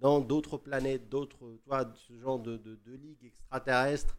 [0.00, 1.58] dans d'autres planètes, d'autres,
[1.94, 4.16] ce genre de, de, de ligue extraterrestre,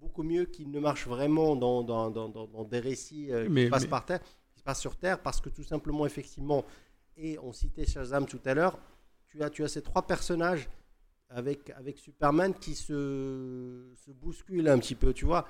[0.00, 3.70] beaucoup mieux qu'il ne marche vraiment dans, dans, dans, des récits euh, qui Mais- se
[3.70, 4.20] passent mais- par terre,
[4.52, 6.64] qui se passent sur Terre, parce que tout simplement, effectivement,
[7.16, 8.78] et on citait Shazam tout à l'heure,
[9.26, 10.68] tu as, tu as ces trois personnages
[11.28, 15.46] avec, avec Superman qui se, se bousculent un petit peu, tu vois.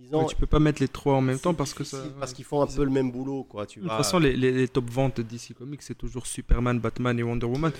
[0.00, 2.02] Ils Ouais, tu peux pas mettre les trois en même temps parce que ça.
[2.20, 3.66] parce qu'ils font un peu le même boulot, quoi.
[3.66, 7.18] Tu De toute façon, les, les, les top ventes DC Comics, c'est toujours Superman, Batman
[7.18, 7.72] et Wonder Woman.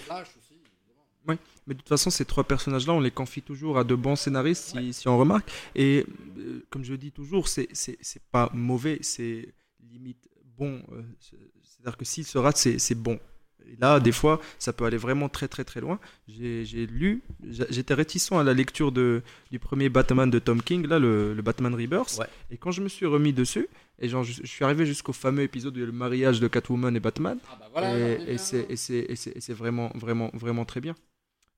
[1.67, 4.65] Mais de toute façon, ces trois personnages-là, on les confie toujours à de bons scénaristes,
[4.79, 5.51] si, si on remarque.
[5.75, 6.07] Et
[6.39, 9.53] euh, comme je le dis toujours, c'est c'est- c'est pas mauvais, c'est
[9.93, 10.27] limite
[10.57, 10.83] bon.
[10.93, 13.21] euh, c'est- C'est-à-dire que s'il se rate, c'est c'est bon.
[13.67, 15.99] Et là, des fois, ça peut aller vraiment très très très loin.
[16.27, 17.23] J'ai lu,
[17.71, 21.43] j'étais réticent à la lecture de, du premier Batman de Tom King, là, le, le
[21.43, 22.17] Batman Rebirth.
[22.19, 22.27] Ouais.
[22.51, 23.69] Et quand je me suis remis dessus,
[23.99, 27.39] et genre, je, je suis arrivé jusqu'au fameux épisode du mariage de Catwoman et Batman,
[27.83, 30.95] et, et c'est- et c'est et vraiment, vraiment, vraiment très bien.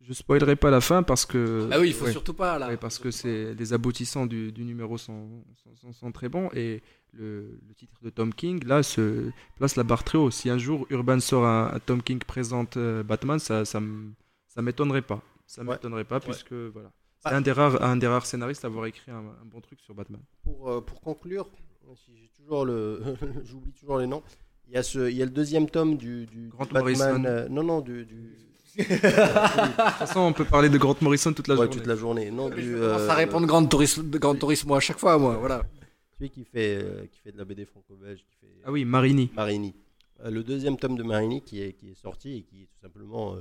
[0.03, 1.69] Je spoilerai pas la fin parce que.
[1.71, 2.69] Ah oui, il faut ouais, surtout pas là.
[2.69, 6.49] ouais, parce que c'est les aboutissants du, du numéro sont, sont, sont- sont très bons
[6.55, 6.83] et
[7.13, 10.31] le, le titre de Tom King là se place la barre très haut.
[10.31, 13.81] Si un jour Urban sort un, un Tom King présente euh, Batman, ça, ça,
[14.63, 15.21] m'étonnerait pas.
[15.47, 15.69] Ça Ouais.
[15.73, 16.91] m'étonnerait pas puisque voilà.
[17.23, 17.37] C'est Ah.
[17.37, 19.95] un des rares, un des rares scénaristes à avoir écrit un, un bon truc sur
[19.95, 20.21] Batman.
[20.43, 21.49] pour, euh, pour conclure,
[21.97, 23.03] si j'ai toujours le,
[23.45, 24.23] j'oublie toujours les noms.
[24.69, 26.83] Il y a ce, il y a le deuxième tome du, du Grant du Batman.
[26.97, 27.25] Morrison.
[27.27, 28.37] euh, non, non, du, du-
[28.79, 31.77] De toute façon, on peut parler de Grant Morrison toute la ouais, journée.
[31.77, 32.31] toute la journée.
[32.31, 35.37] Non, du, Ça répond de Grand Tourisme, de Grand Tourisme à chaque fois, moi.
[35.39, 35.63] Voilà.
[36.21, 39.31] Celui qui fait, euh, qui fait de la BD franco-belge, qui fait Ah oui, Marini.
[39.35, 39.75] Marini.
[40.23, 42.79] Euh, le deuxième tome de Marini qui est, qui est sorti et qui est tout
[42.83, 43.41] simplement euh,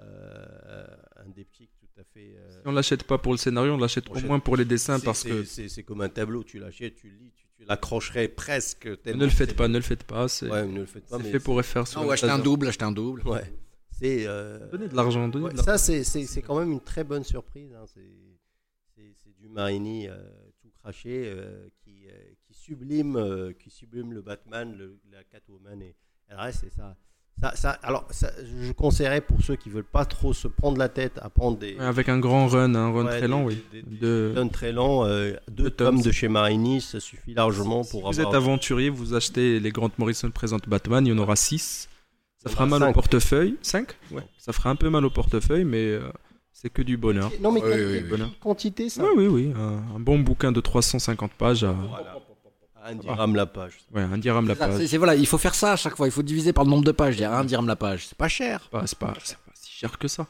[0.00, 0.86] euh,
[1.16, 2.34] un diptyque tout à fait.
[2.36, 4.98] euh, Si on l'achète pas pour le scénario, on l'achète au moins pour les dessins
[5.00, 8.86] parce que c'est comme un tableau, tu l'achètes, tu le lis, tu, tu l'accrocherais presque.
[8.86, 10.28] ne le faites pas, ne le faites pas.
[10.28, 11.18] C'est Ouais, ne le faites pas.
[11.22, 13.22] c'est fait pour FR sur ou acheter un double, acheter un double.
[13.28, 13.52] Ouais.
[13.90, 14.26] C'est.
[14.26, 17.72] euh, Donnez de l'argent, ouais, ça, c'est- c'est c'est quand même une très bonne surprise.
[17.74, 17.84] hein.
[17.86, 18.04] C'est
[19.40, 20.16] du Marini euh,
[20.60, 21.68] tout craché euh,
[22.68, 25.86] sublime, euh, qui sublime le Batman, le, la Catwoman et,
[26.30, 26.64] et le reste.
[26.64, 26.96] Et ça,
[27.40, 30.88] ça, ça, alors, ça, je conseillerais pour ceux qui veulent pas trop se prendre la
[30.88, 31.76] tête à prendre des.
[31.78, 33.62] Avec un grand run, un run Ouais, très lent, oui.
[33.72, 36.02] des- des- De- D'un très lent, euh, deux tomes tomes.
[36.02, 38.34] de chez Marini, ça suffit largement Si pour vous avoir.
[38.34, 41.88] êtes aventurier, vous achetez les Grant Morrison présente Batman, il y en aura 6.
[42.42, 42.92] Ça fera a mal au cinq.
[42.92, 43.56] portefeuille.
[43.62, 44.22] 5 Ouais.
[44.38, 46.08] Ça fera un peu mal au portefeuille, mais euh,
[46.52, 47.30] c'est que du bonheur.
[47.40, 49.52] Non, mais Oui, quelle- oui, quantité ça Oui, oui, oui.
[49.56, 52.16] Un, un bon bouquin de 350 pages à Voilà.
[52.88, 53.74] Un dirham la page.
[53.92, 54.76] ouais, un dirham la page.
[54.78, 56.06] c'est- c'est- voilà, il faut faire ça à chaque fois.
[56.06, 57.16] Il faut diviser par le nombre de pages.
[57.16, 58.06] Il y a un dirham la page.
[58.06, 58.60] C'est pas cher.
[58.64, 60.26] C'est pas, c'est pas, c'est pas si cher que ça.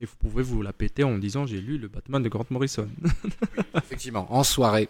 [0.00, 2.88] Et vous pouvez vous la péter en disant j'ai lu le Batman de Grant Morrison.
[3.76, 4.88] Effectivement, en soirée.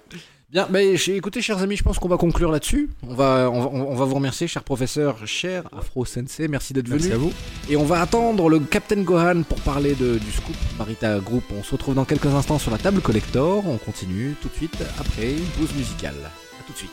[0.53, 2.91] Bien, mais écoutez, chers amis, je pense qu'on va conclure là-dessus.
[3.09, 6.89] On va, on, va, on va vous remercier, cher professeur, cher Afro Sensei, merci d'être
[6.89, 6.99] venu.
[7.01, 7.33] Merci à vous.
[7.71, 11.45] Et on va attendre le Captain Gohan pour parler de- du scoop Marita Group.
[11.59, 13.67] On se retrouve dans quelques instants sur la table collector.
[13.67, 16.17] On continue tout de suite après une pause musicale.
[16.61, 16.91] A tout de suite.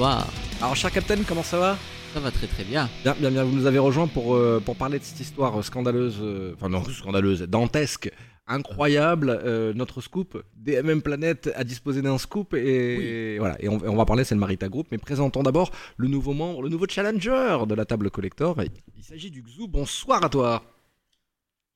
[0.00, 0.26] Bonsoir.
[0.62, 1.76] Alors cher Captain, comment ça va
[2.14, 2.88] Ça va très très bien.
[3.02, 3.44] Bien, bien, bien.
[3.44, 6.82] Vous nous avez rejoint pour, euh, pour parler de cette histoire scandaleuse, euh, enfin non,
[6.84, 8.10] scandaleuse, dantesque,
[8.46, 9.28] incroyable.
[9.28, 13.62] euh, notre scoop, DMM Planet a disposé d'un scoop et, voilà.
[13.62, 14.86] Et on, et on va parler, c'est le Marita Group.
[14.90, 18.56] Mais présentons d'abord le nouveau membre, le nouveau challenger de la table collector.
[18.96, 19.68] Il s'agit du Xu.
[19.68, 20.62] Bonsoir à toi.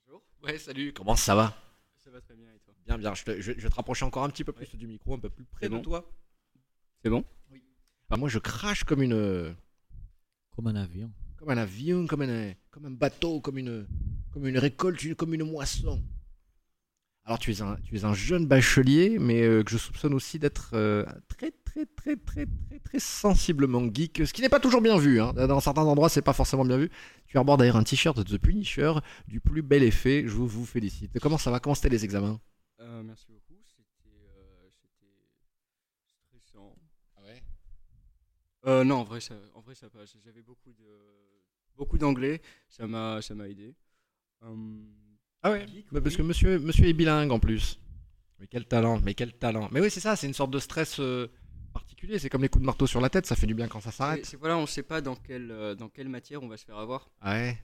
[0.06, 0.22] Bonjour.
[0.42, 0.94] Ouais, salut.
[0.96, 1.54] Comment ça va?
[2.02, 2.72] Ça va très bien et toi?
[2.86, 3.12] Bien, bien.
[3.14, 5.12] Je, te- je vais- je vais te rapprocher encore un petit peu plus du micro,
[5.12, 6.10] un peu plus près de toi.
[7.02, 7.22] C'est bon?
[8.10, 9.54] Bah, moi, je crache comme une.
[10.56, 11.10] Comme un avion.
[11.36, 13.86] Comme un avion, comme un, comme un bateau, comme une,
[14.32, 16.02] comme une récolte, une- comme une moisson.
[17.26, 20.38] Alors tu es un, tu es un jeune bachelier, mais euh, que je soupçonne aussi
[20.38, 24.82] d'être euh, très très très très très très sensiblement geek, ce qui n'est pas toujours
[24.82, 25.20] bien vu.
[25.22, 25.32] hein.
[25.32, 26.90] Dans certains endroits, c'est pas forcément bien vu.
[27.26, 28.92] Tu arbordes d'ailleurs un t-shirt de The Punisher
[29.26, 30.24] du plus bel effet.
[30.26, 31.18] Je vous, vous félicite.
[31.18, 31.60] Comment ça va?
[31.60, 32.38] Comment c'était les examens?
[32.80, 33.58] Euh, Merci beaucoup.
[33.64, 35.30] C'était euh, c'était
[36.28, 36.76] stressant.
[37.16, 37.42] Ah ouais
[38.66, 40.16] Euh, non, en vrai, ça, en vrai, ça passe.
[40.24, 40.84] J'avais beaucoup de
[41.76, 42.40] beaucoup d'anglais.
[42.68, 43.74] Ça m'a ça m'a aidé.
[44.42, 44.86] Hum,
[45.42, 46.18] Ah ouais geek, Bah, Parce oui.
[46.18, 47.78] que monsieur, monsieur est bilingue en plus.
[48.38, 49.68] Mais quel talent, mais quel talent.
[49.72, 51.28] Mais oui, c'est ça, c'est une sorte de stress euh,
[51.72, 52.18] particulier.
[52.18, 53.90] C'est comme les coups de marteau sur la tête, ça fait du bien quand ça
[53.92, 54.24] s'arrête.
[54.26, 56.78] c'est- voilà, on sait pas dans quelle euh, dans quelle matière on va se faire
[56.78, 57.10] avoir.
[57.20, 57.58] Ah ouais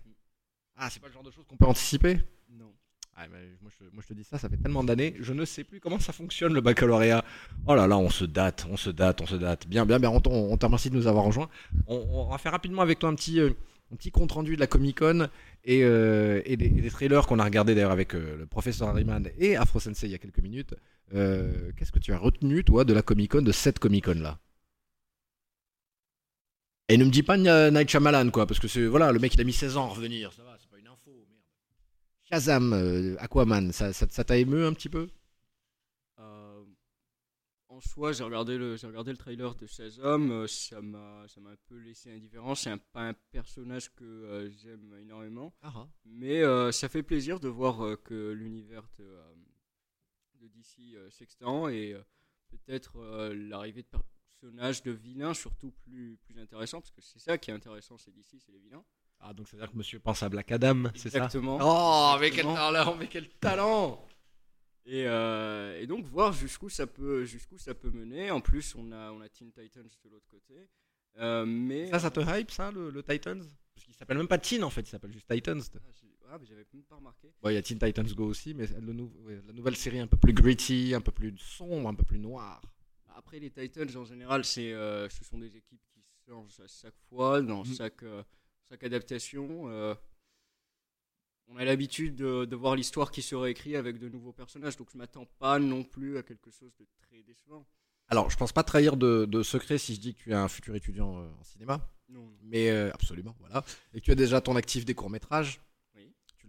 [0.77, 2.21] Ah, c'est pas le genre de choses qu'on peut anticiper?
[2.51, 2.75] Non.
[3.17, 3.71] Ah, moi,
[4.01, 6.55] je, te dis ça, ça fait tellement d'années, je ne sais plus comment ça fonctionne
[6.55, 7.23] le baccalauréat.
[7.67, 9.67] Oh là là, on se date, on se date, on se date.
[9.67, 11.51] Bien, bien, bien, on, on te remercie de nous avoir rejoints.
[11.87, 13.51] On, va faire rapidement avec toi un petit, euh,
[13.93, 15.29] un petit compte rendu de la Comic Con
[15.65, 19.81] et, euh, des, trailers qu'on a regardé d'ailleurs avec euh, le professeur Harriman et Afro
[19.81, 20.75] Sensei il y a quelques minutes.
[21.13, 24.39] Qu'est-ce que tu as retenu, toi, de la Comic Con, de cette Comic Con là?
[26.91, 29.45] Et ne me dis pas Night Shyamalan, quoi, parce que voilà, le mec il a
[29.45, 31.45] mis 16 ans à revenir, ça va, pas une info, merde.
[32.33, 35.09] Shazam, euh, Aquaman, ça ça- ça t'a ému un petit peu?
[36.19, 36.65] Euh,
[37.69, 40.31] en soi, j'ai regardé le j'ai regardé le trailer de Shazam.
[40.33, 42.55] euh, ça m'a ça m'a un peu laissé indifférent.
[42.55, 45.55] C'est un, pas un personnage que euh, j'aime énormément.
[45.63, 49.09] Ah, Mais euh, ça fait plaisir de voir que l'univers de,
[50.41, 51.97] de DC s'extend et
[52.49, 53.01] peut-être
[53.35, 53.89] l'arrivée de
[54.41, 58.11] personnages de vilains surtout plus, plus intéressants parce que c'est ça qui est intéressant c'est
[58.11, 58.85] DC, c'est les vilains.
[59.21, 61.19] Ah, donc ça veut dire que monsieur pense à Black Adam, c'est ça?
[61.19, 61.59] Exactement.
[61.61, 64.03] Oh, mais quel talent, mais quel talent
[64.87, 68.31] Et, euh, et donc voir jusqu'où ça peut jusqu'où ça peut mener.
[68.31, 70.69] En plus, on a on a Teen Titans de l'autre côté.
[71.19, 73.43] Euh, mais Ça, ça te hype, ça, le, le Titans?
[73.75, 75.61] Parce qu'il s'appelle même pas Teen, en fait, il s'appelle juste Titans.
[75.75, 77.33] Ah, ah, mais j'avais même pas remarqué.
[77.43, 79.99] Bon, il y a Teen Titans Go aussi, mais le nou- ouais, la nouvelle série
[80.01, 82.63] un peu plus gritty, un peu plus sombre, un peu plus noire.
[83.17, 86.95] Après les Titans en général, c'est euh, ce sont des équipes qui changent à chaque
[87.11, 87.75] fois dans Mm.
[87.77, 88.03] chaque
[88.71, 89.69] chaque adaptation.
[89.69, 89.95] euh,
[91.49, 94.89] on a l'habitude de, de voir l'histoire qui se réécrit avec de nouveaux personnages, donc
[94.93, 97.67] je m'attends pas non plus à quelque chose de très décevant.
[98.07, 100.49] Alors, je pense pas trahir de, de secret si je dis que tu es un
[100.49, 101.91] futur étudiant euh, en cinéma.
[102.09, 102.39] Non, non.
[102.43, 103.65] Mais euh, absolument, voilà.
[103.95, 105.61] Et que tu as déjà ton actif des courts-métrages.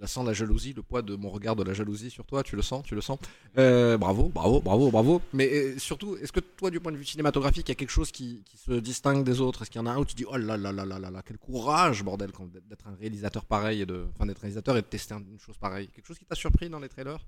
[0.02, 2.56] La sens, la jalousie, le poids de mon regard de la jalousie sur toi, tu
[2.56, 3.19] le sens, tu le sens.
[3.60, 5.22] Euh, bravo, bravo, bravo, bravo.
[5.32, 7.91] Mais euh, surtout, est-ce que toi, du point de vue cinématographique, il y a quelque
[7.91, 9.61] chose qui, qui se distingue des autres?
[9.61, 11.11] Est-ce qu'il y en a un où tu dis, oh là là là là là
[11.11, 12.32] là, quel courage, bordel,
[12.68, 15.57] d'être un réalisateur pareil, et de, enfin d'être réalisateur et de tester un- une chose
[15.60, 17.23] pareille Quelque chose qui t'a surpris dans les trailers?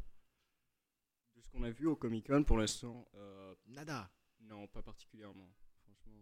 [1.36, 4.10] De ce qu'on a vu au Comic Con pour l'instant, euh, Nada.
[4.50, 5.48] non, pas particulièrement.
[5.84, 6.22] Franchement.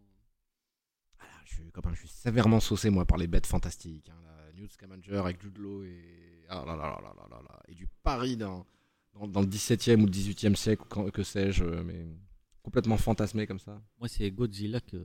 [1.18, 4.10] Ah, je suis, copain, je suis sévèrement saucé, moi, par les bêtes fantastiques.
[4.10, 4.20] Hein,
[4.56, 6.44] Newt Scamander avec Jude Law et.
[6.48, 7.62] Ah là là là.
[7.68, 8.66] Et du Paris dans,
[9.14, 12.06] dans, dans le 17e ou le 18e siècle, que sais-je, euh, mais
[12.62, 13.80] complètement fantasmé comme ça.
[13.98, 14.96] Moi, c'est Godzilla que,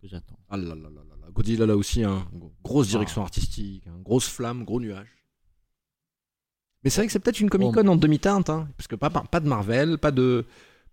[0.00, 0.38] que j'attends.
[0.48, 1.30] Ah là là là là là.
[1.30, 2.28] Godzilla là aussi, hein.
[2.62, 2.90] grosse Ah.
[2.92, 5.08] direction artistique, hein, grosse flamme, gros nuage.
[6.84, 9.10] Mais c'est vrai que c'est peut-être une Comic Con en demi-teinte, hein, parce que pas,
[9.10, 10.44] pas, pas de Marvel, pas de,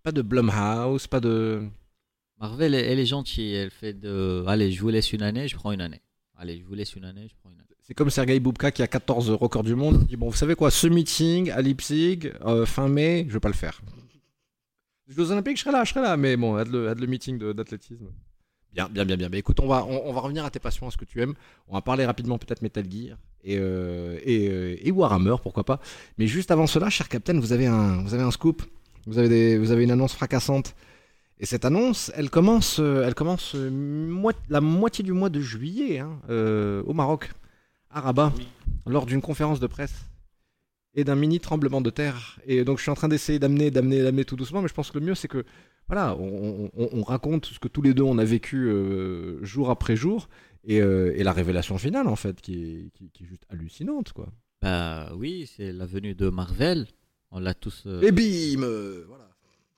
[0.04, 1.68] pas de Blumhouse, pas de.
[2.40, 3.54] Marvel, elle, elle est gentille.
[3.54, 4.44] Elle fait de.
[4.48, 6.02] Allez, je vous laisse une année, je prends une année.
[6.36, 7.69] Allez, je vous laisse une année, je prends une année.
[7.90, 10.02] C'est comme Sergei Boubka qui a 14 records du monde.
[10.02, 13.40] Il dit Bon, vous savez quoi, ce meeting à Leipzig, euh, fin mai, je vais
[13.40, 13.82] pas le faire.
[15.08, 18.06] Jeux Olympiques, je serai là, je serai là, mais bon, aide le, le meeting d'athlétisme.
[18.72, 19.28] Bien, bien, bien, bien.
[19.30, 21.34] Mais écoute, on va, on, va revenir à tes passions, à ce que tu aimes.
[21.68, 25.80] On va parler rapidement peut-être Metal Gear et, euh, et, euh, Warhammer, pourquoi pas.
[26.20, 28.62] Mais juste avant cela, cher Captain, vous avez un, vous avez un scoop.
[29.08, 30.76] Vous avez, des, vous avez une annonce fracassante.
[31.40, 33.56] Et cette annonce, elle commence, euh, elle commence
[34.48, 36.20] la moitié du mois de juillet hein,
[36.86, 37.32] au Maroc,
[37.90, 38.34] à Rabat,
[38.86, 40.06] lors d'une conférence de presse
[40.96, 42.40] et d'un mini tremblement de terre.
[42.46, 44.92] Et donc je suis en train d'essayer d'amener, d'amener, d'amener tout doucement, mais je pense
[44.92, 45.46] que le mieux c'est que
[45.88, 49.70] voilà, on, on- on raconte ce que tous les deux on a vécu euh, jour
[49.72, 50.30] après jour
[50.64, 54.14] et, euh, et la révélation finale en fait qui est, qui, qui est juste hallucinante
[54.14, 54.28] quoi.
[54.62, 56.86] Bah oui, c'est la venue de Marvel.
[57.32, 57.84] On l'a tous.
[57.86, 59.30] euh, Et bim, euh, voilà.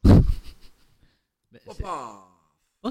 [1.51, 1.59] mais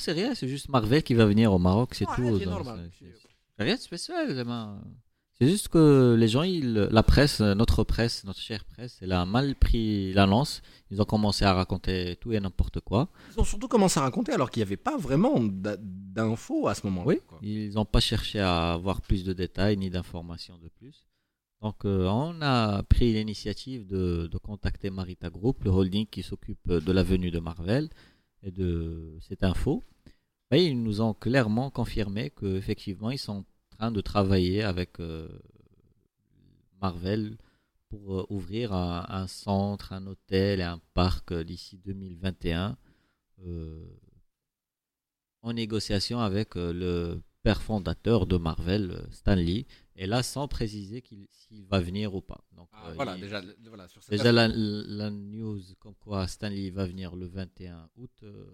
[0.01, 2.39] c'est- rien, c'est juste Marvel qui va venir au Maroc, c'est tout.
[2.39, 2.91] c'est normal.
[2.99, 3.13] c'est-
[3.57, 4.45] c'est rien de spécial.
[5.41, 9.25] C'est juste que les gens, ils, la presse, notre presse, notre chère presse, elle a
[9.25, 10.61] mal pris l'annonce.
[10.91, 13.09] Ils ont commencé à raconter tout et n'importe quoi.
[13.35, 16.85] Ils ont surtout commencé à raconter alors qu'il n'y avait pas vraiment d'infos à ce
[16.87, 17.07] moment-là.
[17.07, 17.39] Oui, quoi.
[17.41, 21.07] ils n'ont pas cherché à avoir plus de détails ni d'informations de plus.
[21.63, 26.71] Donc, euh, on a pris l'initiative de, de contacter Marita Group, le holding qui s'occupe
[26.71, 27.89] de la venue de Marvel
[28.43, 29.85] et de cette info.
[30.51, 33.47] Et ils nous ont clairement confirmé qu'effectivement, ils sont
[33.81, 35.27] train de travailler avec euh,
[36.83, 37.37] Marvel
[37.89, 42.77] pour euh, ouvrir un, un centre, un hôtel et un parc euh, d'ici 2021
[43.47, 43.85] euh,
[45.43, 49.67] en négociation avec le père fondateur de Marvel, Stan Lee,
[49.97, 52.45] et là sans préciser qu'il s'il va venir ou pas.
[52.53, 54.49] Donc, Ah, euh, voilà, il- déjà, voilà, sur cette déjà la,
[55.11, 58.53] news comme quoi Stan Lee va venir le 21 août, euh,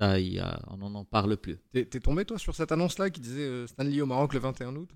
[0.00, 1.58] ça, il y a- on n'en en parle plus.
[1.72, 4.40] T'es t'es tombé toi sur cette annonce là qui disait euh, Stanley au Maroc le
[4.40, 4.90] 21 août?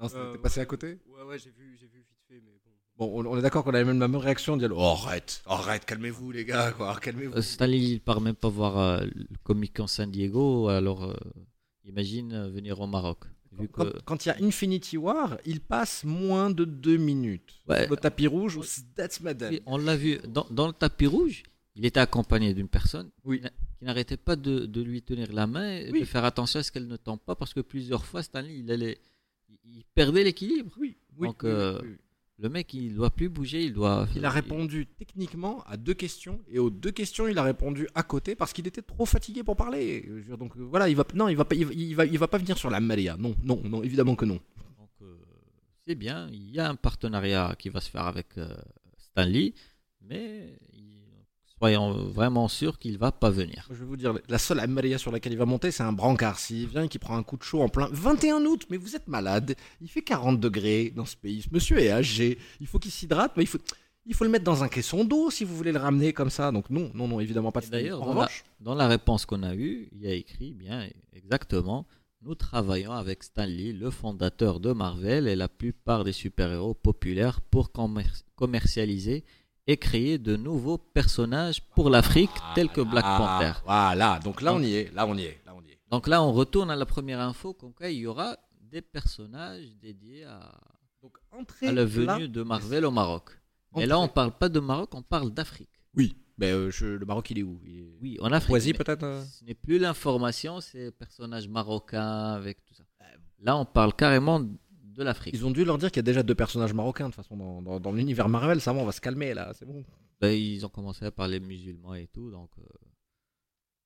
[0.00, 0.98] Non, c'était- Euh, t'es passé ouais, à côté?
[1.06, 2.70] Ouais, ouais, j'ai vu, vite fait, mais bon.
[2.96, 5.42] Bon, on, on est d'accord qu'on avait même la même réaction, on dit oh, arrête,
[5.46, 7.34] arrête, calmez-vous les gars, quoi, calmez-vous.
[7.36, 11.04] Euh, Stan Lee, il part même pas voir euh, le Comic Con San Diego, alors
[11.04, 11.14] euh,
[11.84, 13.24] imagine euh, venir au Maroc.
[13.52, 17.54] Vu Quand que- quand il y a Infinity War, il passe moins de deux minutes.
[17.68, 17.86] Ouais.
[17.86, 18.64] Le tapis rouge, ou
[18.96, 19.52] That's Madame.
[19.52, 21.42] Oui, on l'a vu dans, dans le tapis rouge,
[21.74, 23.42] il était accompagné d'une personne Oui.
[23.82, 26.00] Qui n'a- qui n'arrêtait pas de, de lui tenir la main et Oui.
[26.00, 28.70] de faire attention à ce qu'elle ne tombe pas parce que plusieurs fois Stanley il
[28.70, 28.98] allait
[29.64, 30.72] il perdait l'équilibre.
[30.78, 31.80] Oui, oui, Donc euh,
[32.38, 36.40] le mec il doit plus bouger, il doit Il a répondu techniquement à deux questions
[36.48, 39.56] et aux deux questions il a répondu à côté parce qu'il était trop fatigué pour
[39.56, 40.08] parler.
[40.38, 42.28] Donc euh, voilà, il va non, il va pas, il va, il va, il va
[42.28, 43.16] pas venir sur la Maria.
[43.18, 44.40] Non, non, non, évidemment que non.
[44.78, 45.14] Donc euh,
[45.86, 48.48] c'est bien, il y a un partenariat qui va se faire avec euh,
[48.98, 49.54] Stanley,
[50.00, 50.58] mais
[51.62, 53.68] soyons vraiment sûrs qu'il va pas venir.
[53.70, 56.40] Je vais vous dire, la seule Maria sur laquelle il va monter, c'est un brancard.
[56.40, 58.96] S'il vient et qu'il prend un coup de chaud en plein 21 août, mais vous
[58.96, 59.54] êtes malade.
[59.80, 61.42] Il fait 40 degrés dans ce pays.
[61.42, 62.38] Ce monsieur est âgé.
[62.60, 63.58] Il faut qu'il s'hydrate, mais il faut,
[64.06, 66.50] il faut le mettre dans un caisson d'eau si vous voulez le ramener comme ça.
[66.50, 67.60] Donc non, non, non, évidemment pas.
[67.60, 71.86] D'ailleurs, dans, revanche, dans la réponse qu'on a eue, il y a écrit bien exactement
[72.24, 77.40] nous travaillons avec Stan Lee, le fondateur de Marvel et la plupart des super-héros populaires
[77.40, 78.06] pour commer-
[78.36, 79.24] commercialiser
[79.66, 83.60] et créer de nouveaux personnages pour l'Afrique tels que Black Ah, Panther.
[83.64, 85.78] Voilà, donc là on y est, là on y est, là on y est.
[85.90, 88.36] Donc là, on retourne à la première info, comme quoi il y aura
[88.70, 90.58] des personnages dédiés à,
[91.32, 93.38] entrée, à la venue là, de Marvel au Maroc.
[93.76, 95.68] Mais là, on parle pas de Maroc, on parle d'Afrique.
[95.94, 97.60] Oui, mais euh, je- le Maroc il est où?
[97.64, 98.78] Il est- Oui, en Afrique.
[98.78, 99.22] Peut-être euh?
[99.24, 102.84] Ce n'est plus l'information, c'est personnages marocains avec tout ça.
[103.40, 104.40] Là, on parle carrément
[104.94, 105.34] de l'Afrique.
[105.34, 107.36] Ils ont dû leur dire qu'il y a déjà deux personnages marocains de toute façon
[107.36, 109.84] dans, dans- dans l'univers Marvel, ça va, on va se calmer là, c'est bon.
[110.20, 112.50] Ben, ils ont commencé à parler musulmans et tout, donc.
[112.58, 112.62] euh,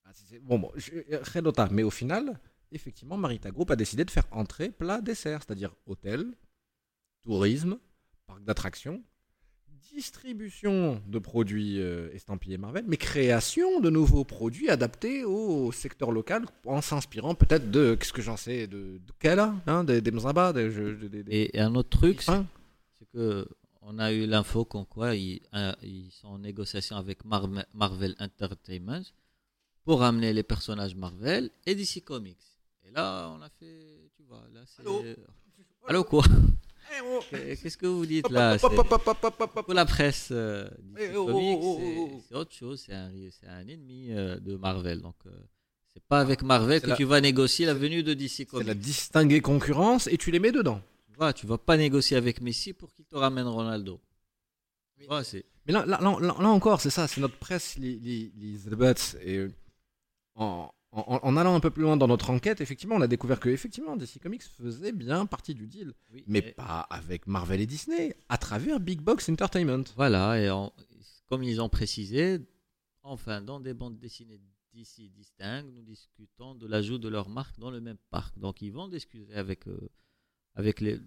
[0.04, 2.38] Ah, c'est- Bon, bon, je- euh, Redota, mais au final,
[2.70, 6.32] effectivement, Marita Group a décidé de faire entrée, plat, dessert, c'est-à-dire hôtel,
[7.24, 7.78] tourisme,
[8.26, 9.02] parc d'attractions,
[9.92, 16.44] distribution de produits euh, estampillés Marvel, mais création de nouveaux produits adaptés au secteur local
[16.64, 20.52] en s'inspirant peut-être de, qu'est-ce que j'en sais, de, de Kala, hein, des, des Mzaba,
[20.52, 22.46] des, Et, un autre truc, c'est Hein
[22.98, 23.46] c'est que
[23.82, 28.16] on a eu l'info qu'en quoi ils, euh, ils sont en négociation avec Mar- Marvel
[28.18, 29.02] Entertainment
[29.84, 32.36] pour amener les personnages Marvel et DC Comics.
[32.84, 34.82] Et là, on a fait, tu vois, là c'est.
[35.86, 36.24] Allô, quoi?
[37.30, 38.68] Qu'est-ce que vous dites là C'est-.
[39.64, 42.22] Pour la presse euh, DC Eh, oh, Comics, oh, oh, c'est- oh, oh.
[42.28, 45.00] c'est autre chose, c'est un, c'est un ennemi euh, de Marvel.
[45.00, 45.30] Donc, euh,
[45.92, 48.44] c'est pas avec Marvel C'est que la- tu vas négocier la venue de DC C'est
[48.46, 48.66] Comics.
[48.66, 50.80] la distinguer concurrence et tu les mets dedans.
[51.10, 54.00] Tu vois, tu vas pas négocier avec Messi pour qu'il te ramène Ronaldo.
[55.24, 55.44] C'est.
[55.66, 58.56] Mais là, là, là, là- là encore, c'est ça, c'est notre presse, les, les, les
[59.22, 59.52] Et euh,
[60.36, 63.38] en, en, en allant un peu plus loin dans notre enquête, effectivement, on a découvert
[63.40, 65.92] que effectivement, DC Comics faisait bien partie du deal.
[66.12, 69.84] Oui, mais pas avec Marvel et Disney, à travers Big Box Entertainment.
[69.96, 70.72] Voilà, et en-
[71.28, 72.38] comme ils ont précisé,
[73.02, 74.40] enfin, dans des bandes dessinées
[74.72, 78.38] d'ici distinctes, nous discutons de l'ajout de leur marque dans le même parc.
[78.38, 79.88] Donc, ils vont discuter avec, euh,
[80.54, 80.98] avec les,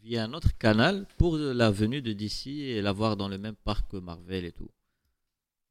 [0.00, 3.90] via un autre canal pour la venue de DC et l'avoir dans le même parc
[3.90, 4.70] que Marvel et tout.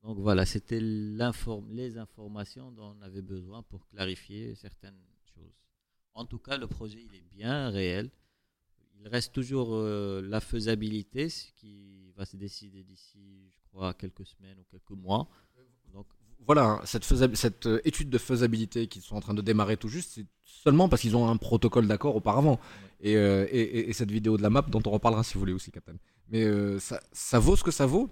[0.04, 5.00] Donc voilà, c'était les informations dont on avait besoin pour clarifier certaines
[5.36, 5.54] choses.
[6.14, 8.10] En tout cas, le projet, il est bien réel.
[9.00, 14.26] Il reste toujours euh, la faisabilité, ce qui va se décider d'ici, je crois, quelques
[14.26, 15.28] semaines ou quelques mois.
[15.94, 16.08] Donc,
[16.46, 20.12] Voilà, hein, cette, euh, étude de faisabilité qu'ils sont en train de démarrer tout juste,
[20.16, 22.60] c'est seulement parce qu'ils ont un protocole d'accord auparavant.
[23.02, 25.42] Et, euh, et, et- et cette vidéo de la map, dont on reparlera si vous
[25.42, 25.96] voulez aussi, Captain.
[26.30, 26.44] Mais
[26.80, 28.10] ça vaut ce que ça vaut.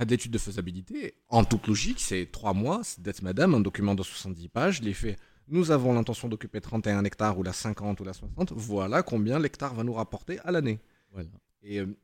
[0.00, 3.60] À de l'étude de faisabilité, en toute logique, c'est 3 mois, c'est Death Madame, un
[3.60, 5.18] document de 70 pages, les faits.
[5.46, 8.52] Nous avons l'intention d'occuper 31 hectares ou la 50 ou la 60.
[8.52, 10.80] Voilà combien l'hectare va nous rapporter à l'année.
[11.12, 11.28] Voilà.
[11.62, 11.94] Et euh,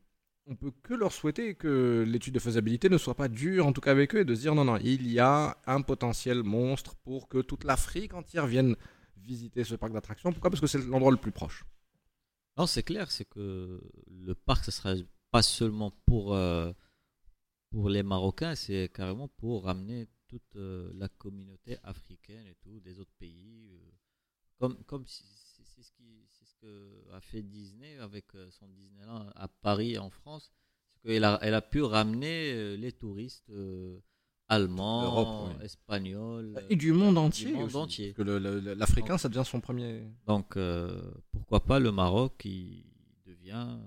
[0.45, 3.81] on peut que leur souhaiter que l'étude de faisabilité ne soit pas dure, en tout
[3.81, 6.93] cas avec eux, et de se dire non, non, il y a un potentiel monstre
[6.97, 8.75] pour que toute l'Afrique entière vienne
[9.15, 10.31] visiter ce parc d'attractions.
[10.31, 10.51] Pourquoi?
[10.51, 11.65] Parce que c'est l'endroit le plus proche.
[12.59, 14.93] non, c'est clair, c'est que le parc, ce sera
[15.31, 16.71] pas seulement pour, euh,
[17.69, 22.99] pour les Marocains, c'est carrément pour ramener toute euh, la communauté africaine et tout, des
[22.99, 23.69] autres pays.
[23.71, 23.91] euh,
[24.59, 29.29] comme comme c'est ce, qui- c'est ce que a fait Disney avec euh, son Disneyland
[29.35, 30.51] à Paris, en France.
[30.95, 33.99] C'est qu'elle a, elle a pu ramener les touristes euh,
[34.47, 35.63] allemands, oui.
[35.65, 36.55] espagnols.
[36.69, 37.47] Et du monde entier.
[37.47, 38.13] Du monde aussi, entier.
[38.13, 40.07] Parce que l'Africain, ça devient son premier.
[40.25, 42.85] Donc, euh, pourquoi pas le Maroc qui
[43.25, 43.77] devient.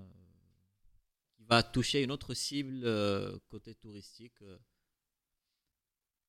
[1.55, 4.57] Va toucher une autre cible euh, côté touristique euh,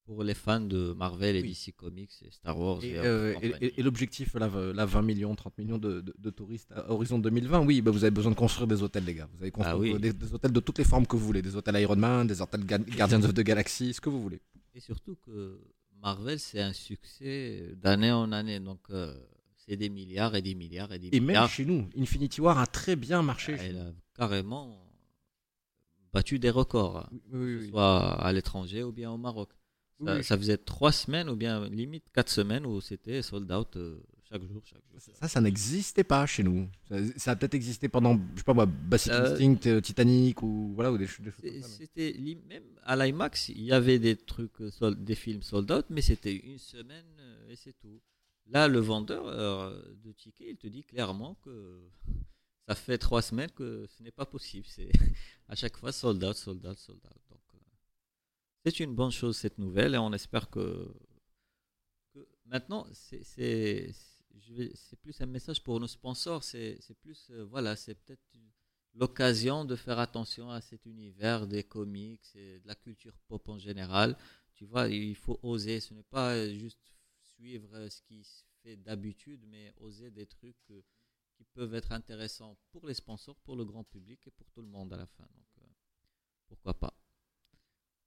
[0.04, 1.50] pour les fans de Marvel et Oui.
[1.50, 2.82] DC Comics et Star Wars.
[2.82, 6.30] Et, et euh, et- et- l'objectif, là, là, 20 millions, 30 millions de, de- de
[6.30, 9.28] touristes à horizon 2020, oui, bah, vous avez besoin de construire des hôtels, les gars.
[9.32, 10.00] Vous avez construire Ah oui.
[10.00, 11.40] des, des hôtels de toutes les formes que vous voulez.
[11.40, 14.40] Des hôtels Iron Man, des hôtels Ga- Guardians of the Galaxy, ce que vous voulez.
[14.74, 15.60] Et surtout que
[16.00, 18.58] Marvel, c'est un succès d'année en année.
[18.58, 19.14] Donc, euh,
[19.56, 21.48] c'est des milliards et des milliards et des Et même milliards.
[21.48, 23.56] chez nous, Infinity War a très bien marché.
[23.56, 24.81] chez Elle a carrément
[26.12, 27.70] battu des records, hein, Oui, oui, que ce oui.
[27.70, 29.50] soit à l'étranger ou bien au Maroc.
[30.04, 30.24] Ça, Oui.
[30.24, 34.42] ça faisait trois semaines ou bien limite quatre semaines où c'était sold out euh, chaque
[34.42, 35.00] jour, chaque jour.
[35.20, 36.68] Ça, ça n'existait pas chez nous.
[36.88, 40.42] Ça, ça a peut-être existé pendant, je sais pas moi, Basic Euh, Instinct, euh, Titanic
[40.42, 42.14] ou voilà ou des, des choses C'était
[42.48, 46.34] même à l'IMAX, il y avait des trucs, sold- des films sold out, mais c'était
[46.34, 47.06] une semaine
[47.48, 48.00] et c'est tout.
[48.48, 49.24] Là, le vendeur
[50.04, 51.78] de tickets, il te dit clairement que
[52.68, 54.66] ça fait trois semaines que ce n'est pas possible.
[54.68, 54.90] C'est
[55.48, 57.22] à chaque fois sold out, sold out, sold out.
[57.30, 57.58] Donc, euh,
[58.64, 60.94] c'est une bonne chose cette nouvelle et on espère que,
[62.46, 63.92] maintenant c'est
[65.02, 66.44] plus un message pour nos sponsors.
[66.44, 68.22] C'est plus euh, voilà, c'est peut-être
[68.94, 73.58] l'occasion de faire attention à cet univers des comics et de la culture pop en
[73.58, 74.16] général.
[74.54, 75.80] Tu vois, il faut oser.
[75.80, 80.72] Ce n'est pas juste suivre ce qui se fait d'habitude, mais oser des trucs
[81.42, 84.68] qui peuvent être intéressants pour les sponsors, pour le grand public et pour tout le
[84.68, 85.24] monde à la fin.
[85.24, 85.66] Donc, euh,
[86.48, 86.94] pourquoi pas.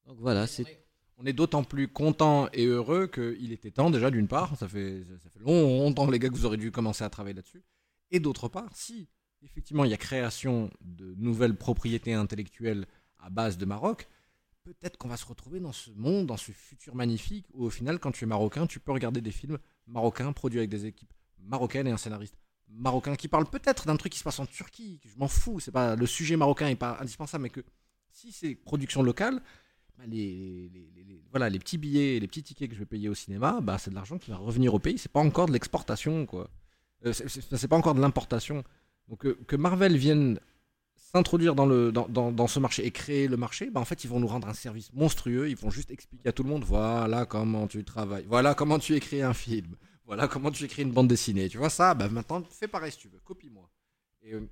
[0.06, 0.86] Donc voilà, c'est.
[1.18, 5.06] On est d'autant plus content et heureux qu'il était temps déjà d'une part, ça fait,
[5.24, 7.64] ça fait longtemps les gars que vous aurez dû commencer à travailler là-dessus,
[8.12, 9.08] et d'autre part, si
[9.42, 12.86] effectivement il y a création de nouvelles propriétés intellectuelles
[13.20, 14.10] à base de Maroc,
[14.64, 17.98] peut-être qu'on va se retrouver dans ce monde, dans ce futur magnifique, où au final
[17.98, 19.58] quand tu es marocain, tu peux regarder des films
[19.88, 22.36] marocains produits avec des équipes marocaines et un scénariste
[22.70, 25.72] marocain qui parle peut-être d'un truc qui se passe en Turquie, je m'en fous, c'est
[25.72, 27.62] pas le sujet marocain est pas indispensable, mais que
[28.12, 29.42] si c'est production locale,
[29.98, 30.70] bah, les,
[31.32, 33.90] voilà, les petits billets, les petits tickets que je vais payer au cinéma, bah, c'est
[33.92, 34.98] de l'argent qui va revenir au pays.
[34.98, 36.50] C'est pas encore de l'exportation, quoi.
[37.06, 38.64] Euh, c'est- pas encore de l'importation.
[39.08, 40.40] Donc que Marvel vienne
[40.96, 44.04] s'introduire dans, le, dans, dans, dans ce marché et créer le marché, bah, en fait,
[44.04, 45.50] ils vont nous rendre un service monstrueux.
[45.50, 48.96] Ils vont juste expliquer à tout le monde voilà comment tu travailles, voilà comment tu
[48.96, 49.76] écris un film,
[50.06, 51.50] voilà comment tu écris une bande dessinée.
[51.50, 53.70] Tu vois ça bah, Maintenant, fais pareil si tu veux, copie-moi.
[54.24, 54.48] Et, euh,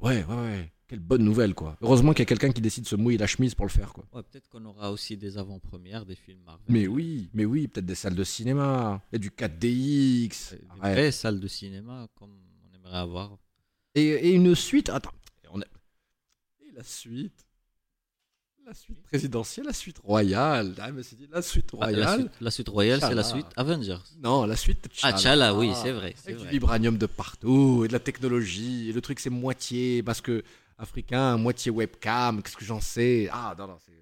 [0.00, 0.72] ouais, ouais, ouais.
[0.86, 1.76] Quelle bonne nouvelle, quoi.
[1.82, 3.92] Heureusement qu'il y a quelqu'un qui décide de se mouiller la chemise pour le faire,
[3.92, 4.04] quoi.
[4.14, 6.64] Ouais, peut-être qu'on aura aussi des avant-premières des films Marvel.
[6.68, 10.52] Mais oui, mais oui, peut-être des salles de cinéma, et du 4DX.
[10.52, 10.92] Des Ouais.
[10.92, 12.34] vraies salles de cinéma comme
[12.64, 13.36] on aimerait avoir.
[13.94, 14.88] Et, et une suite.
[14.88, 15.12] Attends,
[15.50, 15.64] on a-
[16.62, 17.44] et la suite
[18.68, 20.74] La suite présidentielle, la suite royale.
[20.78, 22.30] Ah, mais c'est dit la suite Ah, royale.
[22.38, 23.96] la suite royale, c'est la suite Avengers.
[24.22, 27.94] Non, la suite Ah, Tchala, oui, c'est vrai, c'est du vibranium de partout, et de
[27.94, 30.44] la technologie, et le truc c'est moitié, parce que
[30.76, 33.30] africain, moitié webcam, qu'est-ce que j'en sais?
[33.32, 33.92] Ah, non, non, c'est.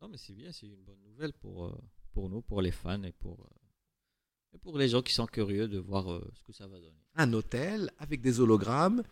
[0.00, 1.72] Non, mais c'est bien, c'est une bonne nouvelle pour, euh,
[2.12, 5.66] pour nous, pour les fans et pour, euh, et pour les gens qui sont curieux
[5.66, 7.00] de voir euh, ce que ça va donner.
[7.16, 9.02] un hôtel avec des hologrammes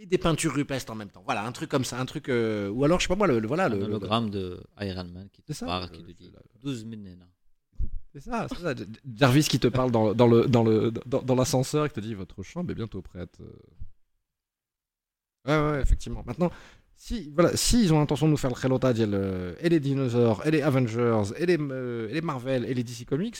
[0.00, 1.22] et des peintures rupestres en même temps.
[1.24, 2.28] Voilà, un truc comme ça, un truc.
[2.28, 3.64] euh, Ou alors, je sais pas moi, le, le- voilà.
[3.66, 6.32] Un le, hologramme de Iron Man qui te ça, parle, euh, qui te dit c'est
[6.32, 7.18] la- 12 minutes.
[8.12, 8.74] C'est ça, c'est ça.
[9.16, 12.00] Jarvis qui te parle dans, dans le dans le dans, dans l'ascenseur et qui te
[12.00, 13.38] dit votre chambre est bientôt prête.
[13.40, 13.52] euh.
[15.46, 16.22] Ouais ouais effectivement.
[16.26, 16.50] Maintenant
[16.96, 19.78] si voilà si ils ont l'intention de nous faire le Relota et, le- et les
[19.80, 23.36] dinosaures et les Avengers et les euh, et les Marvel et les DC Comics,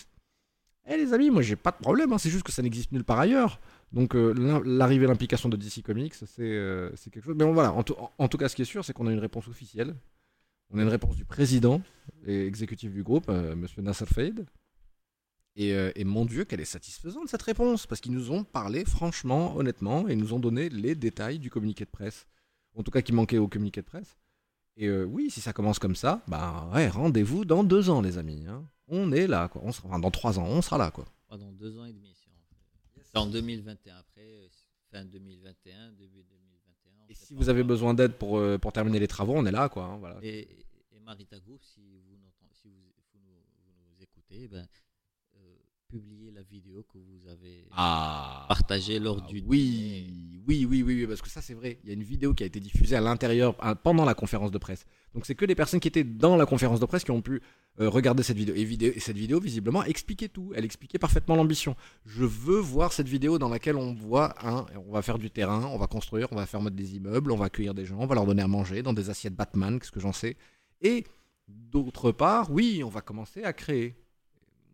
[0.87, 2.13] eh les amis moi j'ai pas de problème.
[2.13, 3.59] hein, c'est juste que ça n'existe nulle part ailleurs.
[3.93, 7.37] Donc euh, l'arrivée l'implication de DC Comics c'est euh, c'est quelque chose.
[7.37, 9.49] Mais bon, voilà en tout, cas ce qui est sûr c'est qu'on a une réponse
[9.49, 9.95] officielle.
[10.71, 11.81] On a une réponse du président
[12.27, 14.47] et exécutif du groupe, euh, Monsieur Nasser Fade.
[15.57, 19.57] Et, euh, mon Dieu, qu'elle est satisfaisante cette réponse, parce qu'ils nous ont parlé franchement,
[19.57, 22.27] honnêtement, et ils nous ont donné les détails du communiqué de presse.
[22.77, 24.17] En tout cas, qui manquait au communiqué de presse.
[24.77, 28.19] Et euh, oui, si ça commence comme ça, bah ouais, rendez-vous dans deux ans, les
[28.19, 28.47] amis.
[28.47, 28.65] hein.
[28.87, 29.63] On est là, quoi.
[29.65, 31.07] Enfin, dans trois ans, on sera là, quoi.
[31.31, 32.15] Dans deux ans et demi.
[32.15, 32.63] Si on fait.
[32.95, 33.97] C'est en 2021.
[33.97, 34.49] Après, euh,
[34.91, 36.93] fin 2021, début 2021.
[37.05, 39.51] on Et si vous avez besoin d'aide pour, euh, pour terminer les travaux, on est
[39.53, 39.85] là, quoi.
[39.85, 40.19] hein, voilà.
[40.23, 40.49] Et,
[40.93, 42.17] et Marita Group, si vous,
[42.53, 42.75] si vous,
[43.13, 44.67] vous nous, vous nous écoutez, ben,
[45.37, 45.57] euh,
[45.89, 48.45] publiez la vidéo que vous avez Ah.
[48.49, 51.79] partagée lors du Oui, oui, oui, oui, oui, parce que ça c'est vrai.
[51.83, 54.59] Il y a une vidéo qui a été diffusée à l'intérieur pendant la conférence de
[54.59, 54.87] presse.
[55.15, 57.41] Donc c'est que les personnes qui étaient dans la conférence de presse qui ont pu
[57.81, 58.55] euh, regarder cette vidéo.
[58.57, 60.53] Et, cette vidéo, visiblement, expliquait tout.
[60.55, 61.77] Elle expliquait parfaitement l'ambition.
[62.05, 65.65] Je veux voir cette vidéo dans laquelle on voit un, on va faire du terrain,
[65.67, 68.15] on va construire, on va faire des immeubles, on va accueillir des gens, on va
[68.15, 70.37] leur donner à manger dans des assiettes Batman, qu'est-ce que j'en sais.
[70.83, 71.05] Et
[71.49, 73.97] d'autre part, oui, on va commencer à créer.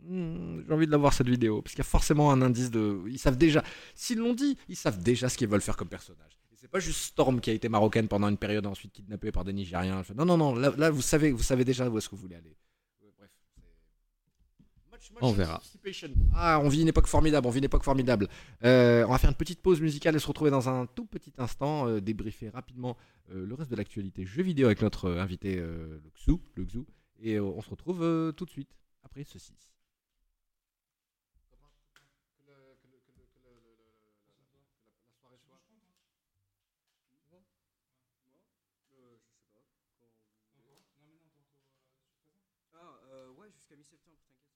[0.06, 2.70] Hmm, J'ai envie de la voir cette vidéo parce qu'il y a forcément un indice
[2.70, 3.00] de.
[3.06, 3.62] Ils savent déjà.
[3.94, 6.38] S'ils l'ont dit, ils savent déjà ce qu'ils veulent faire comme personnage.
[6.64, 9.52] C'est pas juste Storm qui a été marocaine pendant une période ensuite kidnappée par des
[9.52, 10.02] Nigériens.
[10.16, 10.54] Non, non, non.
[10.54, 12.56] Là, là, vous savez, vous savez déjà où est-ce que vous voulez aller.
[13.02, 13.30] Euh, Bref.
[13.54, 15.60] c'est- Much, much On verra.
[16.34, 17.46] Ah, on vit une époque formidable.
[17.46, 18.28] On vit une époque formidable.
[18.64, 21.34] Euh, on va faire une petite pause musicale et se retrouver dans un tout petit
[21.36, 22.96] instant, euh, débriefer rapidement
[23.30, 26.86] euh, le reste de l'actualité jeux vidéo avec notre invité le Xou, le Xou.
[27.20, 29.52] Et on se retrouve tout de suite après ceci.
[42.74, 44.46] Ah, euh, ouais, jusqu'à mi-septembre, t'inquiète.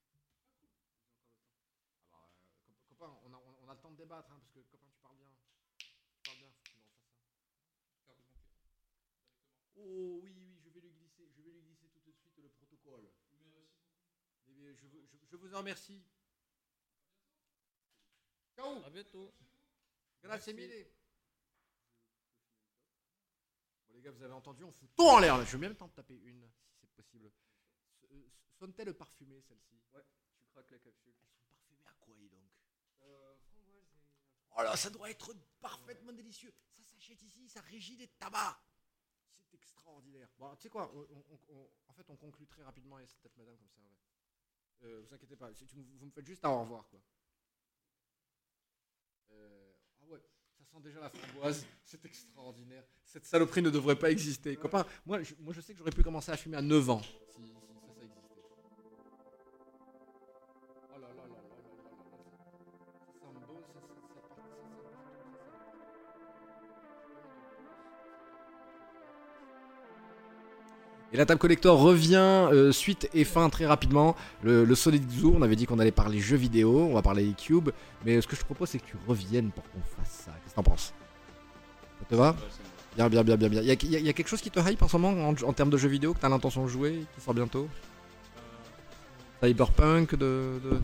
[2.88, 5.16] Copain, on a, on a le temps de débattre, hein, parce que copain, tu parles
[5.16, 5.30] bien.
[5.78, 5.86] Tu
[6.24, 7.06] parles bien, faut que tu me refasses
[9.76, 9.77] ça.
[9.90, 12.48] Oh oui, oui, je vais lui glisser, je vais lui glisser tout de suite le
[12.50, 13.08] protocole.
[14.48, 16.02] Eh je, veux- je, je vous en remercie.
[18.54, 18.84] Ciao.
[18.84, 19.34] À bientôt.
[20.22, 20.86] Grazie mille.
[23.88, 25.44] Bon les gars, vous avez entendu, on fout tout en l'air là.
[25.44, 27.30] Je veux bien le temps de taper une, si c'est possible.
[28.10, 28.28] Euh,
[28.58, 29.80] Sont-elles parfumées celles-ci?
[29.94, 30.04] Ouais,
[30.38, 31.14] tu craques la capsule.
[31.14, 32.50] Elles sont parfumées à quoi, donc?
[33.02, 33.34] Euh.
[34.56, 36.52] Oh là, ça doit être parfaitement délicieux.
[36.76, 38.58] Ça s'achète ici, ça régit des tabacs.
[39.50, 40.28] C'est extraordinaire.
[40.38, 43.18] Bon, tu sais quoi, on- on- on- en fait, on conclut très rapidement et c'est
[43.20, 43.80] peut-être madame comme ça.
[43.80, 44.88] Ouais.
[44.88, 47.00] Euh, vous inquiétez pas, si tu- vous me faites juste un au revoir, quoi.
[49.30, 49.72] Euh,
[50.02, 50.20] ah ouais,
[50.58, 51.66] ça sent déjà la framboise.
[51.84, 52.84] C'est extraordinaire.
[53.04, 54.56] Cette saloperie ne devrait pas exister.
[54.56, 57.02] Copain, moi je, moi je sais que j'aurais pu commencer à fumer à 9 ans.
[57.02, 57.52] Si,
[71.18, 72.14] Et la table collector revient
[72.52, 74.14] euh, suite et fin très rapidement.
[74.44, 77.34] Le, le Solid Zoo, on avait dit qu'on allait parler jeux vidéo, on va parler
[77.36, 77.70] Cube.
[78.04, 80.30] Mais ce que je te propose, c'est que tu reviennes pour qu'on fasse ça.
[80.30, 80.94] Qu'est-ce que t'en penses?
[81.98, 82.36] Ça te va?
[82.94, 83.62] Bien, bien, bien, bien, bien.
[83.62, 85.52] Il y a, y y quelque chose qui te hype en ce moment en, en
[85.52, 87.68] termes de jeux vidéo que t'as l'intention de jouer, qui sort bientôt?
[89.42, 90.60] Cyberpunk de.
[90.62, 90.80] de...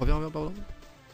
[0.00, 0.54] Reviens, reviens, pardon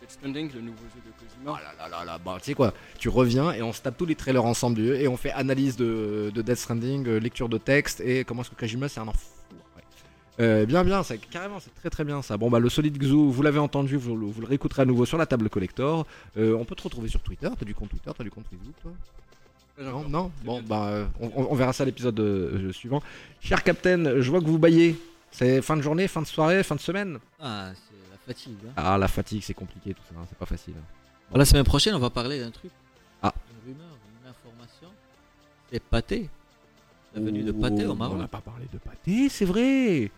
[0.09, 1.53] Death Stranding, le nouveau jeu de Kojima.
[1.61, 3.97] Oh là là là là, bah tu sais quoi, tu reviens et on se tape
[3.99, 7.19] tous les trailers ensemble du jeu et on fait analyse de, de Death Stranding, euh,
[7.21, 9.29] lecture de texte et comment est-ce que Kojima c'est un enfant.
[10.41, 12.37] Euh, bien bien, c'est carrément c'est très très bien ça.
[12.37, 15.05] Bon bah le Solid Zoo, vous l'avez entendu, vous, le- vous le réécouterez à nouveau
[15.05, 16.07] sur la table collector.
[16.37, 18.75] Euh, on peut te retrouver sur Twitter, t'as du compte Twitter, t'as du compte Facebook
[18.81, 18.93] toi?
[19.81, 20.31] Non, non?
[20.45, 23.03] Bon bah euh, on, on verra ça à l'épisode euh, suivant.
[23.41, 24.97] Cher Captain, je vois que vous baillez.
[25.31, 27.19] C'est fin de journée, fin de soirée, fin de semaine?
[27.39, 27.71] Ah,
[28.29, 28.57] fatigue.
[28.69, 28.73] hein.
[28.77, 30.75] Ah la fatigue c'est compliqué tout ça, hein, c'est pas facile.
[31.31, 32.71] Bon, la semaine prochaine, on va parler d'un truc.
[33.23, 33.33] Ah.
[33.67, 34.89] Une rumeur, une information.
[35.71, 36.31] C'est Pâté.
[37.15, 38.19] La venue de Pâté au On Maroc.
[38.19, 40.11] n'a pas parlé de pâté, c'est vrai.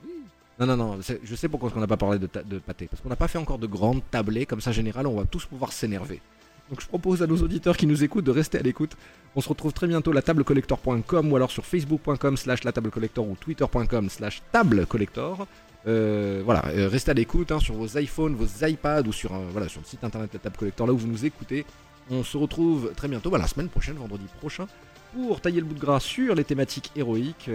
[0.59, 2.87] Non, non, non, je sais pourquoi on n'a pas parlé de, pâté.
[2.87, 5.47] Parce qu'on n'a pas fait encore de grandes tablées comme ça générales, on va tous
[5.47, 6.20] pouvoir s'énerver.
[6.69, 8.93] Donc je propose à nos auditeurs qui nous écoutent de rester à l'écoute.
[9.35, 14.09] On se retrouve très bientôt à latablecollector.com ou alors sur facebook.com slash latablecollector ou twitter.com
[14.11, 15.47] slash tablecollector.
[15.86, 19.39] Euh, voilà, euh, restez à l'écoute hein, sur vos iPhones, vos iPads ou sur, euh,
[19.51, 21.65] voilà, sur le site internet La Table Collector, là où vous nous écoutez.
[22.11, 24.66] On se retrouve très bientôt, bah, la semaine prochaine, vendredi prochain,
[25.15, 27.48] pour tailler le bout de gras sur les thématiques héroïques.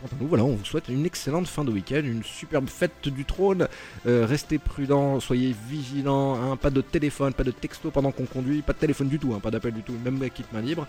[0.00, 3.08] Quant à nous, voilà, on vous souhaite une excellente fin de week-end, une superbe fête
[3.08, 3.68] du trône.
[4.04, 8.72] Restez prudents, soyez vigilants, hein, pas de téléphone, pas de texto pendant qu'on conduit, pas
[8.72, 10.88] de téléphone du tout, hein, pas d'appel du tout, même kit main libre.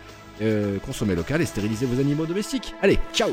[0.83, 2.73] Consommez local et stérilisez vos animaux domestiques.
[2.81, 3.29] Allez, ciao